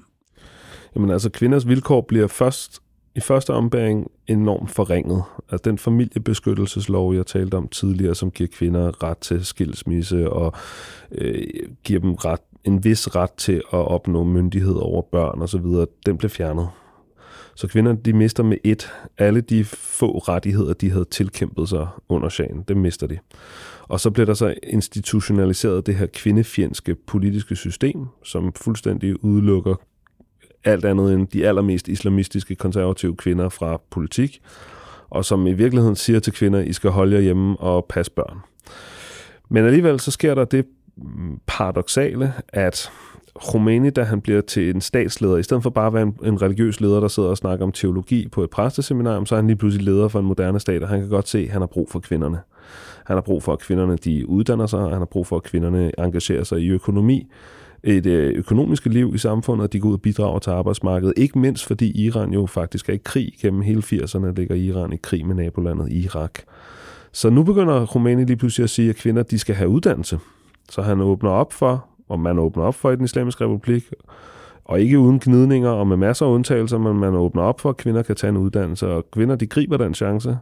Jamen 0.95 1.09
altså, 1.09 1.29
kvinders 1.29 1.67
vilkår 1.67 2.01
bliver 2.01 2.27
først 2.27 2.81
i 3.15 3.19
første 3.19 3.53
ombæring 3.53 4.11
enormt 4.27 4.71
forringet. 4.71 5.23
Altså 5.51 5.69
den 5.69 5.77
familiebeskyttelseslov, 5.77 7.15
jeg 7.15 7.25
talte 7.25 7.55
om 7.55 7.67
tidligere, 7.67 8.15
som 8.15 8.31
giver 8.31 8.49
kvinder 8.53 9.03
ret 9.03 9.17
til 9.17 9.45
skilsmisse 9.45 10.29
og 10.29 10.53
øh, 11.11 11.43
giver 11.83 11.99
dem 11.99 12.13
ret, 12.13 12.39
en 12.63 12.83
vis 12.83 13.15
ret 13.15 13.31
til 13.31 13.55
at 13.55 13.87
opnå 13.87 14.23
myndighed 14.23 14.75
over 14.75 15.01
børn 15.01 15.41
osv., 15.41 15.85
den 16.05 16.17
blev 16.17 16.29
fjernet. 16.29 16.69
Så 17.55 17.67
kvinderne, 17.67 17.99
de 18.05 18.13
mister 18.13 18.43
med 18.43 18.57
et 18.63 18.91
alle 19.17 19.41
de 19.41 19.65
få 19.65 20.17
rettigheder, 20.17 20.73
de 20.73 20.91
havde 20.91 21.05
tilkæmpet 21.05 21.69
sig 21.69 21.87
under 22.09 22.29
shahen. 22.29 22.63
Det 22.67 22.77
mister 22.77 23.07
de. 23.07 23.17
Og 23.81 23.99
så 23.99 24.11
bliver 24.11 24.25
der 24.25 24.33
så 24.33 24.53
institutionaliseret 24.63 25.85
det 25.85 25.95
her 25.95 26.05
kvindefjendske 26.13 26.95
politiske 26.95 27.55
system, 27.55 28.05
som 28.23 28.53
fuldstændig 28.53 29.23
udelukker 29.23 29.75
alt 30.63 30.85
andet 30.85 31.13
end 31.13 31.27
de 31.27 31.47
allermest 31.47 31.87
islamistiske 31.87 32.55
konservative 32.55 33.15
kvinder 33.15 33.49
fra 33.49 33.81
politik, 33.89 34.41
og 35.09 35.25
som 35.25 35.47
i 35.47 35.53
virkeligheden 35.53 35.95
siger 35.95 36.19
til 36.19 36.33
kvinder, 36.33 36.59
I 36.59 36.73
skal 36.73 36.89
holde 36.89 37.15
jer 37.15 37.21
hjemme 37.21 37.59
og 37.59 37.85
passe 37.89 38.11
børn. 38.11 38.37
Men 39.49 39.65
alligevel 39.65 39.99
så 39.99 40.11
sker 40.11 40.35
der 40.35 40.45
det 40.45 40.65
mm, 40.97 41.39
paradoxale, 41.45 42.33
at 42.47 42.91
Khomeini, 43.41 43.89
da 43.89 44.03
han 44.03 44.21
bliver 44.21 44.41
til 44.41 44.75
en 44.75 44.81
statsleder, 44.81 45.37
i 45.37 45.43
stedet 45.43 45.63
for 45.63 45.69
bare 45.69 45.87
at 45.87 45.93
være 45.93 46.03
en, 46.03 46.17
en 46.23 46.41
religiøs 46.41 46.81
leder, 46.81 46.99
der 46.99 47.07
sidder 47.07 47.29
og 47.29 47.37
snakker 47.37 47.65
om 47.65 47.71
teologi 47.71 48.27
på 48.27 48.43
et 48.43 48.49
præsteseminarium, 48.49 49.25
så 49.25 49.35
er 49.35 49.37
han 49.37 49.47
lige 49.47 49.57
pludselig 49.57 49.85
leder 49.85 50.07
for 50.07 50.19
en 50.19 50.25
moderne 50.25 50.59
stat, 50.59 50.83
og 50.83 50.89
han 50.89 50.99
kan 50.99 51.09
godt 51.09 51.27
se, 51.27 51.39
at 51.39 51.49
han 51.49 51.61
har 51.61 51.67
brug 51.67 51.89
for 51.89 51.99
kvinderne. 51.99 52.39
Han 53.05 53.15
har 53.15 53.21
brug 53.21 53.43
for, 53.43 53.53
at 53.53 53.59
kvinderne 53.59 53.95
de 53.95 54.29
uddanner 54.29 54.65
sig, 54.65 54.79
og 54.79 54.89
han 54.89 54.97
har 54.97 55.05
brug 55.05 55.27
for, 55.27 55.35
at 55.35 55.43
kvinderne 55.43 55.91
engagerer 55.99 56.43
sig 56.43 56.61
i 56.61 56.67
økonomi, 56.67 57.27
et 57.83 58.05
øh, 58.05 58.33
økonomiske 58.35 58.89
liv 58.89 59.11
i 59.15 59.17
samfundet, 59.17 59.63
og 59.63 59.73
de 59.73 59.79
går 59.79 59.89
ud 59.89 59.93
og 59.93 60.01
bidrager 60.01 60.39
til 60.39 60.49
arbejdsmarkedet. 60.49 61.13
Ikke 61.17 61.39
mindst 61.39 61.65
fordi 61.65 62.05
Iran 62.05 62.33
jo 62.33 62.45
faktisk 62.45 62.89
er 62.89 62.93
i 62.93 62.99
krig. 63.03 63.33
Gennem 63.41 63.61
hele 63.61 63.81
80'erne 63.81 64.33
ligger 64.35 64.55
Iran 64.55 64.93
i 64.93 64.95
krig 64.95 65.25
med 65.25 65.35
nabolandet 65.35 65.91
Irak. 65.91 66.39
Så 67.11 67.29
nu 67.29 67.43
begynder 67.43 67.85
Rumænien 67.85 68.27
lige 68.27 68.37
pludselig 68.37 68.63
at 68.63 68.69
sige, 68.69 68.89
at 68.89 68.95
kvinder 68.95 69.23
de 69.23 69.39
skal 69.39 69.55
have 69.55 69.69
uddannelse. 69.69 70.19
Så 70.69 70.81
han 70.81 71.01
åbner 71.01 71.29
op 71.29 71.53
for, 71.53 71.85
og 72.09 72.19
man 72.19 72.39
åbner 72.39 72.63
op 72.63 72.75
for 72.75 72.91
i 72.91 72.95
den 72.95 73.05
islamiske 73.05 73.45
republik, 73.45 73.93
og 74.65 74.81
ikke 74.81 74.99
uden 74.99 75.19
gnidninger 75.19 75.69
og 75.69 75.87
med 75.87 75.97
masser 75.97 76.25
af 76.25 76.29
undtagelser, 76.29 76.77
men 76.77 76.99
man 76.99 77.13
åbner 77.13 77.43
op 77.43 77.61
for, 77.61 77.69
at 77.69 77.77
kvinder 77.77 78.03
kan 78.03 78.15
tage 78.15 78.29
en 78.29 78.37
uddannelse, 78.37 78.87
og 78.87 79.11
kvinder 79.11 79.35
de 79.35 79.47
griber 79.47 79.77
den 79.77 79.93
chance 79.93 80.37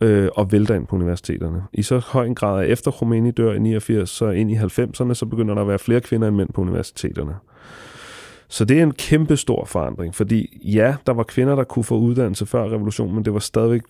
øh, 0.00 0.28
og 0.34 0.52
vælter 0.52 0.74
ind 0.74 0.86
på 0.86 0.96
universiteterne. 0.96 1.62
I 1.72 1.82
så 1.82 1.98
høj 1.98 2.26
en 2.26 2.34
grad, 2.34 2.64
at 2.64 2.70
efter 2.70 2.90
Khomeini 2.90 3.30
dør 3.30 3.52
i 3.52 3.58
89, 3.58 4.10
så 4.10 4.30
ind 4.30 4.50
i 4.50 4.54
90'erne, 4.54 5.14
så 5.14 5.26
begynder 5.30 5.54
der 5.54 5.62
at 5.62 5.68
være 5.68 5.78
flere 5.78 6.00
kvinder 6.00 6.28
end 6.28 6.36
mænd 6.36 6.48
på 6.52 6.60
universiteterne. 6.60 7.34
Så 8.48 8.64
det 8.64 8.78
er 8.78 8.82
en 8.82 8.92
kæmpe 8.92 9.36
stor 9.36 9.64
forandring, 9.64 10.14
fordi 10.14 10.60
ja, 10.64 10.96
der 11.06 11.12
var 11.12 11.22
kvinder, 11.22 11.54
der 11.54 11.64
kunne 11.64 11.84
få 11.84 11.98
uddannelse 11.98 12.46
før 12.46 12.64
revolutionen, 12.64 13.14
men 13.14 13.24
det 13.24 13.32
var 13.32 13.38
stadigvæk 13.38 13.82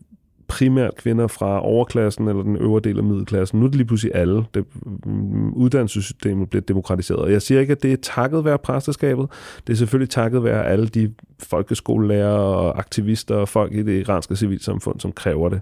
primært 0.48 0.96
kvinder 0.96 1.26
fra 1.26 1.64
overklassen 1.64 2.28
eller 2.28 2.42
den 2.42 2.56
øvre 2.56 2.80
del 2.80 2.98
af 2.98 3.04
middelklassen. 3.04 3.60
Nu 3.60 3.66
er 3.66 3.70
det 3.70 3.76
lige 3.76 3.86
pludselig 3.86 4.14
alle. 4.14 4.44
Det, 4.54 4.64
mm, 5.06 5.52
uddannelsessystemet 5.52 6.50
bliver 6.50 6.62
demokratiseret. 6.62 7.20
Og 7.20 7.32
jeg 7.32 7.42
siger 7.42 7.60
ikke, 7.60 7.72
at 7.72 7.82
det 7.82 7.92
er 7.92 7.96
takket 8.02 8.44
være 8.44 8.58
præsteskabet. 8.58 9.28
Det 9.66 9.72
er 9.72 9.76
selvfølgelig 9.76 10.10
takket 10.10 10.44
være 10.44 10.66
alle 10.66 10.86
de 10.86 11.14
folkeskolelærer 11.42 12.38
og 12.38 12.78
aktivister 12.78 13.34
og 13.34 13.48
folk 13.48 13.74
i 13.74 13.82
det 13.82 14.00
iranske 14.00 14.36
civilsamfund, 14.36 15.00
som 15.00 15.12
kræver 15.12 15.48
det. 15.48 15.60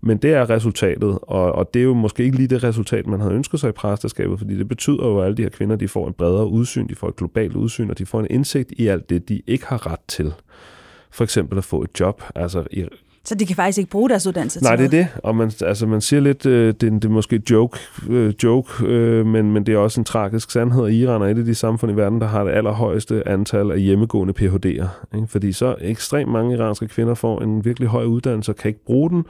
Men 0.00 0.18
det 0.18 0.32
er 0.32 0.50
resultatet, 0.50 1.18
og, 1.22 1.52
og 1.52 1.74
det 1.74 1.80
er 1.80 1.84
jo 1.84 1.94
måske 1.94 2.24
ikke 2.24 2.36
lige 2.36 2.48
det 2.48 2.64
resultat, 2.64 3.06
man 3.06 3.20
havde 3.20 3.34
ønsket 3.34 3.60
sig 3.60 3.68
i 3.68 3.72
præsteskabet, 3.72 4.38
fordi 4.38 4.58
det 4.58 4.68
betyder 4.68 5.06
jo, 5.06 5.18
at 5.18 5.24
alle 5.24 5.36
de 5.36 5.42
her 5.42 5.48
kvinder, 5.48 5.76
de 5.76 5.88
får 5.88 6.06
en 6.06 6.12
bredere 6.12 6.46
udsyn, 6.46 6.88
de 6.88 6.94
får 6.94 7.08
et 7.08 7.16
globalt 7.16 7.56
udsyn, 7.56 7.90
og 7.90 7.98
de 7.98 8.06
får 8.06 8.20
en 8.20 8.26
indsigt 8.30 8.72
i 8.76 8.86
alt 8.86 9.10
det, 9.10 9.28
de 9.28 9.42
ikke 9.46 9.66
har 9.66 9.86
ret 9.86 10.00
til. 10.08 10.32
For 11.10 11.24
eksempel 11.24 11.58
at 11.58 11.64
få 11.64 11.82
et 11.82 12.00
job. 12.00 12.22
Altså 12.34 12.64
så 13.26 13.34
de 13.34 13.46
kan 13.46 13.56
faktisk 13.56 13.78
ikke 13.78 13.90
bruge 13.90 14.08
deres 14.08 14.26
uddannelse 14.26 14.62
Nej, 14.62 14.76
til 14.76 14.90
det 14.90 14.98
er 14.98 15.04
det. 15.04 15.20
Og 15.22 15.36
man, 15.36 15.52
altså, 15.64 15.86
man 15.86 16.00
siger 16.00 16.20
lidt, 16.20 16.46
øh, 16.46 16.66
det, 16.66 16.80
det 16.80 17.04
er 17.04 17.08
måske 17.08 17.42
joke, 17.50 17.78
øh, 18.08 18.34
joke 18.42 18.86
øh, 18.86 19.26
men, 19.26 19.52
men 19.52 19.66
det 19.66 19.74
er 19.74 19.78
også 19.78 20.00
en 20.00 20.04
tragisk 20.04 20.50
sandhed, 20.50 20.86
at 20.86 20.92
Iran 20.92 21.22
er 21.22 21.26
et 21.26 21.38
af 21.38 21.44
de 21.44 21.54
samfund 21.54 21.92
i 21.92 21.96
verden, 21.96 22.20
der 22.20 22.26
har 22.26 22.44
det 22.44 22.52
allerhøjeste 22.52 23.28
antal 23.28 23.70
af 23.70 23.80
hjemmegående 23.80 24.34
PhD'er. 24.40 25.16
Ikke? 25.16 25.26
Fordi 25.28 25.52
så 25.52 25.74
ekstremt 25.80 26.32
mange 26.32 26.56
iranske 26.56 26.88
kvinder 26.88 27.14
får 27.14 27.42
en 27.42 27.64
virkelig 27.64 27.88
høj 27.88 28.04
uddannelse 28.04 28.52
og 28.52 28.56
kan 28.56 28.68
ikke 28.68 28.84
bruge 28.84 29.10
den, 29.10 29.24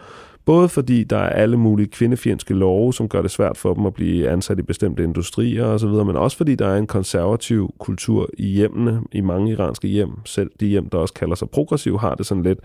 Både 0.46 0.68
fordi 0.68 1.04
der 1.04 1.16
er 1.16 1.28
alle 1.28 1.56
mulige 1.56 1.86
kvindefjendske 1.86 2.54
love, 2.54 2.94
som 2.94 3.08
gør 3.08 3.22
det 3.22 3.30
svært 3.30 3.56
for 3.56 3.74
dem 3.74 3.86
at 3.86 3.94
blive 3.94 4.28
ansat 4.28 4.58
i 4.58 4.62
bestemte 4.62 5.04
industrier 5.04 5.64
osv., 5.64 5.88
men 5.88 6.16
også 6.16 6.36
fordi 6.36 6.54
der 6.54 6.66
er 6.66 6.78
en 6.78 6.86
konservativ 6.86 7.74
kultur 7.78 8.28
i 8.38 8.46
hjemmene, 8.46 9.00
i 9.12 9.20
mange 9.20 9.52
iranske 9.52 9.88
hjem. 9.88 10.10
Selv 10.24 10.50
de 10.60 10.66
hjem, 10.66 10.88
der 10.88 10.98
også 10.98 11.14
kalder 11.14 11.34
sig 11.34 11.50
progressiv, 11.50 11.98
har 11.98 12.14
det 12.14 12.26
sådan 12.26 12.42
lidt. 12.42 12.58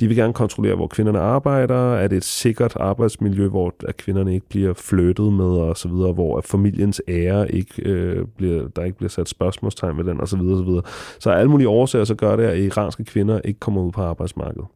De 0.00 0.08
vil 0.08 0.16
gerne 0.16 0.32
kontrollere, 0.32 0.74
hvor 0.74 0.86
kvinderne 0.86 1.18
arbejder. 1.18 1.94
Er 1.94 2.08
det 2.08 2.16
et 2.16 2.24
sikkert 2.24 2.76
arbejdsmiljø, 2.76 3.48
hvor 3.48 3.74
at 3.88 3.96
kvinderne 3.96 4.34
ikke 4.34 4.48
bliver 4.48 4.74
flyttet 4.74 5.32
med 5.32 5.44
og 5.44 5.76
så 5.76 5.88
videre, 5.88 6.12
hvor 6.12 6.38
at 6.38 6.44
familiens 6.44 7.02
ære 7.08 7.52
ikke 7.52 7.82
øh, 7.82 8.26
bliver, 8.36 8.68
der 8.68 8.84
ikke 8.84 8.96
bliver 8.96 9.10
sat 9.10 9.28
spørgsmålstegn 9.28 9.98
ved 9.98 10.04
den 10.04 10.20
og 10.20 10.28
så 10.28 10.36
videre, 10.36 10.54
og 10.54 10.58
så 10.58 10.64
videre. 10.64 10.82
Så 11.18 11.30
alle 11.30 11.50
mulige 11.50 11.68
årsager 11.68 12.04
så 12.04 12.14
gør 12.14 12.36
det, 12.36 12.44
at 12.44 12.58
iranske 12.58 13.04
kvinder 13.04 13.40
ikke 13.44 13.60
kommer 13.60 13.82
ud 13.82 13.92
på 13.92 14.02
arbejdsmarkedet. 14.02 14.66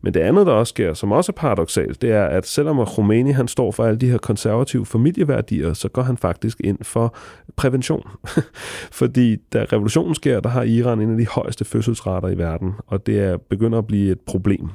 Men 0.00 0.14
det 0.14 0.20
andet, 0.20 0.46
der 0.46 0.52
også 0.52 0.70
sker, 0.70 0.94
som 0.94 1.12
også 1.12 1.32
er 1.32 1.40
paradoxalt, 1.40 1.79
det 2.00 2.12
er, 2.12 2.24
at 2.24 2.46
selvom 2.46 2.86
Khomeini 2.86 3.30
han 3.30 3.48
står 3.48 3.72
for 3.72 3.84
alle 3.84 3.98
de 3.98 4.10
her 4.10 4.18
konservative 4.18 4.86
familieværdier, 4.86 5.72
så 5.72 5.88
går 5.88 6.02
han 6.02 6.16
faktisk 6.16 6.60
ind 6.64 6.78
for 6.82 7.14
prævention. 7.56 8.08
Fordi 9.00 9.36
da 9.36 9.64
revolutionen 9.72 10.14
sker, 10.14 10.40
der 10.40 10.48
har 10.48 10.62
Iran 10.62 11.00
en 11.00 11.10
af 11.10 11.18
de 11.18 11.26
højeste 11.26 11.64
fødselsrater 11.64 12.28
i 12.28 12.38
verden, 12.38 12.72
og 12.86 13.06
det 13.06 13.20
er 13.20 13.36
begynder 13.36 13.78
at 13.78 13.86
blive 13.86 14.12
et 14.12 14.20
problem. 14.20 14.68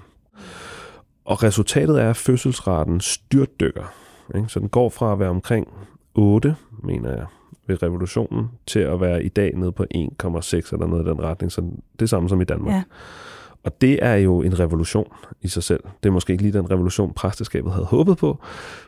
Og 1.25 1.43
resultatet 1.43 2.01
er, 2.01 2.09
at 2.09 2.17
fødselsraten 2.17 2.99
styrtdykker. 2.99 3.93
Ikke? 4.35 4.47
Så 4.47 4.59
den 4.59 4.69
går 4.69 4.89
fra 4.89 5.13
at 5.13 5.19
være 5.19 5.29
omkring 5.29 5.67
8, 6.15 6.55
mener 6.83 7.09
jeg, 7.09 7.25
ved 7.67 7.83
revolutionen, 7.83 8.49
til 8.67 8.79
at 8.79 9.01
være 9.01 9.23
i 9.23 9.29
dag 9.29 9.55
nede 9.55 9.71
på 9.71 9.85
1,6 9.95 9.95
eller 10.73 10.87
noget 10.87 11.07
i 11.07 11.09
den 11.09 11.21
retning. 11.21 11.51
Så 11.51 11.61
det 11.99 12.09
samme 12.09 12.29
som 12.29 12.41
i 12.41 12.43
Danmark. 12.43 12.73
Ja. 12.73 12.83
Og 13.65 13.81
det 13.81 13.99
er 14.01 14.15
jo 14.15 14.41
en 14.41 14.59
revolution 14.59 15.07
i 15.41 15.47
sig 15.47 15.63
selv. 15.63 15.83
Det 16.03 16.09
er 16.09 16.13
måske 16.13 16.33
ikke 16.33 16.43
lige 16.43 16.53
den 16.53 16.71
revolution, 16.71 17.13
præsteskabet 17.13 17.71
havde 17.71 17.85
håbet 17.85 18.17
på, 18.17 18.39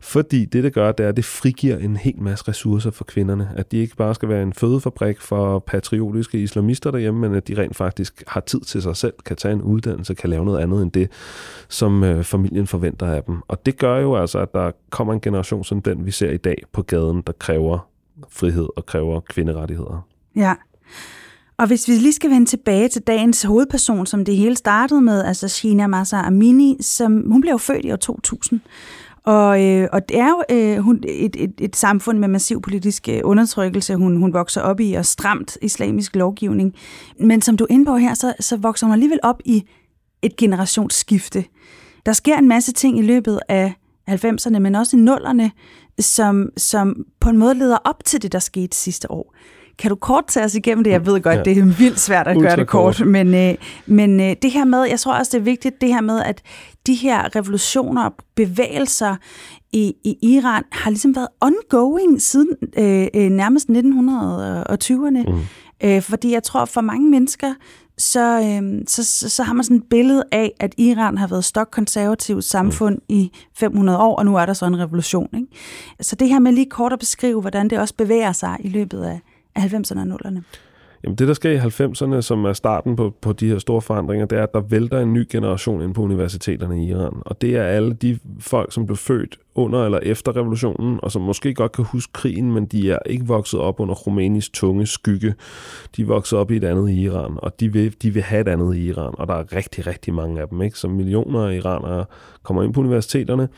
fordi 0.01 0.45
det, 0.45 0.63
det 0.63 0.73
gør, 0.73 0.91
det 0.91 1.03
er, 1.03 1.09
at 1.09 1.17
det 1.17 1.25
frigiver 1.25 1.77
en 1.77 1.97
hel 1.97 2.21
masse 2.21 2.47
ressourcer 2.47 2.91
for 2.91 3.03
kvinderne. 3.03 3.49
At 3.55 3.71
de 3.71 3.77
ikke 3.77 3.95
bare 3.95 4.15
skal 4.15 4.29
være 4.29 4.43
en 4.43 4.53
fødefabrik 4.53 5.21
for 5.21 5.59
patriotiske 5.59 6.39
islamister 6.39 6.91
derhjemme, 6.91 7.19
men 7.19 7.35
at 7.35 7.47
de 7.47 7.61
rent 7.61 7.75
faktisk 7.75 8.23
har 8.27 8.39
tid 8.39 8.61
til 8.61 8.81
sig 8.81 8.95
selv, 8.95 9.13
kan 9.25 9.35
tage 9.35 9.53
en 9.53 9.61
uddannelse, 9.61 10.13
kan 10.13 10.29
lave 10.29 10.45
noget 10.45 10.59
andet 10.59 10.81
end 10.81 10.91
det, 10.91 11.11
som 11.69 12.03
øh, 12.03 12.23
familien 12.23 12.67
forventer 12.67 13.07
af 13.07 13.23
dem. 13.23 13.41
Og 13.47 13.65
det 13.65 13.77
gør 13.77 13.99
jo 13.99 14.15
altså, 14.15 14.39
at 14.39 14.53
der 14.53 14.71
kommer 14.89 15.13
en 15.13 15.21
generation 15.21 15.63
som 15.63 15.81
den, 15.81 16.05
vi 16.05 16.11
ser 16.11 16.31
i 16.31 16.37
dag 16.37 16.57
på 16.71 16.81
gaden, 16.81 17.23
der 17.27 17.33
kræver 17.33 17.89
frihed 18.29 18.67
og 18.75 18.85
kræver 18.85 19.19
kvinderettigheder. 19.19 20.07
Ja, 20.35 20.55
og 21.59 21.67
hvis 21.67 21.87
vi 21.87 21.93
lige 21.93 22.13
skal 22.13 22.29
vende 22.29 22.45
tilbage 22.45 22.87
til 22.87 23.01
dagens 23.01 23.43
hovedperson, 23.43 24.05
som 24.05 24.25
det 24.25 24.35
hele 24.35 24.55
startede 24.55 25.01
med, 25.01 25.23
altså 25.23 25.47
Shina 25.47 25.87
Masa 25.87 26.17
Amini, 26.17 26.77
som 26.81 27.31
hun 27.31 27.41
blev 27.41 27.59
født 27.59 27.85
i 27.85 27.91
år 27.91 27.95
2000. 27.95 28.59
Og, 29.23 29.63
øh, 29.65 29.87
og 29.93 30.09
det 30.09 30.19
er 30.19 30.29
jo 30.29 30.43
øh, 30.51 30.77
hun, 30.77 31.03
et, 31.07 31.35
et, 31.39 31.53
et 31.59 31.75
samfund 31.75 32.19
med 32.19 32.27
massiv 32.27 32.61
politisk 32.61 33.09
øh, 33.09 33.21
undertrykkelse, 33.23 33.95
hun, 33.95 34.17
hun 34.17 34.33
vokser 34.33 34.61
op 34.61 34.79
i, 34.79 34.93
og 34.93 35.05
stramt 35.05 35.57
islamisk 35.61 36.15
lovgivning. 36.15 36.75
Men 37.19 37.41
som 37.41 37.57
du 37.57 37.63
er 37.63 37.73
inde 37.73 37.85
på 37.85 37.97
her, 37.97 38.13
så, 38.13 38.33
så 38.39 38.57
vokser 38.57 38.87
hun 38.87 38.93
alligevel 38.93 39.19
op 39.23 39.41
i 39.45 39.63
et 40.21 40.35
generationsskifte. 40.35 41.45
Der 42.05 42.13
sker 42.13 42.37
en 42.37 42.47
masse 42.47 42.71
ting 42.71 42.99
i 42.99 43.01
løbet 43.01 43.39
af 43.49 43.73
90'erne, 44.09 44.59
men 44.59 44.75
også 44.75 44.97
i 44.97 44.99
nullerne, 44.99 45.51
som, 45.99 46.49
som 46.57 47.05
på 47.19 47.29
en 47.29 47.37
måde 47.37 47.53
leder 47.53 47.77
op 47.83 48.05
til 48.05 48.21
det, 48.21 48.31
der 48.31 48.39
skete 48.39 48.77
sidste 48.77 49.11
år. 49.11 49.35
Kan 49.79 49.89
du 49.89 49.95
kort 49.95 50.27
tage 50.27 50.45
os 50.45 50.55
igennem 50.55 50.83
det? 50.83 50.91
Jeg 50.91 51.05
ved 51.05 51.21
godt, 51.21 51.37
ja. 51.37 51.43
det 51.43 51.57
er 51.57 51.65
vildt 51.65 51.99
svært 51.99 52.27
at 52.27 52.37
Ultra 52.37 52.49
gøre 52.49 52.57
det 52.57 52.67
kort, 52.67 52.97
kort. 52.97 53.07
men, 53.07 53.35
øh, 53.35 53.55
men 53.85 54.19
øh, 54.19 54.35
det 54.41 54.51
her 54.51 54.65
med, 54.65 54.83
jeg 54.83 54.99
tror 54.99 55.13
også, 55.13 55.29
det 55.33 55.39
er 55.39 55.43
vigtigt, 55.43 55.81
det 55.81 55.89
her 55.89 56.01
med, 56.01 56.21
at 56.21 56.41
de 56.87 56.93
her 56.93 57.35
revolutioner 57.35 58.05
og 58.05 58.13
bevægelser 58.35 59.15
i, 59.73 59.93
i 60.03 60.17
Iran 60.21 60.63
har 60.71 60.89
ligesom 60.89 61.15
været 61.15 61.27
ongoing 61.41 62.21
siden 62.21 62.49
øh, 62.77 63.07
øh 63.15 63.29
nærmest 63.29 63.69
1920'erne. 63.69 65.31
Mm. 65.31 65.39
Øh, 65.83 66.01
fordi 66.01 66.31
jeg 66.31 66.43
tror, 66.43 66.65
for 66.65 66.81
mange 66.81 67.09
mennesker, 67.09 67.53
så, 67.97 68.39
øh, 68.39 68.81
så, 68.87 69.03
så, 69.03 69.29
så 69.29 69.43
har 69.43 69.53
man 69.53 69.63
sådan 69.63 69.77
et 69.77 69.83
billede 69.89 70.23
af, 70.31 70.53
at 70.59 70.73
Iran 70.77 71.17
har 71.17 71.27
været 71.27 71.45
stokkonservativt 71.45 72.43
samfund 72.43 72.95
mm. 72.95 73.15
i 73.15 73.31
500 73.55 73.99
år, 73.99 74.15
og 74.15 74.25
nu 74.25 74.35
er 74.35 74.45
der 74.45 74.53
så 74.53 74.65
en 74.65 74.79
revolution. 74.79 75.29
Ikke? 75.33 75.47
Så 76.01 76.15
det 76.15 76.29
her 76.29 76.39
med 76.39 76.51
lige 76.51 76.69
kort 76.69 76.93
at 76.93 76.99
beskrive, 76.99 77.41
hvordan 77.41 77.69
det 77.69 77.79
også 77.79 77.93
bevæger 77.95 78.31
sig 78.31 78.57
i 78.59 78.69
løbet 78.69 79.03
af, 79.03 79.21
af 79.57 79.73
90'erne 79.73 80.13
og 80.13 80.19
0'erne? 80.25 80.41
Jamen 81.03 81.15
det, 81.17 81.27
der 81.27 81.33
sker 81.33 81.51
i 81.51 81.57
90'erne, 81.57 82.21
som 82.21 82.45
er 82.45 82.53
starten 82.53 82.95
på, 82.95 83.13
på 83.21 83.33
de 83.33 83.47
her 83.47 83.59
store 83.59 83.81
forandringer, 83.81 84.25
det 84.25 84.37
er, 84.37 84.43
at 84.43 84.53
der 84.53 84.59
vælter 84.59 84.99
en 84.99 85.13
ny 85.13 85.25
generation 85.29 85.81
ind 85.81 85.93
på 85.93 86.01
universiteterne 86.01 86.83
i 86.83 86.89
Iran. 86.89 87.13
Og 87.21 87.41
det 87.41 87.55
er 87.55 87.63
alle 87.63 87.93
de 87.93 88.19
folk, 88.39 88.73
som 88.73 88.85
blev 88.85 88.97
født 88.97 89.39
under 89.55 89.85
eller 89.85 89.99
efter 90.03 90.35
revolutionen, 90.35 90.99
og 91.03 91.11
som 91.11 91.21
måske 91.21 91.53
godt 91.53 91.71
kan 91.71 91.85
huske 91.85 92.13
krigen, 92.13 92.51
men 92.51 92.65
de 92.65 92.91
er 92.91 92.99
ikke 93.05 93.25
vokset 93.25 93.59
op 93.59 93.79
under 93.79 93.95
Khomeinis 93.95 94.49
tunge 94.49 94.85
skygge. 94.85 95.35
De 95.95 96.01
er 96.01 96.05
vokset 96.05 96.39
op 96.39 96.51
i 96.51 96.55
et 96.55 96.63
andet 96.63 96.89
Iran, 96.89 97.33
og 97.37 97.59
de 97.59 97.73
vil, 97.73 97.95
de 98.01 98.13
vil 98.13 98.23
have 98.23 98.41
et 98.41 98.47
andet 98.47 98.77
Iran, 98.77 99.13
og 99.17 99.27
der 99.27 99.33
er 99.33 99.55
rigtig, 99.55 99.87
rigtig 99.87 100.13
mange 100.13 100.41
af 100.41 100.47
dem. 100.47 100.61
Ikke? 100.61 100.79
Så 100.79 100.87
millioner 100.87 101.47
af 101.47 101.55
iranere 101.55 102.05
kommer 102.43 102.63
ind 102.63 102.73
på 102.73 102.79
universiteterne, 102.79 103.49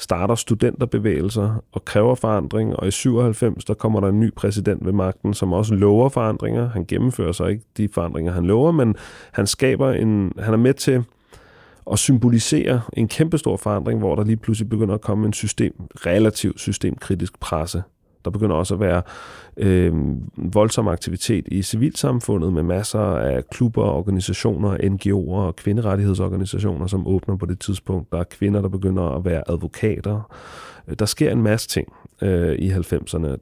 starter 0.00 0.34
studenterbevægelser 0.34 1.64
og 1.72 1.84
kræver 1.84 2.14
forandring, 2.14 2.76
og 2.76 2.88
i 2.88 2.90
97 2.90 3.64
der 3.64 3.74
kommer 3.74 4.00
der 4.00 4.08
en 4.08 4.20
ny 4.20 4.34
præsident 4.34 4.86
ved 4.86 4.92
magten, 4.92 5.34
som 5.34 5.52
også 5.52 5.74
lover 5.74 6.08
forandringer. 6.08 6.68
Han 6.68 6.84
gennemfører 6.84 7.32
så 7.32 7.44
ikke 7.44 7.64
de 7.76 7.88
forandringer, 7.88 8.32
han 8.32 8.46
lover, 8.46 8.72
men 8.72 8.96
han 9.32 9.46
skaber 9.46 9.92
en, 9.92 10.32
han 10.38 10.54
er 10.54 10.58
med 10.58 10.74
til 10.74 11.04
at 11.92 11.98
symbolisere 11.98 12.80
en 12.92 13.08
kæmpestor 13.08 13.56
forandring, 13.56 13.98
hvor 13.98 14.14
der 14.14 14.24
lige 14.24 14.36
pludselig 14.36 14.68
begynder 14.68 14.94
at 14.94 15.00
komme 15.00 15.26
en 15.26 15.32
system, 15.32 15.74
relativt 16.06 16.60
systemkritisk 16.60 17.40
presse 17.40 17.82
der 18.24 18.30
begynder 18.30 18.56
også 18.56 18.74
at 18.74 18.80
være 18.80 19.02
øh, 19.56 19.92
voldsom 20.36 20.88
aktivitet 20.88 21.44
i 21.48 21.62
civilsamfundet 21.62 22.52
med 22.52 22.62
masser 22.62 23.00
af 23.00 23.50
klubber, 23.50 23.82
organisationer, 23.82 24.76
NGO'er 24.76 25.46
og 25.46 25.56
kvinderettighedsorganisationer, 25.56 26.86
som 26.86 27.06
åbner 27.06 27.36
på 27.36 27.46
det 27.46 27.60
tidspunkt. 27.60 28.12
Der 28.12 28.18
er 28.18 28.24
kvinder, 28.24 28.60
der 28.60 28.68
begynder 28.68 29.02
at 29.02 29.24
være 29.24 29.42
advokater. 29.50 30.36
Øh, 30.88 30.96
der 30.98 31.04
sker 31.04 31.32
en 31.32 31.42
masse 31.42 31.68
ting 31.68 31.92
øh, 32.22 32.54
i 32.54 32.70
90'erne, 32.70 33.36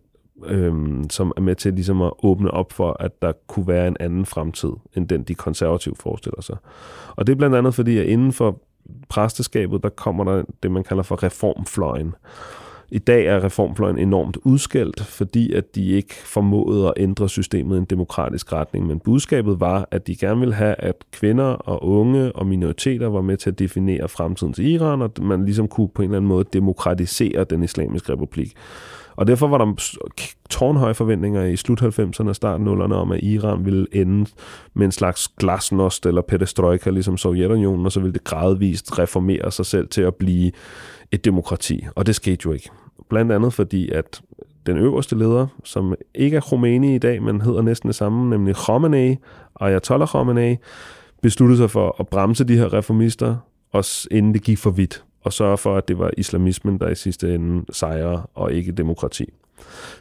øh, 0.46 1.04
som 1.10 1.32
er 1.36 1.40
med 1.40 1.54
til 1.54 1.74
ligesom 1.74 2.02
at 2.02 2.12
åbne 2.22 2.50
op 2.50 2.72
for, 2.72 2.96
at 3.00 3.22
der 3.22 3.32
kunne 3.46 3.68
være 3.68 3.88
en 3.88 3.96
anden 4.00 4.26
fremtid, 4.26 4.72
end 4.96 5.08
den 5.08 5.22
de 5.22 5.34
konservative 5.34 5.94
forestiller 6.00 6.40
sig. 6.40 6.56
Og 7.16 7.26
det 7.26 7.32
er 7.32 7.36
blandt 7.36 7.56
andet 7.56 7.74
fordi, 7.74 7.98
at 7.98 8.06
inden 8.06 8.32
for 8.32 8.60
præsteskabet, 9.08 9.82
der 9.82 9.88
kommer 9.88 10.24
der 10.24 10.42
det, 10.62 10.70
man 10.70 10.84
kalder 10.84 11.02
for 11.02 11.22
reformfløjen. 11.22 12.14
I 12.90 12.98
dag 12.98 13.26
er 13.26 13.44
reformfløjen 13.44 13.98
enormt 13.98 14.36
udskældt, 14.44 15.04
fordi 15.04 15.52
at 15.52 15.74
de 15.74 15.90
ikke 15.90 16.14
formåede 16.14 16.86
at 16.86 16.92
ændre 16.96 17.28
systemet 17.28 17.76
i 17.76 17.78
en 17.78 17.84
demokratisk 17.84 18.52
retning. 18.52 18.86
Men 18.86 19.00
budskabet 19.00 19.60
var, 19.60 19.88
at 19.90 20.06
de 20.06 20.16
gerne 20.16 20.40
ville 20.40 20.54
have, 20.54 20.74
at 20.78 20.94
kvinder 21.12 21.44
og 21.44 21.84
unge 21.84 22.32
og 22.32 22.46
minoriteter 22.46 23.06
var 23.06 23.20
med 23.20 23.36
til 23.36 23.50
at 23.50 23.58
definere 23.58 24.08
fremtidens 24.08 24.58
Iran, 24.58 25.02
og 25.02 25.10
man 25.20 25.44
ligesom 25.44 25.68
kunne 25.68 25.88
på 25.88 26.02
en 26.02 26.08
eller 26.08 26.16
anden 26.16 26.28
måde 26.28 26.44
demokratisere 26.52 27.44
den 27.44 27.62
islamiske 27.62 28.12
republik. 28.12 28.52
Og 29.16 29.26
derfor 29.26 29.48
var 29.48 29.58
der 29.58 29.74
tårnhøje 30.50 30.94
forventninger 30.94 31.44
i 31.44 31.56
slut 31.56 31.82
90'erne 31.82 32.28
og 32.28 32.36
start 32.36 32.60
0'erne 32.60 32.94
om, 32.94 33.12
at 33.12 33.22
Iran 33.22 33.64
ville 33.64 33.86
ende 33.92 34.30
med 34.74 34.86
en 34.86 34.92
slags 34.92 35.28
glasnost 35.28 36.06
eller 36.06 36.22
perestroika, 36.22 36.90
ligesom 36.90 37.16
Sovjetunionen, 37.16 37.86
og 37.86 37.92
så 37.92 38.00
ville 38.00 38.12
det 38.12 38.24
gradvist 38.24 38.98
reformere 38.98 39.50
sig 39.50 39.66
selv 39.66 39.88
til 39.88 40.02
at 40.02 40.14
blive 40.14 40.52
et 41.12 41.24
demokrati. 41.24 41.86
Og 41.94 42.06
det 42.06 42.14
skete 42.14 42.38
jo 42.44 42.52
ikke. 42.52 42.70
Blandt 43.08 43.32
andet 43.32 43.52
fordi, 43.52 43.90
at 43.90 44.20
den 44.66 44.76
øverste 44.76 45.18
leder, 45.18 45.46
som 45.64 45.94
ikke 46.14 46.36
er 46.36 46.40
Khomeini 46.40 46.94
i 46.94 46.98
dag, 46.98 47.22
men 47.22 47.40
hedder 47.40 47.62
næsten 47.62 47.86
det 47.86 47.96
samme, 47.96 48.30
nemlig 48.30 48.54
Khomeini, 48.56 49.16
Ayatollah 49.60 50.08
Khomeini, 50.08 50.56
besluttede 51.22 51.58
sig 51.58 51.70
for 51.70 51.96
at 52.00 52.08
bremse 52.08 52.44
de 52.44 52.56
her 52.56 52.72
reformister, 52.72 53.36
også 53.72 54.08
inden 54.10 54.34
det 54.34 54.42
gik 54.42 54.58
for 54.58 54.70
vidt, 54.70 55.04
og 55.24 55.32
sørge 55.32 55.58
for, 55.58 55.76
at 55.76 55.88
det 55.88 55.98
var 55.98 56.10
islamismen, 56.16 56.78
der 56.78 56.88
i 56.88 56.94
sidste 56.94 57.34
ende 57.34 57.64
sejrer, 57.72 58.30
og 58.34 58.52
ikke 58.52 58.72
demokrati. 58.72 59.24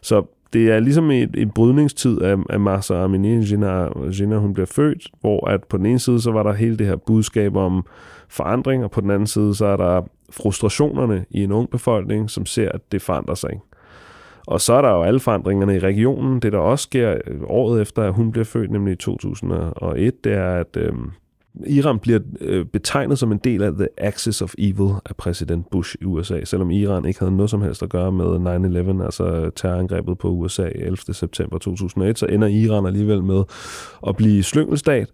Så 0.02 0.26
det 0.54 0.72
er 0.72 0.80
ligesom 0.80 1.12
et, 1.12 1.30
et 1.34 1.54
brydningstid 1.54 2.22
af, 2.22 2.38
af 2.50 2.60
Masa 2.60 3.04
Amini, 3.04 3.46
Gina, 3.46 3.88
Gina, 4.12 4.38
hun 4.38 4.54
bliver 4.54 4.66
født, 4.66 5.08
hvor 5.22 5.48
at 5.48 5.64
på 5.64 5.78
den 5.78 5.86
ene 5.86 6.00
side, 6.00 6.22
så 6.22 6.32
var 6.32 6.44
der 6.44 6.54
hele 6.54 6.78
det 6.78 6.88
her 6.88 6.96
budskab 6.96 7.56
om 7.56 7.86
forandring, 8.30 8.84
og 8.84 8.92
på 8.92 9.02
den 9.02 9.12
anden 9.12 9.28
side, 9.28 9.56
så 9.56 9.66
er 9.66 9.78
der 9.78 10.02
frustrationerne 10.30 11.26
i 11.30 11.44
en 11.44 11.52
ung 11.52 11.70
befolkning, 11.70 12.30
som 12.30 12.46
ser, 12.46 12.72
at 12.72 12.92
det 12.92 13.02
forandrer 13.02 13.36
sig. 13.36 13.60
Og 14.48 14.62
så 14.62 14.74
er 14.74 14.82
der 14.82 14.90
jo 14.90 15.04
alle 15.04 15.20
forandringerne 15.20 15.76
i 15.76 15.80
regionen. 15.80 16.40
Det, 16.40 16.52
der 16.52 16.58
også 16.58 16.84
sker 16.84 17.18
øh, 17.28 17.42
året 17.44 17.82
efter, 17.82 18.04
at 18.04 18.14
hun 18.14 18.32
bliver 18.32 18.46
født, 18.46 18.72
nemlig 18.72 18.92
i 18.92 18.96
2001, 18.96 20.24
det 20.24 20.34
er, 20.34 20.54
at 20.54 20.78
øh, 20.78 20.94
Iran 21.66 22.00
bliver 22.00 22.20
øh, 22.42 22.66
betegnet 22.66 23.20
som 23.20 23.32
en 23.32 23.38
del 23.38 23.64
af 23.64 23.72
The 23.72 23.88
Axis 23.98 24.42
of 24.42 24.54
Evil 24.58 24.90
af 25.06 25.16
præsident 25.16 25.70
Bush 25.70 25.96
i 26.02 26.06
USA, 26.06 26.44
selvom 26.44 26.72
Iran 26.72 27.06
ikke 27.06 27.20
havde 27.20 27.36
noget 27.36 27.50
som 27.50 27.62
helst 27.62 27.84
at 27.84 27.90
gøre 27.90 28.12
med 28.12 28.26
9-11, 29.00 29.04
altså 29.04 29.52
terrorangrebet 29.56 30.18
på 30.18 30.30
USA 30.30 30.70
11. 30.76 30.98
september 30.98 31.58
2001, 31.58 32.20
så 32.20 32.26
ender 32.26 32.48
Iran 32.48 32.86
alligevel 32.86 33.24
med 33.24 33.44
at 34.08 34.16
blive 34.16 34.44
slyngelstat 34.44 35.10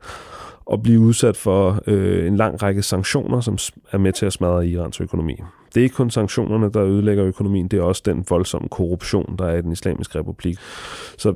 og 0.65 0.83
blive 0.83 0.99
udsat 0.99 1.37
for 1.37 1.83
øh, 1.87 2.27
en 2.27 2.35
lang 2.35 2.63
række 2.63 2.81
sanktioner, 2.81 3.41
som 3.41 3.57
er 3.91 3.97
med 3.97 4.13
til 4.13 4.25
at 4.25 4.33
smadre 4.33 4.67
Irans 4.67 5.01
økonomi. 5.01 5.35
Det 5.73 5.79
er 5.79 5.83
ikke 5.83 5.95
kun 5.95 6.09
sanktionerne, 6.09 6.71
der 6.71 6.83
ødelægger 6.83 7.25
økonomien, 7.25 7.67
det 7.67 7.79
er 7.79 7.83
også 7.83 8.01
den 8.05 8.25
voldsomme 8.29 8.69
korruption, 8.69 9.35
der 9.39 9.45
er 9.45 9.57
i 9.57 9.61
den 9.61 9.71
islamiske 9.71 10.19
republik. 10.19 10.57
Så 11.17 11.33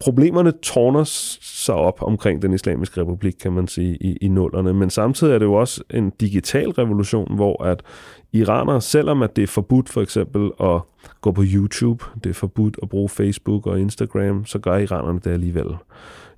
problemerne 0.00 0.52
tårner 0.62 1.04
sig 1.40 1.74
op 1.74 2.02
omkring 2.02 2.42
den 2.42 2.52
islamiske 2.52 3.00
republik, 3.00 3.34
kan 3.40 3.52
man 3.52 3.68
sige, 3.68 3.96
i, 4.00 4.16
i 4.16 4.28
nullerne. 4.28 4.74
Men 4.74 4.90
samtidig 4.90 5.34
er 5.34 5.38
det 5.38 5.46
jo 5.46 5.54
også 5.54 5.82
en 5.90 6.10
digital 6.20 6.70
revolution, 6.70 7.34
hvor 7.34 7.64
at 7.64 7.82
iranere, 8.32 8.80
selvom 8.80 9.22
at 9.22 9.36
det 9.36 9.42
er 9.42 9.46
forbudt 9.46 9.88
for 9.88 10.02
eksempel 10.02 10.50
at 10.60 10.80
gå 11.20 11.32
på 11.32 11.42
YouTube, 11.46 12.04
det 12.24 12.30
er 12.30 12.34
forbudt 12.34 12.78
at 12.82 12.88
bruge 12.88 13.08
Facebook 13.08 13.66
og 13.66 13.80
Instagram, 13.80 14.46
så 14.46 14.58
gør 14.58 14.76
iranerne 14.76 15.20
det 15.24 15.30
alligevel. 15.30 15.66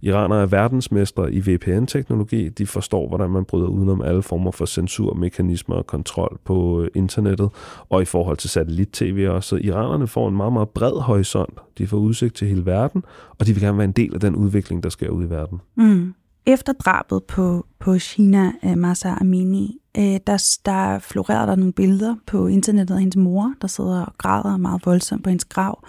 Iranere 0.05 0.43
er 0.43 0.47
verdensmestre 0.47 1.33
i 1.33 1.41
VPN-teknologi. 1.41 2.49
De 2.49 2.67
forstår, 2.67 3.09
hvordan 3.09 3.31
man 3.31 3.45
bryder 3.45 3.67
udenom 3.67 4.01
alle 4.03 4.23
former 4.23 4.51
for 4.51 4.65
censurmekanismer 4.65 5.77
og 5.77 5.87
kontrol 5.87 6.39
på 6.45 6.83
øh, 6.83 6.89
internettet, 6.95 7.51
og 7.89 8.03
i 8.03 8.05
forhold 8.05 8.37
til 8.37 8.51
satellit-tv 8.51 9.27
også. 9.31 9.49
Så 9.49 9.57
iranerne 9.57 10.07
får 10.07 10.29
en 10.29 10.37
meget, 10.37 10.53
meget 10.53 10.69
bred 10.69 11.01
horisont. 11.01 11.59
De 11.79 11.87
får 11.87 11.97
udsigt 11.97 12.35
til 12.35 12.49
hele 12.49 12.67
verden, 12.67 13.05
og 13.39 13.47
de 13.47 13.53
vil 13.53 13.63
gerne 13.63 13.79
være 13.79 13.85
en 13.85 13.93
del 13.93 14.15
af 14.15 14.21
den 14.21 14.37
udvikling, 14.37 14.83
der 14.83 14.89
sker 14.89 15.09
ude 15.09 15.27
i 15.27 15.31
verden. 15.31 15.61
Mm. 15.75 16.15
Efter 16.47 16.73
drabet 16.73 17.25
på, 17.25 17.67
på 17.79 17.99
China, 17.99 18.53
uh, 18.63 18.71
øh, 18.71 18.79
Masa 18.79 19.15
Amini, 19.21 19.79
uh, 19.99 20.05
der, 20.05 20.59
der 20.65 20.99
florerede 20.99 21.47
der 21.47 21.57
nogle 21.57 21.73
billeder 21.73 22.17
på 22.27 22.47
internettet 22.47 22.95
af 22.95 23.01
hendes 23.01 23.17
mor, 23.17 23.55
der 23.63 23.69
sidder 23.69 24.05
og 24.05 24.15
græder 24.19 24.57
meget 24.57 24.87
voldsomt 24.87 25.25
på 25.25 25.31
hendes 25.31 25.45
grav. 25.45 25.85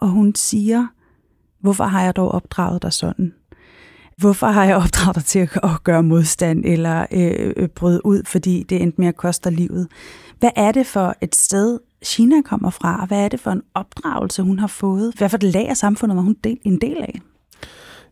Og 0.00 0.08
hun 0.08 0.34
siger, 0.34 0.86
Hvorfor 1.60 1.84
har 1.84 2.02
jeg 2.02 2.16
dog 2.16 2.32
opdraget 2.32 2.82
dig 2.82 2.92
sådan? 2.92 3.34
Hvorfor 4.16 4.46
har 4.46 4.64
jeg 4.64 4.76
opdraget 4.76 5.16
dig 5.16 5.24
til 5.24 5.38
at 5.38 5.84
gøre 5.84 6.02
modstand 6.02 6.64
eller 6.64 7.06
øh, 7.12 7.52
øh, 7.56 7.68
bryde 7.68 8.06
ud, 8.06 8.22
fordi 8.26 8.62
det 8.62 8.82
endte 8.82 9.00
med 9.00 9.08
at 9.08 9.16
koste 9.16 9.50
livet? 9.50 9.88
Hvad 10.38 10.50
er 10.56 10.72
det 10.72 10.86
for 10.86 11.14
et 11.20 11.36
sted, 11.36 11.78
China 12.04 12.42
kommer 12.42 12.70
fra, 12.70 13.00
og 13.00 13.06
hvad 13.06 13.24
er 13.24 13.28
det 13.28 13.40
for 13.40 13.50
en 13.50 13.62
opdragelse, 13.74 14.42
hun 14.42 14.58
har 14.58 14.66
fået? 14.66 15.14
Hvad 15.18 15.28
for 15.28 15.36
et 15.36 15.42
lag 15.42 15.68
af 15.68 15.76
samfundet 15.76 16.16
var 16.16 16.22
hun 16.22 16.36
del, 16.44 16.58
en 16.64 16.80
del 16.80 16.96
af? 16.96 17.20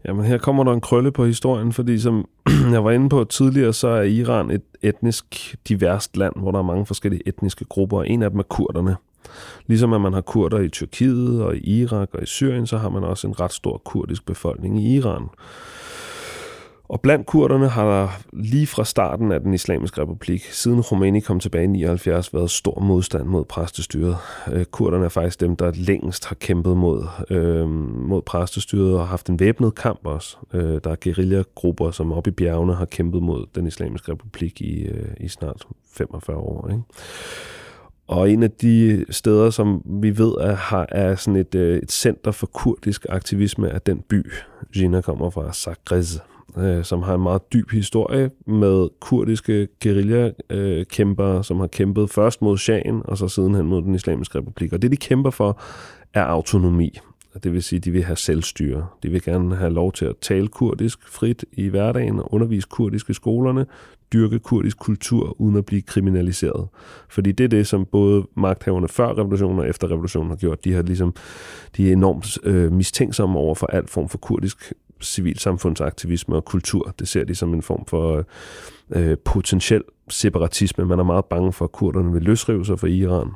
Jamen 0.05 0.25
her 0.25 0.39
kommer 0.39 0.65
der 0.65 0.73
en 0.73 0.81
krølle 0.81 1.13
på 1.13 1.25
historien, 1.25 1.73
fordi 1.73 1.99
som 1.99 2.29
jeg 2.73 2.85
var 2.85 2.91
inde 2.91 3.09
på 3.09 3.25
tidligere, 3.25 3.73
så 3.73 3.89
er 3.89 4.03
Iran 4.03 4.51
et 4.51 4.63
etnisk 4.83 5.57
diverst 5.69 6.17
land, 6.17 6.33
hvor 6.37 6.51
der 6.51 6.59
er 6.59 6.63
mange 6.63 6.87
forskellige 6.87 7.23
etniske 7.27 7.65
grupper, 7.65 7.99
og 7.99 8.09
en 8.09 8.23
af 8.23 8.31
dem 8.31 8.39
er 8.39 8.43
kurderne. 8.43 8.97
Ligesom 9.67 9.93
at 9.93 10.01
man 10.01 10.13
har 10.13 10.21
kurder 10.21 10.59
i 10.59 10.69
Tyrkiet 10.69 11.43
og 11.43 11.57
i 11.57 11.81
Irak 11.81 12.09
og 12.13 12.23
i 12.23 12.27
Syrien, 12.27 12.67
så 12.67 12.79
har 12.79 12.89
man 12.89 13.05
også 13.05 13.27
en 13.27 13.41
ret 13.41 13.53
stor 13.53 13.83
kurdisk 13.85 14.27
befolkning 14.27 14.83
i 14.83 14.97
Iran. 14.97 15.29
Og 16.89 17.01
blandt 17.01 17.27
kurderne 17.27 17.69
har 17.69 18.01
der 18.01 18.09
lige 18.33 18.67
fra 18.67 18.85
starten 18.85 19.33
af 19.33 19.41
den 19.41 19.55
islamiske 19.55 20.01
republik, 20.01 20.43
siden 20.43 20.83
Khomeini 20.83 21.21
kom 21.21 21.41
tilbage 21.41 21.65
i 21.65 21.67
79, 21.67 22.35
været 22.35 22.51
stor 22.51 22.81
modstand 22.81 23.25
mod 23.25 23.45
præstestyret. 23.45 24.17
Øh, 24.53 24.65
kurderne 24.65 25.05
er 25.05 25.09
faktisk 25.09 25.41
dem, 25.41 25.57
der 25.57 25.73
længst 25.75 26.27
har 26.27 26.35
kæmpet 26.35 26.77
mod, 26.77 27.07
øh, 27.31 27.69
mod 28.09 28.23
præstestyret 28.23 28.93
og 28.93 29.01
har 29.01 29.07
haft 29.07 29.29
en 29.29 29.41
væbnet 29.41 29.75
kamp 29.75 30.01
også. 30.05 30.37
Øh, 30.55 30.81
der 30.85 30.91
er 30.91 30.97
guerillagrupper, 31.05 31.91
som 31.91 32.13
oppe 32.13 32.31
i 32.31 32.33
bjergene 32.33 32.75
har 32.75 32.85
kæmpet 32.85 33.23
mod 33.23 33.47
den 33.55 33.67
islamiske 33.67 34.13
republik 34.13 34.61
i, 34.61 34.83
øh, 34.83 35.09
i 35.21 35.29
snart 35.29 35.67
45 35.93 36.37
år. 36.37 36.69
Ikke? 36.71 36.83
Og 38.07 38.31
en 38.31 38.43
af 38.43 38.51
de 38.51 39.05
steder, 39.11 39.51
som 39.51 39.83
vi 39.85 40.19
ved 40.19 40.33
er, 40.41 40.55
har, 40.55 40.87
er 40.89 41.15
sådan 41.15 41.37
et, 41.37 41.55
øh, 41.55 41.79
et 41.79 41.93
center 41.93 42.31
for 42.31 42.47
kurdisk 42.47 43.07
aktivisme, 43.09 43.69
er 43.69 43.79
den 43.79 44.01
by, 44.09 44.33
Gina 44.73 45.01
kommer 45.01 45.31
fra, 45.31 45.53
Sakrez, 45.53 46.19
øh, 46.57 46.85
som 46.85 47.03
har 47.03 47.15
en 47.15 47.23
meget 47.23 47.53
dyb 47.53 47.71
historie 47.71 48.31
med 48.47 48.89
kurdiske 49.01 49.69
guerillakæmpere, 49.83 51.39
øh, 51.39 51.45
som 51.45 51.61
har 51.61 51.67
kæmpet 51.67 52.11
først 52.11 52.43
mod 52.43 52.59
Shahen, 52.59 53.03
og 53.05 53.19
så 53.19 53.29
sidenhen 53.29 53.67
mod 53.67 53.83
den 53.83 53.95
islamiske 53.95 54.39
republik. 54.39 54.73
Og 54.73 54.83
det, 54.83 54.91
de 54.91 54.97
kæmper 54.97 55.31
for, 55.31 55.61
er 56.15 56.23
autonomi. 56.23 56.99
Det 57.45 57.53
vil 57.53 57.63
sige, 57.63 57.77
at 57.77 57.85
de 57.85 57.91
vil 57.91 58.05
have 58.05 58.17
selvstyre. 58.17 58.87
De 59.03 59.11
vil 59.11 59.23
gerne 59.23 59.57
have 59.57 59.73
lov 59.73 59.93
til 59.93 60.05
at 60.05 60.17
tale 60.21 60.49
kurdisk 60.49 61.09
frit 61.09 61.45
i 61.53 61.69
hverdagen 61.69 62.19
og 62.19 62.35
undervise 62.35 62.69
kurdisk 62.71 63.11
i 63.11 63.13
skolerne 63.13 63.67
dyrke 64.13 64.39
kurdisk 64.39 64.79
kultur 64.79 65.41
uden 65.41 65.57
at 65.57 65.67
blive 65.67 65.83
kriminaliseret. 65.83 66.69
Fordi 67.09 67.33
det 67.33 67.45
er 67.45 67.49
det, 67.49 67.67
som 67.67 67.85
både 67.85 68.27
magthaverne 68.37 68.89
før 68.89 69.19
revolutionen 69.19 69.59
og 69.59 69.69
efter 69.69 69.91
revolutionen 69.91 70.31
har 70.31 70.37
gjort. 70.37 70.65
De 70.65 70.73
har 70.73 70.83
ligesom, 70.83 71.15
de 71.77 71.89
er 71.89 71.93
enormt 71.93 72.39
øh, 72.43 72.73
mistænksomme 72.73 73.39
over 73.39 73.55
for 73.55 73.67
alt 73.67 73.91
form 73.91 74.09
for 74.09 74.19
kurdisk 74.19 74.73
civilsamfundsaktivisme 75.01 76.37
og 76.37 76.45
kultur. 76.45 76.95
Det 76.99 77.09
ser 77.09 77.25
de 77.25 77.35
som 77.35 77.55
en 77.55 77.63
form 77.63 77.87
for 77.87 78.25
øh, 78.91 79.17
potentiel 79.25 79.83
separatisme. 80.09 80.85
Man 80.85 80.99
er 80.99 81.05
meget 81.05 81.25
bange 81.25 81.53
for, 81.53 81.65
at 81.65 81.73
kurderne 81.73 82.13
vil 82.13 82.23
løsrive 82.23 82.65
sig 82.67 82.79
fra 82.79 82.87
Iran. 82.87 83.31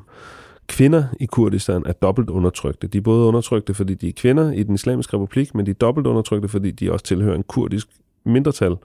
Kvinder 0.67 1.05
i 1.21 1.27
Kurdistan 1.27 1.83
er 1.87 1.93
dobbelt 1.93 2.31
undertrykte. 2.31 2.87
De 2.87 2.99
er 2.99 3.03
både 3.03 3.27
undertrykte, 3.27 3.75
fordi 3.75 3.95
de 3.95 4.09
er 4.09 4.13
kvinder 4.17 4.53
i 4.53 4.63
den 4.63 4.75
islamiske 4.75 5.17
republik, 5.17 5.55
men 5.55 5.67
de 5.67 5.71
er 5.71 5.75
dobbelt 5.75 6.07
undertrykte, 6.07 6.49
fordi 6.49 6.71
de 6.71 6.93
også 6.93 7.05
tilhører 7.05 7.37
en 7.37 7.43
kurdisk 7.43 7.89
mindretal 8.25 8.77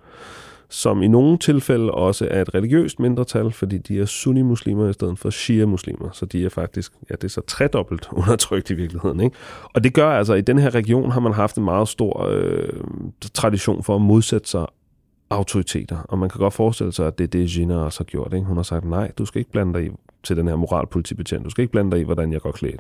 som 0.70 1.04
i 1.04 1.08
nogle 1.08 1.38
tilfælde 1.38 1.92
også 1.92 2.28
er 2.32 2.42
et 2.42 2.56
religiøst 2.56 3.00
mindretal, 3.00 3.52
fordi 3.52 3.78
de 3.78 4.00
er 4.00 4.06
sunni-muslimer 4.06 4.90
i 4.90 4.94
stedet 4.94 5.20
for 5.20 5.30
shia-muslimer. 5.30 6.10
Så 6.14 6.26
de 6.26 6.46
er 6.46 6.50
faktisk, 6.50 6.94
ja, 7.10 7.16
det 7.16 7.24
er 7.24 7.30
så 7.30 7.42
tredobbelt 7.42 8.10
undertrykt 8.22 8.70
i 8.70 8.74
virkeligheden. 8.74 9.20
Ikke? 9.20 9.36
Og 9.74 9.84
det 9.84 9.94
gør 9.94 10.10
altså, 10.10 10.34
at 10.34 10.40
i 10.40 10.42
den 10.42 10.60
her 10.60 10.76
region 10.76 11.12
har 11.12 11.20
man 11.20 11.34
haft 11.34 11.58
en 11.58 11.64
meget 11.64 11.88
stor 11.88 12.28
øh, 12.30 12.70
tradition 13.34 13.84
for 13.84 13.96
at 13.96 14.02
modsætte 14.02 14.50
sig 14.50 14.66
autoriteter. 15.30 15.98
Og 16.10 16.20
man 16.20 16.30
kan 16.30 16.40
godt 16.40 16.54
forestille 16.54 16.94
sig, 16.94 17.08
at 17.08 17.18
det 17.18 17.24
er 17.24 17.28
det, 17.28 17.50
Gina 17.50 17.76
også 17.76 18.00
har 18.00 18.06
gjort. 18.06 18.34
Ikke? 18.34 18.46
Hun 18.46 18.56
har 18.56 18.64
sagt, 18.64 18.86
nej, 18.86 19.12
du 19.18 19.26
skal 19.26 19.40
ikke 19.40 19.52
blande 19.52 19.74
dig 19.74 19.86
i 19.86 19.90
til 20.24 20.38
den 20.38 20.48
her 20.48 20.56
moralpolitibetjent. 20.56 21.46
Du 21.46 21.50
skal 21.50 21.62
ikke 21.62 21.72
blande 21.72 21.92
dig 21.92 22.00
i, 22.00 22.04
hvordan 22.04 22.34
jeg 22.34 22.42
går 22.42 22.52
klædt. 22.52 22.80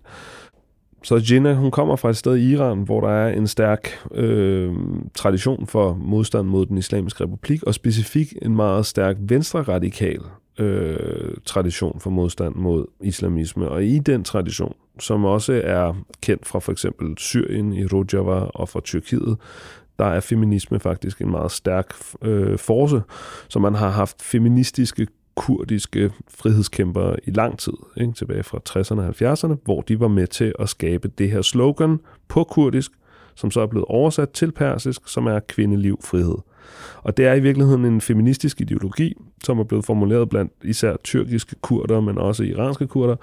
Så 1.03 1.21
Jinnah, 1.31 1.55
hun 1.55 1.71
kommer 1.71 1.95
fra 1.95 2.09
et 2.09 2.17
sted 2.17 2.35
i 2.35 2.51
Iran, 2.51 2.81
hvor 2.81 3.01
der 3.01 3.09
er 3.09 3.33
en 3.33 3.47
stærk 3.47 4.07
øh, 4.11 4.73
tradition 5.13 5.67
for 5.67 5.93
modstand 5.93 6.47
mod 6.47 6.65
den 6.65 6.77
islamiske 6.77 7.23
republik, 7.23 7.63
og 7.63 7.73
specifikt 7.73 8.33
en 8.41 8.55
meget 8.55 8.85
stærk 8.85 9.15
venstre-radikal 9.19 10.21
øh, 10.59 11.33
tradition 11.45 11.99
for 11.99 12.09
modstand 12.09 12.55
mod 12.55 12.85
islamisme. 13.01 13.69
Og 13.69 13.83
i 13.83 13.99
den 13.99 14.23
tradition, 14.23 14.73
som 14.99 15.25
også 15.25 15.61
er 15.63 15.93
kendt 16.21 16.47
fra 16.47 16.59
for 16.59 16.71
eksempel 16.71 17.17
Syrien 17.17 17.73
i 17.73 17.85
Rojava 17.85 18.39
og 18.53 18.69
fra 18.69 18.81
Tyrkiet, 18.81 19.37
der 19.99 20.05
er 20.05 20.19
feminisme 20.19 20.79
faktisk 20.79 21.21
en 21.21 21.31
meget 21.31 21.51
stærk 21.51 21.93
øh, 22.21 22.57
force, 22.57 23.01
så 23.47 23.59
man 23.59 23.75
har 23.75 23.89
haft 23.89 24.21
feministiske 24.21 25.07
kurdiske 25.37 26.11
frihedskæmpere 26.29 27.15
i 27.23 27.31
lang 27.31 27.59
tid, 27.59 27.73
ikke? 27.97 28.13
tilbage 28.13 28.43
fra 28.43 28.59
60'erne 28.69 28.99
og 28.99 29.33
70'erne, 29.33 29.55
hvor 29.63 29.81
de 29.81 29.99
var 29.99 30.07
med 30.07 30.27
til 30.27 30.53
at 30.59 30.69
skabe 30.69 31.07
det 31.07 31.31
her 31.31 31.41
slogan 31.41 31.99
på 32.27 32.43
kurdisk, 32.43 32.91
som 33.35 33.51
så 33.51 33.61
er 33.61 33.67
blevet 33.67 33.85
oversat 33.85 34.29
til 34.29 34.51
persisk, 34.51 35.01
som 35.05 35.27
er 35.27 35.39
kvindeliv, 35.39 35.99
frihed. 36.03 36.37
Og 37.03 37.17
det 37.17 37.25
er 37.25 37.33
i 37.33 37.39
virkeligheden 37.39 37.85
en 37.85 38.01
feministisk 38.01 38.61
ideologi, 38.61 39.13
som 39.43 39.59
er 39.59 39.63
blevet 39.63 39.85
formuleret 39.85 40.29
blandt 40.29 40.51
især 40.63 40.95
tyrkiske 41.03 41.55
kurder, 41.61 42.01
men 42.01 42.17
også 42.17 42.43
iranske 42.43 42.87
kurder, 42.87 43.15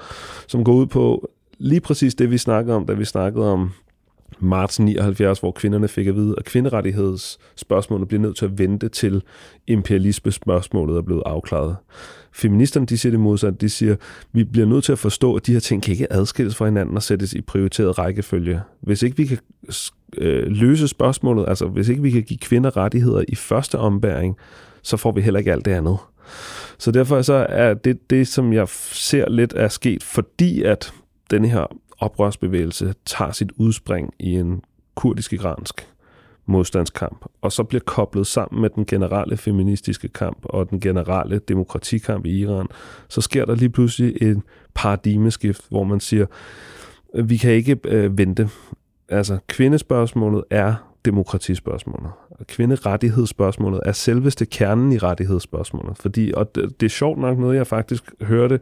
som 0.46 0.64
går 0.64 0.72
ud 0.72 0.86
på 0.86 1.30
lige 1.58 1.80
præcis 1.80 2.14
det, 2.14 2.30
vi 2.30 2.38
snakkede 2.38 2.76
om, 2.76 2.86
da 2.86 2.92
vi 2.92 3.04
snakkede 3.04 3.52
om 3.52 3.70
marts 4.40 4.80
79, 4.80 5.38
hvor 5.38 5.52
kvinderne 5.52 5.88
fik 5.88 6.06
at 6.06 6.16
vide, 6.16 6.34
at 6.38 6.44
kvinderettighedsspørgsmålet 6.44 8.08
bliver 8.08 8.20
nødt 8.20 8.36
til 8.36 8.44
at 8.44 8.58
vente 8.58 8.88
til 8.88 9.22
imperialisme-spørgsmålet 9.66 10.96
er 10.96 11.02
blevet 11.02 11.22
afklaret. 11.26 11.76
Feministerne, 12.32 12.86
de 12.86 12.98
siger 12.98 13.10
det 13.10 13.20
modsat. 13.20 13.60
De 13.60 13.68
siger, 13.68 13.96
vi 14.32 14.44
bliver 14.44 14.66
nødt 14.66 14.84
til 14.84 14.92
at 14.92 14.98
forstå, 14.98 15.34
at 15.34 15.46
de 15.46 15.52
her 15.52 15.60
ting 15.60 15.82
kan 15.82 15.92
ikke 15.92 16.12
adskilles 16.12 16.56
fra 16.56 16.64
hinanden 16.64 16.96
og 16.96 17.02
sættes 17.02 17.32
i 17.32 17.40
prioriteret 17.40 17.98
rækkefølge. 17.98 18.60
Hvis 18.80 19.02
ikke 19.02 19.16
vi 19.16 19.26
kan 19.26 19.38
øh, 20.18 20.46
løse 20.46 20.88
spørgsmålet, 20.88 21.48
altså 21.48 21.66
hvis 21.66 21.88
ikke 21.88 22.02
vi 22.02 22.10
kan 22.10 22.22
give 22.22 22.38
kvinder 22.38 22.76
rettigheder 22.76 23.24
i 23.28 23.34
første 23.34 23.78
ombæring, 23.78 24.36
så 24.82 24.96
får 24.96 25.12
vi 25.12 25.20
heller 25.20 25.38
ikke 25.38 25.52
alt 25.52 25.64
det 25.64 25.70
andet. 25.70 25.98
Så 26.78 26.90
derfor 26.90 27.22
så 27.22 27.46
er 27.48 27.74
det 27.74 28.10
det, 28.10 28.28
som 28.28 28.52
jeg 28.52 28.68
ser 28.68 29.28
lidt 29.28 29.52
er 29.56 29.68
sket, 29.68 30.02
fordi 30.02 30.62
at 30.62 30.92
den 31.30 31.44
her 31.44 31.66
oprørsbevægelse 32.04 32.94
tager 33.04 33.32
sit 33.32 33.52
udspring 33.56 34.14
i 34.18 34.30
en 34.30 34.62
kurdisk-iransk 34.94 35.88
modstandskamp, 36.46 37.24
og 37.42 37.52
så 37.52 37.62
bliver 37.62 37.82
koblet 37.86 38.26
sammen 38.26 38.60
med 38.60 38.70
den 38.70 38.86
generelle 38.86 39.36
feministiske 39.36 40.08
kamp 40.08 40.38
og 40.44 40.70
den 40.70 40.80
generelle 40.80 41.38
demokratikamp 41.38 42.26
i 42.26 42.38
Iran, 42.38 42.66
så 43.08 43.20
sker 43.20 43.44
der 43.44 43.54
lige 43.54 43.70
pludselig 43.70 44.22
et 44.22 44.40
paradigmeskift, 44.74 45.62
hvor 45.68 45.84
man 45.84 46.00
siger, 46.00 46.26
vi 47.24 47.36
kan 47.36 47.52
ikke 47.52 47.76
øh, 47.84 48.18
vente. 48.18 48.48
Altså, 49.08 49.38
kvindespørgsmålet 49.48 50.44
er 50.50 50.74
demokratispørgsmålet. 51.04 52.10
Kvinderettighedsspørgsmålet 52.48 53.80
er 53.84 53.92
selveste 53.92 54.46
kernen 54.46 54.92
i 54.92 54.98
rettighedsspørgsmålet. 54.98 55.98
Fordi, 55.98 56.32
og 56.34 56.54
det, 56.54 56.80
det 56.80 56.86
er 56.86 56.90
sjovt 56.90 57.18
nok 57.18 57.38
noget, 57.38 57.56
jeg 57.56 57.66
faktisk 57.66 58.04
hørte 58.22 58.60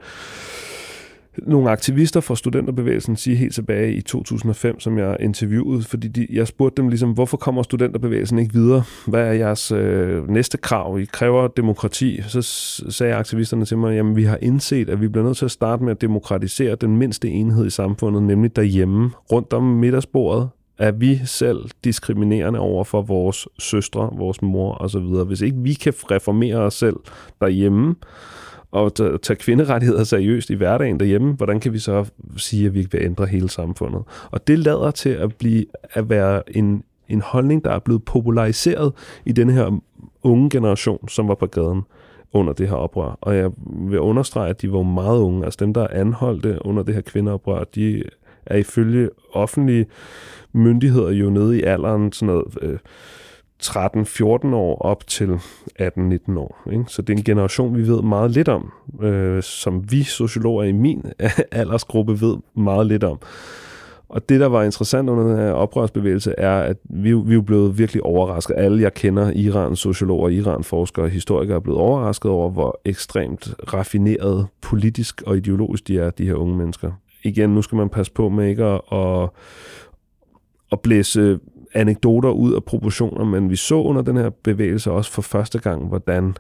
nogle 1.39 1.70
aktivister 1.70 2.20
fra 2.20 2.37
studenterbevægelsen 2.37 3.16
sige 3.16 3.37
helt 3.37 3.55
tilbage 3.55 3.95
i 3.95 4.01
2005, 4.01 4.80
som 4.80 4.99
jeg 4.99 5.16
interviewede, 5.20 5.83
fordi 5.83 6.09
de, 6.09 6.26
jeg 6.33 6.47
spurgte 6.47 6.83
dem 6.83 6.89
ligesom, 6.89 7.11
hvorfor 7.11 7.37
kommer 7.37 7.62
studenterbevægelsen 7.62 8.39
ikke 8.39 8.55
videre? 8.55 8.83
Hvad 9.07 9.20
er 9.20 9.33
jeres 9.33 9.72
øh, 9.72 10.28
næste 10.28 10.59
krav? 10.59 10.99
I 11.01 11.05
kræver 11.05 11.49
demokrati. 11.49 12.22
Så 12.22 12.43
sagde 12.91 13.14
aktivisterne 13.14 13.64
til 13.64 13.78
mig, 13.78 13.97
jamen 13.97 14.16
vi 14.16 14.24
har 14.24 14.39
indset, 14.43 14.91
at 14.91 15.01
vi 15.01 15.09
bliver 15.09 15.24
nødt 15.24 15.37
til 15.37 15.45
at 15.45 15.51
starte 15.51 15.85
med 15.85 15.91
at 15.91 16.01
demokratisere 16.01 16.74
den 16.74 16.97
mindste 16.97 17.28
enhed 17.28 17.66
i 17.66 17.70
samfundet, 17.70 18.22
nemlig 18.22 18.57
derhjemme, 18.57 19.11
rundt 19.33 19.53
om 19.53 19.62
middagsbordet, 19.62 20.49
er 20.78 20.93
vi 20.93 21.20
selv 21.24 21.59
diskriminerende 21.85 22.59
over 22.59 22.85
for 22.85 23.03
vores 23.03 23.49
søstre, 23.59 24.11
vores 24.16 24.43
mor 24.43 24.74
osv. 24.80 25.24
Hvis 25.26 25.41
ikke 25.41 25.57
vi 25.57 25.72
kan 25.72 25.93
reformere 26.11 26.57
os 26.57 26.74
selv 26.74 26.97
derhjemme, 27.41 27.95
og 28.72 28.94
tage 29.22 29.36
kvinderettigheder 29.36 30.04
seriøst 30.04 30.50
i 30.50 30.54
hverdagen 30.54 31.00
derhjemme, 31.00 31.32
hvordan 31.32 31.60
kan 31.60 31.72
vi 31.72 31.78
så 31.78 32.04
sige, 32.36 32.66
at 32.66 32.74
vi 32.74 32.88
vil 32.92 33.02
ændre 33.02 33.26
hele 33.26 33.48
samfundet? 33.48 34.02
Og 34.30 34.46
det 34.46 34.58
lader 34.58 34.90
til 34.90 35.08
at 35.08 35.34
blive 35.34 35.64
at 35.92 36.10
være 36.10 36.56
en, 36.56 36.84
en 37.08 37.20
holdning, 37.20 37.64
der 37.64 37.70
er 37.70 37.78
blevet 37.78 38.04
populariseret 38.04 38.92
i 39.24 39.32
den 39.32 39.50
her 39.50 39.80
unge 40.22 40.50
generation, 40.50 41.08
som 41.08 41.28
var 41.28 41.34
på 41.34 41.46
gaden 41.46 41.82
under 42.32 42.52
det 42.52 42.68
her 42.68 42.76
oprør. 42.76 43.18
Og 43.20 43.36
jeg 43.36 43.50
vil 43.66 44.00
understrege, 44.00 44.50
at 44.50 44.62
de 44.62 44.72
var 44.72 44.82
meget 44.82 45.18
unge. 45.18 45.44
Altså 45.44 45.56
dem, 45.60 45.74
der 45.74 45.82
er 45.82 46.00
anholdte 46.00 46.58
under 46.64 46.82
det 46.82 46.94
her 46.94 47.02
kvindeoprør, 47.02 47.64
de 47.64 48.02
er 48.46 48.56
ifølge 48.56 49.10
offentlige 49.32 49.86
myndigheder 50.52 51.10
jo 51.10 51.30
nede 51.30 51.58
i 51.58 51.62
alderen 51.62 52.12
sådan 52.12 52.34
noget... 52.34 52.58
Øh, 52.62 52.78
13-14 53.64 54.54
år 54.54 54.82
op 54.82 55.06
til 55.06 55.38
18-19 55.80 56.38
år. 56.38 56.70
Ikke? 56.72 56.84
Så 56.88 57.02
det 57.02 57.12
er 57.12 57.16
en 57.16 57.24
generation, 57.24 57.76
vi 57.76 57.88
ved 57.88 58.02
meget 58.02 58.30
lidt 58.30 58.48
om, 58.48 58.72
øh, 59.02 59.42
som 59.42 59.92
vi 59.92 60.02
sociologer 60.02 60.64
i 60.64 60.72
min 60.72 61.04
aldersgruppe 61.52 62.20
ved 62.20 62.36
meget 62.54 62.86
lidt 62.86 63.04
om. 63.04 63.18
Og 64.12 64.28
det, 64.28 64.40
der 64.40 64.46
var 64.46 64.62
interessant 64.62 65.08
under 65.08 65.24
den 65.24 65.36
her 65.36 65.50
oprørsbevægelse, 65.50 66.34
er, 66.38 66.58
at 66.58 66.76
vi, 66.84 67.12
vi 67.12 67.34
er 67.34 67.40
blevet 67.40 67.78
virkelig 67.78 68.02
overrasket. 68.02 68.54
Alle, 68.58 68.82
jeg 68.82 68.94
kender, 68.94 69.30
Irans 69.30 69.78
sociologer, 69.78 70.28
Iran-forskere 70.28 71.04
og 71.04 71.10
historikere, 71.10 71.56
er 71.56 71.60
blevet 71.60 71.80
overrasket 71.80 72.30
over, 72.30 72.50
hvor 72.50 72.80
ekstremt 72.84 73.54
raffineret 73.72 74.46
politisk 74.60 75.22
og 75.26 75.36
ideologisk 75.36 75.88
de 75.88 75.98
er, 75.98 76.10
de 76.10 76.26
her 76.26 76.34
unge 76.34 76.56
mennesker. 76.56 76.92
Igen, 77.22 77.50
nu 77.50 77.62
skal 77.62 77.76
man 77.76 77.88
passe 77.88 78.12
på 78.12 78.28
med 78.28 78.48
ikke 78.48 78.64
at, 78.64 78.80
at, 78.92 79.28
at 80.72 80.80
blæse 80.80 81.38
anekdoter 81.74 82.30
ud 82.30 82.52
af 82.52 82.64
proportioner, 82.64 83.24
men 83.24 83.50
vi 83.50 83.56
så 83.56 83.74
under 83.74 84.02
den 84.02 84.16
her 84.16 84.30
bevægelse 84.30 84.90
også 84.90 85.12
for 85.12 85.22
første 85.22 85.58
gang, 85.58 85.88
hvordan 85.88 86.36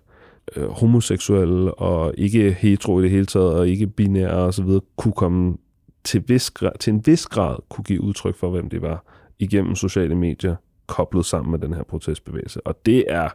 øh, 0.56 0.68
homoseksuelle 0.68 1.74
og 1.74 2.14
ikke 2.18 2.52
hetero 2.52 3.00
i 3.00 3.02
det 3.02 3.10
hele 3.10 3.26
taget, 3.26 3.54
og 3.54 3.68
ikke 3.68 3.86
binære 3.86 4.30
og 4.30 4.54
så 4.54 4.62
videre, 4.62 4.80
kunne 4.96 5.12
komme 5.12 5.56
til, 6.04 6.24
vis 6.28 6.52
til 6.80 6.92
en 6.92 7.06
vis 7.06 7.26
grad 7.26 7.56
kunne 7.68 7.84
give 7.84 8.00
udtryk 8.00 8.36
for, 8.36 8.50
hvem 8.50 8.68
det 8.68 8.82
var 8.82 9.04
igennem 9.38 9.74
sociale 9.74 10.14
medier, 10.14 10.56
koblet 10.86 11.26
sammen 11.26 11.50
med 11.50 11.58
den 11.58 11.72
her 11.72 11.82
protestbevægelse. 11.82 12.66
Og 12.66 12.86
det 12.86 13.04
er 13.08 13.28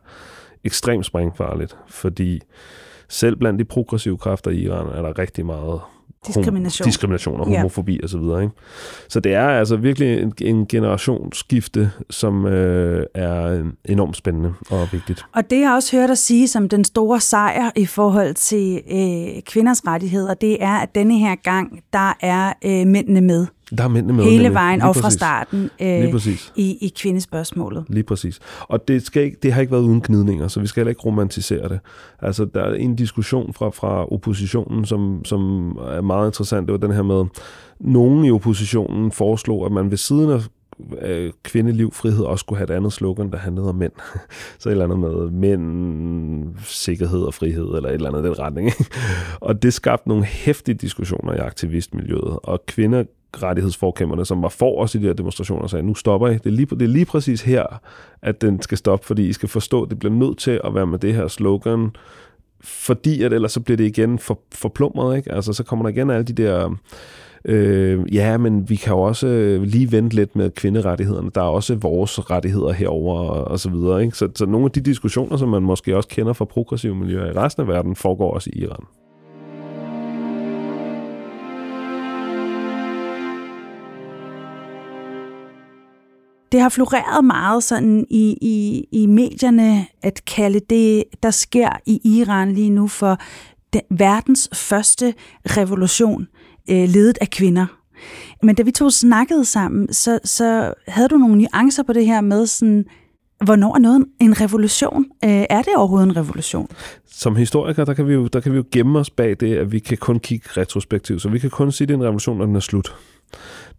ekstremt 0.63 1.05
springfarligt, 1.05 1.77
fordi 1.87 2.41
selv 3.09 3.35
blandt 3.35 3.59
de 3.59 3.65
progressive 3.65 4.17
kræfter 4.17 4.51
i 4.51 4.59
Iran 4.59 4.87
er 4.87 5.01
der 5.01 5.19
rigtig 5.19 5.45
meget 5.45 5.81
Diskrimination. 6.28 6.86
diskrimination 6.86 7.39
og 7.39 7.47
homofobi 7.47 7.93
ja. 7.93 8.05
osv. 8.05 8.41
Ikke? 8.43 8.55
Så 9.09 9.19
det 9.19 9.34
er 9.34 9.47
altså 9.47 9.75
virkelig 9.75 10.19
en, 10.21 10.34
en 10.41 10.67
generationsskifte, 10.67 11.91
som 12.09 12.45
øh, 12.45 13.05
er 13.15 13.63
enormt 13.86 14.17
spændende 14.17 14.53
og 14.69 14.88
vigtigt. 14.91 15.25
Og 15.36 15.49
det 15.49 15.59
jeg 15.59 15.71
også 15.71 15.97
hørt 15.97 16.09
dig 16.09 16.17
sige 16.17 16.47
som 16.47 16.69
den 16.69 16.84
store 16.84 17.19
sejr 17.19 17.71
i 17.75 17.86
forhold 17.86 18.34
til 18.34 18.82
øh, 18.91 19.41
kvinders 19.41 19.88
rettigheder, 19.88 20.34
det 20.34 20.63
er, 20.63 20.73
at 20.73 20.95
denne 20.95 21.19
her 21.19 21.36
gang, 21.36 21.80
der 21.93 22.13
er 22.21 22.53
øh, 22.65 22.88
mændene 22.88 23.21
med. 23.21 23.47
Der 23.78 23.84
er 23.84 23.88
mændene 23.88 24.13
med. 24.13 24.23
Hele 24.23 24.38
nemlig. 24.38 24.53
vejen 24.53 24.82
og 24.82 24.95
fra 24.95 25.09
starten 25.09 25.69
øh, 25.82 26.13
i, 26.55 26.78
i 26.82 26.93
kvindespørgsmålet. 27.01 27.86
Lige 27.89 28.03
præcis. 28.03 28.39
Og 28.61 28.88
det, 28.88 29.05
skal 29.05 29.23
ikke, 29.23 29.38
det 29.43 29.53
har 29.53 29.61
ikke 29.61 29.71
været 29.71 29.84
uden 29.84 30.01
gnidninger, 30.01 30.47
så 30.47 30.59
vi 30.59 30.67
skal 30.67 30.82
heller 30.82 30.89
ikke 30.89 31.01
romantisere 31.01 31.69
det. 31.69 31.80
Altså, 32.21 32.45
der 32.45 32.61
er 32.63 32.73
en 32.73 32.95
diskussion 32.95 33.53
fra, 33.53 33.69
fra 33.69 34.13
oppositionen, 34.13 34.86
som, 34.86 35.21
som 35.25 35.71
er 35.71 36.01
meget 36.01 36.16
interessant. 36.26 36.68
Det 36.68 36.74
var 36.74 36.88
den 36.88 36.95
her 36.95 37.03
med, 37.03 37.26
nogen 37.80 38.26
i 38.26 38.32
oppositionen 38.32 39.11
foreslog, 39.11 39.65
at 39.65 39.72
man 39.72 39.91
ved 39.91 39.97
siden 39.97 40.32
af 40.32 40.39
øh, 41.01 41.32
kvindeliv, 41.43 41.91
frihed 41.93 42.24
også 42.24 42.43
skulle 42.43 42.57
have 42.57 42.72
et 42.72 42.76
andet 42.76 42.93
slogan, 42.93 43.32
der 43.32 43.38
handlede 43.38 43.70
om 43.70 43.76
mænd. 43.76 43.91
Så 44.59 44.70
et 44.70 44.72
eller 44.72 44.86
andet 44.86 44.99
med 44.99 45.32
mænd, 45.32 46.55
sikkerhed 46.63 47.22
og 47.22 47.34
frihed, 47.34 47.65
eller 47.65 47.89
et 47.89 47.93
eller 47.93 48.09
andet 48.09 48.24
i 48.24 48.26
den 48.26 48.39
retning. 48.39 48.68
Ikke? 48.68 48.86
Og 49.39 49.63
det 49.63 49.74
skabte 49.74 50.09
nogle 50.09 50.24
hæftige 50.24 50.76
diskussioner 50.76 51.34
i 51.34 51.38
aktivistmiljøet, 51.38 52.39
og 52.43 52.65
kvinder 52.65 53.03
rettighedsforkæmperne, 53.43 54.26
som 54.26 54.41
var 54.41 54.49
for 54.49 54.82
os 54.82 54.95
i 54.95 54.97
de 54.97 55.05
her 55.05 55.13
demonstrationer, 55.13 55.68
sagde, 55.68 55.86
nu 55.86 55.95
stopper 55.95 56.28
I. 56.28 56.34
Det 56.34 56.45
er, 56.45 56.49
lige, 56.49 56.65
det 56.65 56.82
er 56.82 56.88
lige 56.88 57.05
præcis 57.05 57.41
her, 57.41 57.82
at 58.22 58.41
den 58.41 58.61
skal 58.61 58.78
stoppe, 58.78 59.05
fordi 59.05 59.28
I 59.28 59.34
skal 59.34 59.49
forstå, 59.49 59.84
at 59.84 59.89
det 59.89 59.99
bliver 59.99 60.13
nødt 60.13 60.38
til 60.38 60.61
at 60.63 60.76
være 60.76 60.88
med 60.88 60.99
det 60.99 61.13
her 61.13 61.28
slogan, 61.28 61.89
fordi 62.62 63.24
at 63.24 63.34
ellers 63.34 63.51
så 63.51 63.60
bliver 63.60 63.78
det 63.78 63.86
igen 63.86 64.20
for, 64.20 64.39
forplumret, 64.51 65.18
ikke? 65.18 65.32
Altså, 65.32 65.53
så 65.53 65.64
kommer 65.64 65.86
der 65.86 65.89
igen 65.89 66.10
alle 66.10 66.24
de 66.24 66.34
der... 66.34 66.76
Øh, 67.45 68.16
ja, 68.16 68.38
men 68.38 68.70
vi 68.70 68.76
kan 68.76 68.93
jo 68.93 68.99
også 68.99 69.60
lige 69.64 69.91
vente 69.91 70.16
lidt 70.16 70.36
med 70.36 70.51
kvinderettighederne. 70.51 71.32
Der 71.36 71.41
er 71.41 71.45
også 71.45 71.76
vores 71.76 72.32
rettigheder 72.32 72.72
herover 72.72 73.20
og, 73.20 73.43
og 73.43 73.60
så 73.60 73.70
videre. 73.70 74.03
Ikke? 74.03 74.18
Så, 74.18 74.30
så 74.36 74.45
nogle 74.45 74.66
af 74.66 74.72
de 74.72 74.82
diskussioner, 74.82 75.38
som 75.38 75.49
man 75.49 75.64
måske 75.64 75.97
også 75.97 76.10
kender 76.10 76.34
fra 76.34 76.45
progressive 76.45 76.95
miljøer 76.95 77.26
i 77.26 77.32
resten 77.32 77.62
af 77.62 77.68
verden, 77.68 77.95
foregår 77.95 78.34
også 78.34 78.49
i 78.53 78.60
Iran. 78.60 78.84
Det 86.51 86.61
har 86.61 86.69
floreret 86.69 87.25
meget 87.25 87.63
sådan 87.63 88.05
i, 88.09 88.37
i, 88.41 88.87
i 88.91 89.05
medierne 89.05 89.85
at 90.01 90.25
kalde 90.25 90.59
det, 90.69 91.03
der 91.23 91.31
sker 91.31 91.69
i 91.85 92.01
Iran 92.03 92.51
lige 92.51 92.69
nu 92.69 92.87
for 92.87 93.17
den, 93.73 93.81
verdens 93.89 94.49
første 94.53 95.13
revolution, 95.45 96.27
øh, 96.69 96.89
ledet 96.89 97.17
af 97.21 97.29
kvinder. 97.29 97.65
Men 98.43 98.55
da 98.55 98.63
vi 98.63 98.71
to 98.71 98.89
snakkede 98.89 99.45
sammen, 99.45 99.93
så, 99.93 100.19
så 100.23 100.73
havde 100.87 101.07
du 101.07 101.17
nogle 101.17 101.35
nuancer 101.37 101.83
på 101.83 101.93
det 101.93 102.05
her 102.05 102.21
med 102.21 102.45
sådan, 102.45 102.85
hvornår 103.45 103.75
er 103.75 103.79
noget 103.79 104.05
en 104.19 104.41
revolution? 104.41 105.05
Øh, 105.23 105.45
er 105.49 105.61
det 105.61 105.75
overhovedet 105.75 106.07
en 106.07 106.17
revolution? 106.17 106.67
Som 107.05 107.35
historiker, 107.35 107.85
der 107.85 107.93
kan, 107.93 108.07
vi 108.07 108.13
jo, 108.13 108.27
der 108.27 108.39
kan 108.39 108.51
vi 108.51 108.57
jo 108.57 108.63
gemme 108.71 108.99
os 108.99 109.09
bag 109.09 109.35
det, 109.39 109.55
at 109.55 109.71
vi 109.71 109.79
kan 109.79 109.97
kun 109.97 110.19
kigge 110.19 110.49
retrospektivt, 110.57 111.21
så 111.21 111.29
vi 111.29 111.39
kan 111.39 111.49
kun 111.49 111.71
sige, 111.71 111.85
at 111.85 111.89
det 111.89 111.93
er 111.93 111.97
en 111.97 112.03
revolution, 112.03 112.37
når 112.37 112.45
den 112.45 112.55
er 112.55 112.59
slut. 112.59 112.95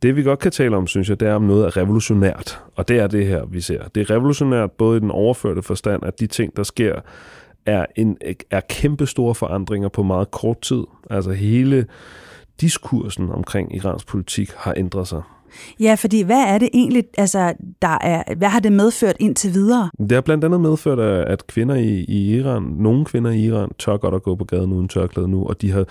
Det 0.02 0.16
vi 0.16 0.22
godt 0.22 0.38
kan 0.38 0.52
tale 0.52 0.76
om, 0.76 0.86
synes 0.86 1.08
jeg, 1.08 1.20
det 1.20 1.28
er 1.28 1.34
om 1.34 1.42
noget 1.42 1.66
er 1.66 1.76
revolutionært. 1.76 2.60
Og 2.76 2.88
det 2.88 2.98
er 2.98 3.06
det 3.06 3.26
her, 3.26 3.44
vi 3.46 3.60
ser. 3.60 3.88
Det 3.94 4.10
er 4.10 4.14
revolutionært 4.14 4.72
både 4.72 4.96
i 4.96 5.00
den 5.00 5.10
overførte 5.10 5.62
forstand, 5.62 6.04
at 6.04 6.20
de 6.20 6.26
ting, 6.26 6.56
der 6.56 6.62
sker, 6.62 7.00
er, 7.66 7.86
en, 7.96 8.16
er 8.50 8.60
kæmpe 8.68 9.06
store 9.06 9.34
forandringer 9.34 9.88
på 9.88 10.02
meget 10.02 10.30
kort 10.30 10.60
tid. 10.60 10.82
Altså 11.10 11.32
hele 11.32 11.86
diskursen 12.60 13.30
omkring 13.30 13.76
Irans 13.76 14.04
politik 14.04 14.50
har 14.56 14.74
ændret 14.76 15.08
sig. 15.08 15.22
Ja, 15.80 15.94
fordi 15.94 16.22
hvad 16.22 16.44
er 16.46 16.58
det 16.58 16.68
egentlig, 16.72 17.04
altså, 17.18 17.54
der 17.82 17.98
er, 18.00 18.34
hvad 18.34 18.48
har 18.48 18.60
det 18.60 18.72
medført 18.72 19.16
indtil 19.20 19.54
videre? 19.54 19.90
Det 19.98 20.12
har 20.12 20.20
blandt 20.20 20.44
andet 20.44 20.60
medført, 20.60 20.98
at 21.26 21.46
kvinder 21.46 21.74
i, 21.74 22.04
i 22.08 22.36
Iran, 22.36 22.62
nogle 22.62 23.04
kvinder 23.04 23.30
i 23.30 23.40
Iran, 23.40 23.70
tør 23.78 23.96
godt 23.96 24.14
at 24.14 24.22
gå 24.22 24.34
på 24.34 24.44
gaden 24.44 24.72
uden 24.72 24.88
tørklæde 24.88 25.28
nu, 25.28 25.46
og 25.46 25.62
de 25.62 25.70
har, 25.70 25.84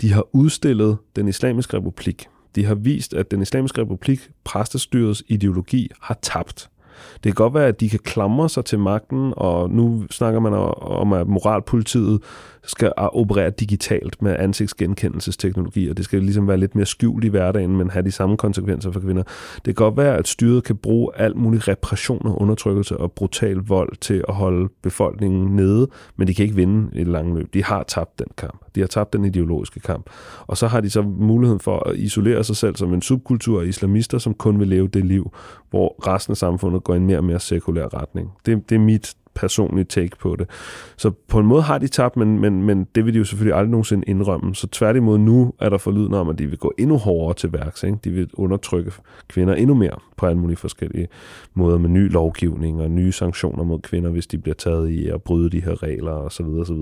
de 0.00 0.12
har 0.12 0.26
udstillet 0.32 0.96
den 1.16 1.28
islamiske 1.28 1.76
republik 1.76 2.28
de 2.54 2.64
har 2.64 2.74
vist, 2.74 3.14
at 3.14 3.30
den 3.30 3.42
islamiske 3.42 3.80
republik, 3.80 4.30
præstestyrets 4.44 5.22
ideologi, 5.28 5.90
har 6.00 6.18
tabt. 6.22 6.70
Det 7.14 7.22
kan 7.22 7.34
godt 7.34 7.54
være, 7.54 7.66
at 7.66 7.80
de 7.80 7.88
kan 7.88 7.98
klamre 7.98 8.48
sig 8.48 8.64
til 8.64 8.78
magten, 8.78 9.32
og 9.36 9.70
nu 9.70 10.06
snakker 10.10 10.40
man 10.40 10.52
om, 10.82 11.12
at 11.12 11.26
moralpolitiet 11.26 12.22
skal 12.66 12.92
operere 12.96 13.50
digitalt 13.50 14.22
med 14.22 14.36
ansigtsgenkendelsesteknologi, 14.38 15.88
og 15.88 15.96
det 15.96 16.04
skal 16.04 16.22
ligesom 16.22 16.48
være 16.48 16.56
lidt 16.56 16.74
mere 16.74 16.86
skjult 16.86 17.24
i 17.24 17.28
hverdagen, 17.28 17.76
men 17.76 17.90
have 17.90 18.04
de 18.04 18.12
samme 18.12 18.36
konsekvenser 18.36 18.92
for 18.92 19.00
kvinder. 19.00 19.22
Det 19.54 19.64
kan 19.64 19.74
godt 19.74 19.96
være, 19.96 20.16
at 20.16 20.28
styret 20.28 20.64
kan 20.64 20.76
bruge 20.76 21.10
alt 21.16 21.36
muligt 21.36 21.68
repression 21.68 22.26
og 22.26 22.40
undertrykkelse 22.40 22.96
og 22.96 23.12
brutal 23.12 23.56
vold 23.56 23.96
til 24.00 24.24
at 24.28 24.34
holde 24.34 24.68
befolkningen 24.82 25.56
nede, 25.56 25.88
men 26.16 26.28
de 26.28 26.34
kan 26.34 26.42
ikke 26.42 26.56
vinde 26.56 26.90
i 26.92 26.98
det 26.98 27.08
lange 27.08 27.34
løb. 27.34 27.54
De 27.54 27.64
har 27.64 27.82
tabt 27.82 28.18
den 28.18 28.26
kamp. 28.36 28.64
De 28.74 28.80
har 28.80 28.86
tabt 28.86 29.12
den 29.12 29.24
ideologiske 29.24 29.80
kamp. 29.80 30.10
Og 30.46 30.56
så 30.56 30.66
har 30.66 30.80
de 30.80 30.90
så 30.90 31.02
muligheden 31.02 31.60
for 31.60 31.88
at 31.88 31.96
isolere 31.96 32.44
sig 32.44 32.56
selv 32.56 32.76
som 32.76 32.94
en 32.94 33.02
subkultur 33.02 33.60
af 33.60 33.66
islamister, 33.66 34.18
som 34.18 34.34
kun 34.34 34.60
vil 34.60 34.68
leve 34.68 34.88
det 34.88 35.04
liv, 35.04 35.32
hvor 35.70 36.06
resten 36.06 36.32
af 36.32 36.36
samfundet 36.36 36.84
går 36.84 36.94
i 36.94 36.96
en 36.96 37.06
mere 37.06 37.18
og 37.18 37.24
mere 37.24 37.40
sekulær 37.40 37.94
retning. 37.94 38.30
Det, 38.46 38.70
det 38.70 38.74
er 38.74 38.80
mit 38.80 39.14
personlige 39.34 39.84
take 39.84 40.16
på 40.20 40.36
det. 40.36 40.50
Så 40.96 41.10
på 41.28 41.38
en 41.38 41.46
måde 41.46 41.62
har 41.62 41.78
de 41.78 41.88
tabt, 41.88 42.16
men, 42.16 42.38
men, 42.38 42.62
men 42.62 42.86
det 42.94 43.06
vil 43.06 43.14
de 43.14 43.18
jo 43.18 43.24
selvfølgelig 43.24 43.56
aldrig 43.56 43.70
nogensinde 43.70 44.04
indrømme. 44.06 44.54
Så 44.54 44.66
tværtimod 44.66 45.18
nu 45.18 45.52
er 45.60 45.68
der 45.68 45.78
forlydende 45.78 46.20
om, 46.20 46.28
at 46.28 46.38
de 46.38 46.46
vil 46.46 46.58
gå 46.58 46.72
endnu 46.78 46.96
hårdere 46.96 47.34
til 47.34 47.52
værks. 47.52 47.82
Ikke? 47.82 47.98
De 48.04 48.10
vil 48.10 48.30
undertrykke 48.34 48.92
kvinder 49.28 49.54
endnu 49.54 49.74
mere 49.74 49.96
på 50.16 50.26
alle 50.26 50.38
mulige 50.38 50.56
forskellige 50.56 51.08
måder 51.54 51.78
med 51.78 51.88
ny 51.88 52.12
lovgivning 52.12 52.80
og 52.80 52.90
nye 52.90 53.12
sanktioner 53.12 53.64
mod 53.64 53.80
kvinder, 53.80 54.10
hvis 54.10 54.26
de 54.26 54.38
bliver 54.38 54.54
taget 54.54 54.90
i 54.90 55.08
at 55.08 55.22
bryde 55.22 55.50
de 55.50 55.60
her 55.60 55.82
regler 55.82 56.12
osv. 56.12 56.46
osv. 56.46 56.76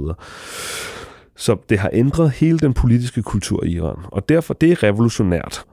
Så 1.37 1.57
det 1.69 1.79
har 1.79 1.91
ændret 1.93 2.31
hele 2.31 2.59
den 2.59 2.75
politiske 2.75 3.23
kultur 3.23 3.65
i 3.65 3.71
Iran, 3.71 3.99
og 4.05 4.29
derfor 4.29 4.55
det 4.55 4.73
er 4.73 4.83
revolutionært. 4.83 5.65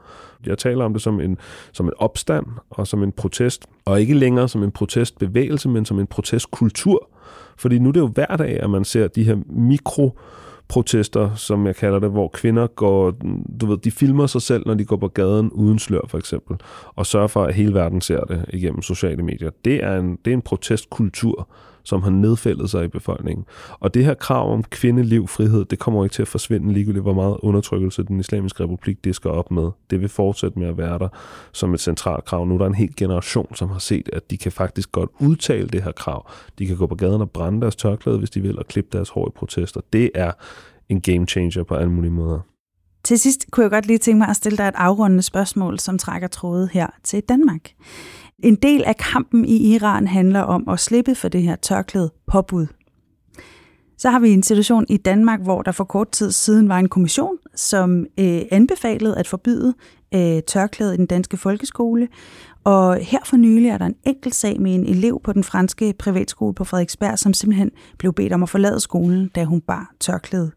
Jeg 0.46 0.58
taler 0.58 0.86
om 0.86 0.94
det 0.94 1.02
som 1.02 1.22
en, 1.22 1.38
som 1.72 1.86
en 1.86 1.94
opstand 1.98 2.46
og 2.70 2.88
som 2.88 3.04
en 3.04 3.12
protest, 3.12 3.66
og 3.86 4.02
ikke 4.02 4.14
længere 4.14 4.50
som 4.50 4.64
en 4.64 4.72
protestbevægelse, 4.72 5.70
men 5.70 5.86
som 5.86 6.00
en 6.00 6.08
protestkultur. 6.08 7.10
Fordi 7.58 7.80
nu 7.80 7.90
er 7.90 7.94
det 7.94 8.00
jo 8.00 8.08
hver 8.08 8.36
dag, 8.38 8.60
at 8.64 8.70
man 8.70 8.86
ser 8.86 9.08
de 9.08 9.24
her 9.24 9.38
mikro 9.46 10.18
protester, 10.68 11.36
som 11.36 11.68
jeg 11.68 11.76
kalder 11.76 12.00
det, 12.00 12.10
hvor 12.10 12.28
kvinder 12.28 12.68
går, 12.68 13.14
du 13.62 13.66
ved, 13.66 13.78
de 13.78 13.92
filmer 13.92 14.28
sig 14.28 14.42
selv, 14.42 14.64
når 14.66 14.74
de 14.74 14.86
går 14.86 14.98
på 14.98 15.08
gaden 15.08 15.52
uden 15.52 15.80
slør, 15.80 16.02
for 16.08 16.18
eksempel, 16.18 16.58
og 16.96 17.06
sørger 17.06 17.28
for, 17.28 17.44
at 17.44 17.56
hele 17.56 17.74
verden 17.74 18.02
ser 18.02 18.24
det 18.24 18.46
igennem 18.54 18.82
sociale 18.82 19.24
medier. 19.24 19.50
Det 19.66 19.84
er 19.84 19.98
en, 20.00 20.18
det 20.26 20.32
er 20.32 20.36
en 20.36 20.42
protestkultur, 20.42 21.48
som 21.84 22.03
har 22.03 22.09
nedfældet 22.09 22.69
sig 22.69 22.86
i 22.86 22.88
befolkningen. 22.88 23.45
Og 23.80 23.93
det 23.93 24.05
her 24.05 24.13
krav 24.13 24.53
om 24.53 24.63
kvindeliv, 24.63 25.27
frihed, 25.27 25.65
det 25.65 25.80
kommer 25.80 26.03
ikke 26.03 26.13
til 26.13 26.21
at 26.21 26.27
forsvinde 26.27 26.73
ligegyldigt, 26.73 27.03
hvor 27.03 27.13
meget 27.13 27.38
undertrykkelse 27.39 28.03
den 28.03 28.19
islamiske 28.19 28.63
republik 28.63 29.03
det 29.03 29.15
skal 29.15 29.32
op 29.32 29.51
med. 29.51 29.69
Det 29.89 30.01
vil 30.01 30.09
fortsætte 30.09 30.59
med 30.59 30.67
at 30.67 30.77
være 30.77 30.99
der 30.99 31.07
som 31.51 31.73
et 31.73 31.80
centralt 31.80 32.25
krav. 32.25 32.45
Nu 32.45 32.53
er 32.53 32.57
der 32.57 32.65
en 32.65 32.75
hel 32.75 32.95
generation, 32.95 33.55
som 33.55 33.69
har 33.69 33.80
set, 33.80 34.09
at 34.13 34.32
de 34.32 34.38
kan 34.38 34.51
faktisk 34.51 34.91
godt 34.91 35.09
udtale 35.19 35.67
det 35.67 35.84
her 35.84 35.91
krav. 35.91 36.32
De 36.59 36.67
kan 36.67 36.77
gå 36.77 36.88
på 36.88 36.95
gaden 36.95 37.21
og 37.21 37.32
brænde 37.32 37.61
deres 37.61 37.75
tørklæde, 37.75 38.17
hvis 38.17 38.30
de 38.30 38.41
vil, 38.41 38.59
og 38.59 38.67
klippe 38.67 38.97
deres 38.97 39.09
hår 39.09 39.27
i 39.27 39.32
protester. 39.36 39.82
Det 39.93 40.11
er 40.15 40.32
en 40.89 41.01
game 41.01 41.27
changer 41.27 41.63
på 41.63 41.75
alle 41.75 41.91
mulige 41.91 42.11
måder. 42.11 42.39
Til 43.03 43.19
sidst 43.19 43.51
kunne 43.51 43.63
jeg 43.63 43.71
godt 43.71 43.86
lige 43.86 43.97
tænke 43.97 44.17
mig 44.17 44.27
at 44.27 44.36
stille 44.36 44.57
dig 44.57 44.67
et 44.67 44.75
afrundende 44.77 45.23
spørgsmål, 45.23 45.80
som 45.80 45.97
trækker 45.97 46.27
trådet 46.27 46.69
her 46.73 46.88
til 47.03 47.21
Danmark. 47.30 47.61
En 48.44 48.56
del 48.56 48.84
af 48.84 48.96
kampen 48.98 49.46
i 49.46 49.74
Iran 49.74 50.08
handler 50.08 50.40
om 50.40 50.70
at 50.70 50.80
slippe 50.80 51.16
for 51.16 51.28
det 51.28 51.44
her 51.44 51.56
tørklæde 51.56 52.12
påbud. 52.28 52.68
Så 53.98 54.10
har 54.10 54.20
vi 54.20 54.30
en 54.30 54.44
situation 54.44 54.86
i 54.90 54.98
Danmark, 54.98 55.42
hvor 55.42 55.62
der 55.62 55.72
for 55.72 55.84
kort 55.84 56.12
tid 56.12 56.32
siden 56.32 56.70
var 56.70 56.80
en 56.80 56.90
kommission, 56.90 57.38
som 57.56 58.06
øh, 58.20 58.42
anbefalede 58.52 59.18
at 59.18 59.28
forbyde 59.28 59.74
øh, 60.16 60.42
tørklæde 60.48 60.94
i 60.94 60.98
den 60.98 61.06
danske 61.06 61.38
folkeskole. 61.38 62.08
Og 62.64 62.96
her 62.96 63.20
for 63.26 63.38
nylig 63.38 63.70
er 63.70 63.78
der 63.78 63.86
en 63.86 63.96
enkelt 64.04 64.36
sag 64.36 64.62
med 64.62 64.76
en 64.76 64.86
elev 64.86 65.22
på 65.24 65.34
den 65.34 65.44
franske 65.44 65.94
privatskole 66.00 66.54
på 66.54 66.64
Frederiksberg, 66.64 67.20
som 67.20 67.34
simpelthen 67.34 67.72
blev 67.98 68.14
bedt 68.14 68.34
om 68.34 68.44
at 68.44 68.50
forlade 68.50 68.80
skolen, 68.80 69.28
da 69.28 69.44
hun 69.44 69.62
bar 69.62 69.94
tørklæde. 70.00 70.52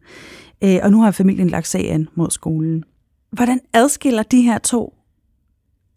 Øh, 0.63 0.79
og 0.83 0.91
nu 0.91 1.01
har 1.01 1.11
familien 1.11 1.49
lagt 1.49 1.67
sag 1.67 1.91
an 1.91 2.09
mod 2.15 2.29
skolen. 2.29 2.83
Hvordan 3.31 3.59
adskiller 3.73 4.23
de 4.23 4.41
her 4.41 4.57
to 4.57 4.93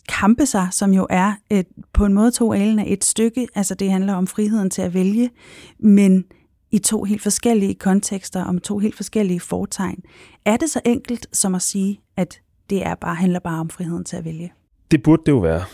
kampe 0.08 0.46
sig, 0.46 0.68
som 0.70 0.92
jo 0.92 1.06
er 1.10 1.32
et, 1.50 1.66
på 1.92 2.04
en 2.04 2.14
måde 2.14 2.30
to 2.30 2.52
alen 2.52 2.78
af 2.78 2.84
et 2.86 3.04
stykke. 3.04 3.48
Altså 3.54 3.74
det 3.74 3.90
handler 3.90 4.14
om 4.14 4.26
friheden 4.26 4.70
til 4.70 4.82
at 4.82 4.94
vælge, 4.94 5.30
men 5.78 6.24
i 6.70 6.78
to 6.78 7.04
helt 7.04 7.22
forskellige 7.22 7.74
kontekster, 7.74 8.44
om 8.44 8.58
to 8.58 8.78
helt 8.78 8.94
forskellige 8.94 9.40
fortegn. 9.40 10.02
Er 10.44 10.56
det 10.56 10.70
så 10.70 10.80
enkelt 10.84 11.26
som 11.32 11.54
at 11.54 11.62
sige, 11.62 12.00
at 12.16 12.40
det 12.70 12.86
er 12.86 12.94
bare, 12.94 13.14
handler 13.14 13.38
bare 13.38 13.60
om 13.60 13.70
friheden 13.70 14.04
til 14.04 14.16
at 14.16 14.24
vælge? 14.24 14.52
Det 14.90 15.02
burde 15.02 15.22
det 15.26 15.32
jo 15.32 15.38
være. 15.38 15.64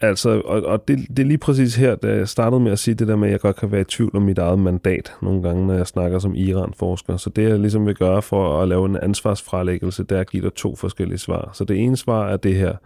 Altså, 0.00 0.40
og, 0.44 0.62
og 0.62 0.88
det, 0.88 0.98
det 1.08 1.18
er 1.18 1.26
lige 1.26 1.38
præcis 1.38 1.76
her, 1.76 1.94
da 1.94 2.08
jeg 2.16 2.28
startede 2.28 2.60
med 2.60 2.72
at 2.72 2.78
sige 2.78 2.94
det 2.94 3.08
der 3.08 3.16
med, 3.16 3.28
at 3.28 3.32
jeg 3.32 3.40
godt 3.40 3.56
kan 3.56 3.72
være 3.72 3.80
i 3.80 3.84
tvivl 3.84 4.16
om 4.16 4.22
mit 4.22 4.38
eget 4.38 4.58
mandat 4.58 5.12
nogle 5.22 5.42
gange, 5.42 5.66
når 5.66 5.74
jeg 5.74 5.86
snakker 5.86 6.18
som 6.18 6.34
Iran-forsker. 6.34 7.16
Så 7.16 7.30
det, 7.30 7.42
jeg 7.42 7.58
ligesom 7.60 7.86
vil 7.86 7.94
gøre 7.94 8.22
for 8.22 8.62
at 8.62 8.68
lave 8.68 8.86
en 8.86 8.96
ansvarsfralæggelse, 8.96 10.02
det 10.02 10.16
er 10.16 10.20
at 10.20 10.30
give 10.30 10.42
dig 10.42 10.54
to 10.54 10.76
forskellige 10.76 11.18
svar. 11.18 11.50
Så 11.54 11.64
det 11.64 11.78
ene 11.78 11.96
svar 11.96 12.28
er 12.28 12.36
det 12.36 12.54
her 12.54 12.76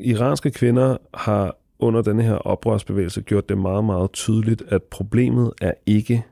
iranske 0.00 0.50
kvinder 0.50 0.96
har 1.14 1.56
under 1.78 2.02
denne 2.02 2.22
her 2.22 2.34
oprørsbevægelse 2.34 3.22
gjort 3.22 3.48
det 3.48 3.58
meget, 3.58 3.84
meget 3.84 4.12
tydeligt, 4.12 4.62
at 4.68 4.82
problemet 4.82 5.52
er 5.60 5.72
ikke 5.86 6.24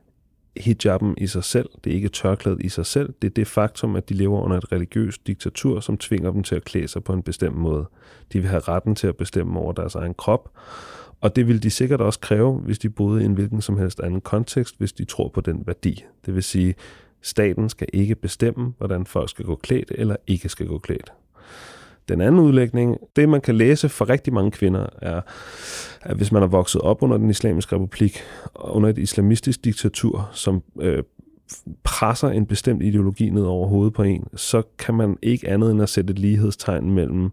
hijaben 0.56 1.14
i 1.18 1.26
sig 1.26 1.44
selv, 1.44 1.68
det 1.84 1.90
er 1.90 1.94
ikke 1.94 2.08
tørklædet 2.08 2.60
i 2.60 2.68
sig 2.68 2.86
selv, 2.86 3.14
det 3.22 3.28
er 3.28 3.34
det 3.34 3.46
faktum, 3.46 3.96
at 3.96 4.08
de 4.08 4.14
lever 4.14 4.40
under 4.40 4.56
et 4.56 4.72
religiøst 4.72 5.26
diktatur, 5.26 5.80
som 5.80 5.98
tvinger 5.98 6.30
dem 6.30 6.42
til 6.42 6.54
at 6.54 6.64
klæde 6.64 6.88
sig 6.88 7.04
på 7.04 7.12
en 7.12 7.22
bestemt 7.22 7.56
måde. 7.56 7.86
De 8.32 8.40
vil 8.40 8.48
have 8.48 8.60
retten 8.60 8.94
til 8.94 9.06
at 9.06 9.16
bestemme 9.16 9.60
over 9.60 9.72
deres 9.72 9.94
egen 9.94 10.14
krop, 10.14 10.50
og 11.20 11.36
det 11.36 11.48
vil 11.48 11.62
de 11.62 11.70
sikkert 11.70 12.00
også 12.00 12.20
kræve, 12.20 12.54
hvis 12.54 12.78
de 12.78 12.90
boede 12.90 13.22
i 13.22 13.24
en 13.24 13.32
hvilken 13.32 13.60
som 13.60 13.78
helst 13.78 14.00
anden 14.00 14.20
kontekst, 14.20 14.78
hvis 14.78 14.92
de 14.92 15.04
tror 15.04 15.28
på 15.28 15.40
den 15.40 15.62
værdi. 15.66 16.04
Det 16.26 16.34
vil 16.34 16.42
sige, 16.42 16.74
staten 17.22 17.68
skal 17.68 17.88
ikke 17.92 18.14
bestemme, 18.14 18.72
hvordan 18.78 19.06
folk 19.06 19.30
skal 19.30 19.44
gå 19.44 19.54
klædt 19.54 19.92
eller 19.94 20.16
ikke 20.26 20.48
skal 20.48 20.66
gå 20.66 20.78
klædt. 20.78 21.12
Den 22.09 22.20
anden 22.20 22.40
udlægning, 22.40 22.96
det 23.16 23.28
man 23.28 23.40
kan 23.40 23.54
læse 23.54 23.88
for 23.88 24.09
rigtig 24.09 24.32
mange 24.32 24.50
kvinder, 24.50 24.86
er, 25.02 25.20
at 26.02 26.16
hvis 26.16 26.32
man 26.32 26.42
er 26.42 26.46
vokset 26.46 26.80
op 26.80 27.02
under 27.02 27.16
den 27.16 27.30
islamiske 27.30 27.76
republik, 27.76 28.18
under 28.54 28.88
et 28.88 28.98
islamistisk 28.98 29.64
diktatur, 29.64 30.30
som 30.32 30.62
øh, 30.80 31.02
presser 31.84 32.28
en 32.28 32.46
bestemt 32.46 32.82
ideologi 32.82 33.30
ned 33.30 33.42
over 33.42 33.68
hovedet 33.68 33.94
på 33.94 34.02
en, 34.02 34.26
så 34.36 34.62
kan 34.78 34.94
man 34.94 35.16
ikke 35.22 35.48
andet 35.48 35.70
end 35.70 35.82
at 35.82 35.88
sætte 35.88 36.11
et 36.11 36.18
lighedstegn 36.18 36.90
mellem 36.90 37.30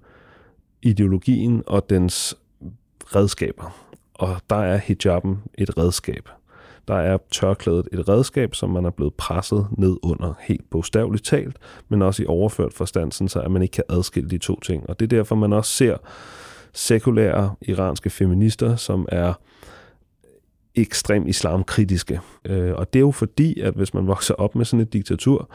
ideologien 0.82 1.64
og 1.68 1.90
dens 1.90 2.38
redskaber. 3.16 3.86
Og 4.14 4.36
der 4.50 4.56
er 4.56 4.78
hijaben 4.78 5.38
et 5.58 5.78
redskab 5.78 6.30
der 6.88 6.96
er 6.96 7.18
tørklædet 7.32 7.88
et 7.94 8.10
redskab, 8.10 8.56
som 8.56 8.70
man 8.70 8.86
er 8.86 8.90
blevet 8.90 9.14
presset 9.14 9.68
ned 9.78 9.98
under 10.04 10.34
helt 10.42 10.70
bogstaveligt 10.70 11.26
talt, 11.26 11.58
men 11.90 12.02
også 12.02 12.24
i 12.24 12.26
overført 12.26 12.74
forstand, 12.74 13.12
så 13.12 13.40
at 13.40 13.52
man 13.52 13.62
ikke 13.62 13.72
kan 13.72 13.84
adskille 13.90 14.30
de 14.30 14.38
to 14.38 14.60
ting. 14.60 14.90
Og 14.90 15.00
det 15.00 15.06
er 15.06 15.18
derfor, 15.18 15.36
man 15.36 15.54
også 15.54 15.72
ser 15.72 15.98
sekulære 16.74 17.56
iranske 17.62 18.10
feminister, 18.10 18.76
som 18.76 19.06
er 19.12 19.34
ekstrem 20.76 21.28
islamkritiske. 21.28 22.20
Øh, 22.46 22.74
og 22.74 22.94
det 22.94 23.00
er 23.00 23.02
jo 23.02 23.12
fordi, 23.12 23.60
at 23.60 23.74
hvis 23.74 23.94
man 23.94 24.08
vokser 24.08 24.34
op 24.34 24.56
med 24.56 24.66
sådan 24.66 24.80
et 24.80 24.94
diktatur, 24.94 25.50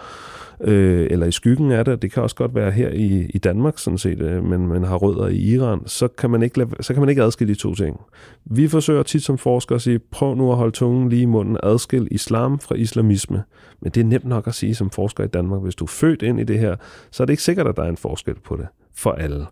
øh, 0.60 1.06
eller 1.10 1.26
i 1.26 1.32
skyggen 1.32 1.72
af 1.72 1.84
det, 1.84 2.02
det 2.02 2.12
kan 2.12 2.22
også 2.22 2.36
godt 2.36 2.54
være 2.54 2.70
her 2.70 2.88
i, 2.88 3.30
i 3.34 3.38
Danmark 3.38 3.78
sådan 3.78 3.98
set, 3.98 4.20
øh, 4.20 4.44
men 4.44 4.66
man 4.66 4.84
har 4.84 4.96
rødder 4.96 5.28
i 5.28 5.36
Iran, 5.36 5.80
så 5.86 6.08
kan, 6.08 6.30
man 6.30 6.42
ikke 6.42 6.58
lade, 6.58 6.70
så 6.80 6.92
kan 6.92 7.00
man 7.00 7.08
ikke 7.08 7.22
adskille 7.22 7.54
de 7.54 7.58
to 7.58 7.74
ting. 7.74 8.00
Vi 8.44 8.68
forsøger 8.68 9.02
tit 9.02 9.22
som 9.22 9.38
forskere 9.38 9.76
at 9.76 9.82
sige, 9.82 9.98
prøv 9.98 10.34
nu 10.34 10.50
at 10.50 10.56
holde 10.56 10.72
tungen 10.72 11.08
lige 11.08 11.22
i 11.22 11.26
munden, 11.26 11.56
adskil 11.62 12.08
islam 12.10 12.58
fra 12.58 12.74
islamisme. 12.74 13.42
Men 13.80 13.92
det 13.92 14.00
er 14.00 14.04
nemt 14.04 14.24
nok 14.24 14.46
at 14.46 14.54
sige 14.54 14.74
som 14.74 14.90
forsker 14.90 15.24
i 15.24 15.28
Danmark, 15.28 15.62
hvis 15.62 15.74
du 15.74 15.84
er 15.84 15.88
født 15.88 16.22
ind 16.22 16.40
i 16.40 16.44
det 16.44 16.58
her, 16.58 16.76
så 17.10 17.22
er 17.22 17.24
det 17.24 17.32
ikke 17.32 17.42
sikkert, 17.42 17.66
at 17.66 17.76
der 17.76 17.82
er 17.82 17.88
en 17.88 17.96
forskel 17.96 18.34
på 18.44 18.56
det 18.56 18.66
for 18.94 19.12
alle. 19.12 19.46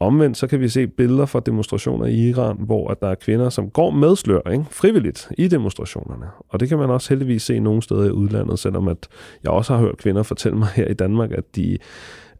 Omvendt 0.00 0.36
så 0.36 0.46
kan 0.46 0.60
vi 0.60 0.68
se 0.68 0.86
billeder 0.86 1.26
fra 1.26 1.40
demonstrationer 1.40 2.06
i 2.06 2.28
Iran, 2.28 2.56
hvor 2.60 2.90
at 2.90 3.00
der 3.00 3.08
er 3.08 3.14
kvinder, 3.14 3.48
som 3.48 3.70
går 3.70 3.90
med 3.90 4.16
slør 4.16 4.50
ikke? 4.50 4.64
frivilligt 4.70 5.28
i 5.38 5.48
demonstrationerne. 5.48 6.26
Og 6.48 6.60
det 6.60 6.68
kan 6.68 6.78
man 6.78 6.90
også 6.90 7.08
heldigvis 7.08 7.42
se 7.42 7.60
nogle 7.60 7.82
steder 7.82 8.04
i 8.04 8.10
udlandet, 8.10 8.58
selvom 8.58 8.88
at 8.88 9.08
jeg 9.42 9.52
også 9.52 9.74
har 9.74 9.80
hørt 9.80 9.96
kvinder 9.96 10.22
fortælle 10.22 10.58
mig 10.58 10.68
her 10.68 10.86
i 10.86 10.94
Danmark, 10.94 11.32
at 11.32 11.56
de 11.56 11.78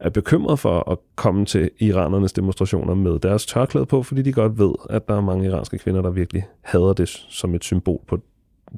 er 0.01 0.11
bekymret 0.11 0.59
for 0.59 0.91
at 0.91 0.99
komme 1.17 1.45
til 1.45 1.71
iranernes 1.79 2.33
demonstrationer 2.33 2.95
med 2.95 3.19
deres 3.19 3.47
tørklæde 3.47 3.87
på, 3.87 4.03
fordi 4.03 4.23
de 4.23 4.33
godt 4.33 4.59
ved, 4.59 4.75
at 4.91 5.09
der 5.09 5.17
er 5.17 5.21
mange 5.21 5.47
iranske 5.47 5.79
kvinder, 5.79 6.03
der 6.03 6.11
virkelig 6.11 6.47
hader 6.61 6.93
det 6.93 7.09
som 7.09 7.55
et 7.55 7.65
symbol 7.65 8.01
på 8.07 8.19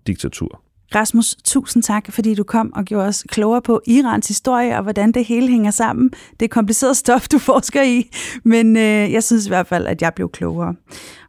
diktatur. 0.06 0.60
Rasmus, 0.94 1.36
tusind 1.44 1.82
tak, 1.82 2.12
fordi 2.12 2.34
du 2.34 2.44
kom 2.44 2.72
og 2.74 2.84
gjorde 2.84 3.06
os 3.06 3.24
klogere 3.28 3.62
på 3.62 3.80
Irans 3.86 4.28
historie 4.28 4.76
og 4.76 4.82
hvordan 4.82 5.12
det 5.12 5.24
hele 5.24 5.48
hænger 5.48 5.70
sammen. 5.70 6.10
Det 6.40 6.44
er 6.44 6.48
kompliceret 6.48 6.96
stof, 6.96 7.28
du 7.28 7.38
forsker 7.38 7.82
i, 7.82 8.10
men 8.44 8.76
øh, 8.76 9.12
jeg 9.12 9.24
synes 9.24 9.46
i 9.46 9.48
hvert 9.48 9.66
fald, 9.66 9.86
at 9.86 10.02
jeg 10.02 10.14
blev 10.14 10.30
klogere. 10.30 10.74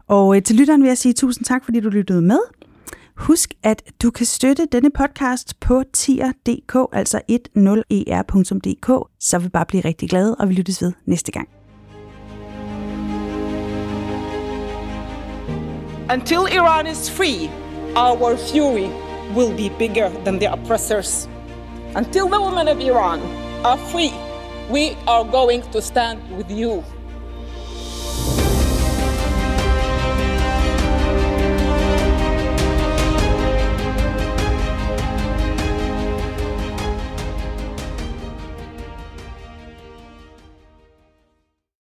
Og 0.08 0.36
øh, 0.36 0.44
til 0.44 0.56
lytteren 0.56 0.82
vil 0.82 0.88
jeg 0.88 0.98
sige 0.98 1.14
tusind 1.14 1.46
tak, 1.46 1.66
fordi 1.66 1.80
du 1.80 1.90
lyttede 1.90 2.22
med. 2.22 2.40
Husk, 3.18 3.54
at 3.64 3.84
du 4.02 4.12
kan 4.12 4.26
støtte 4.26 4.68
denne 4.72 4.90
podcast 4.90 5.60
på 5.60 5.84
tier.dk, 5.94 6.76
altså 6.94 7.22
10er.dk. 7.32 8.90
E 8.90 9.04
så 9.20 9.38
vil 9.38 9.44
vi 9.44 9.50
bare 9.50 9.66
blive 9.66 9.86
rigtig 9.86 10.10
glade, 10.10 10.36
og 10.36 10.50
vi 10.50 10.54
lyttes 10.54 10.82
ved 10.82 10.92
næste 11.06 11.32
gang. 11.32 11.50
Until 16.14 16.56
Iran 16.56 16.88
is 16.88 17.12
free, 17.12 17.50
our 17.96 18.36
fury 18.36 19.01
will 19.34 19.54
be 19.56 19.70
bigger 19.70 20.10
than 20.24 20.40
the 20.40 20.52
oppressors. 20.52 21.28
Until 21.96 22.28
the 22.28 22.42
women 22.42 22.68
of 22.68 22.80
Iran 22.80 23.22
are 23.66 23.78
free, 23.78 24.14
we 24.70 24.96
are 25.08 25.26
going 25.26 25.62
to 25.72 25.82
stand 25.82 26.20
with 26.38 26.50
you. 26.50 26.84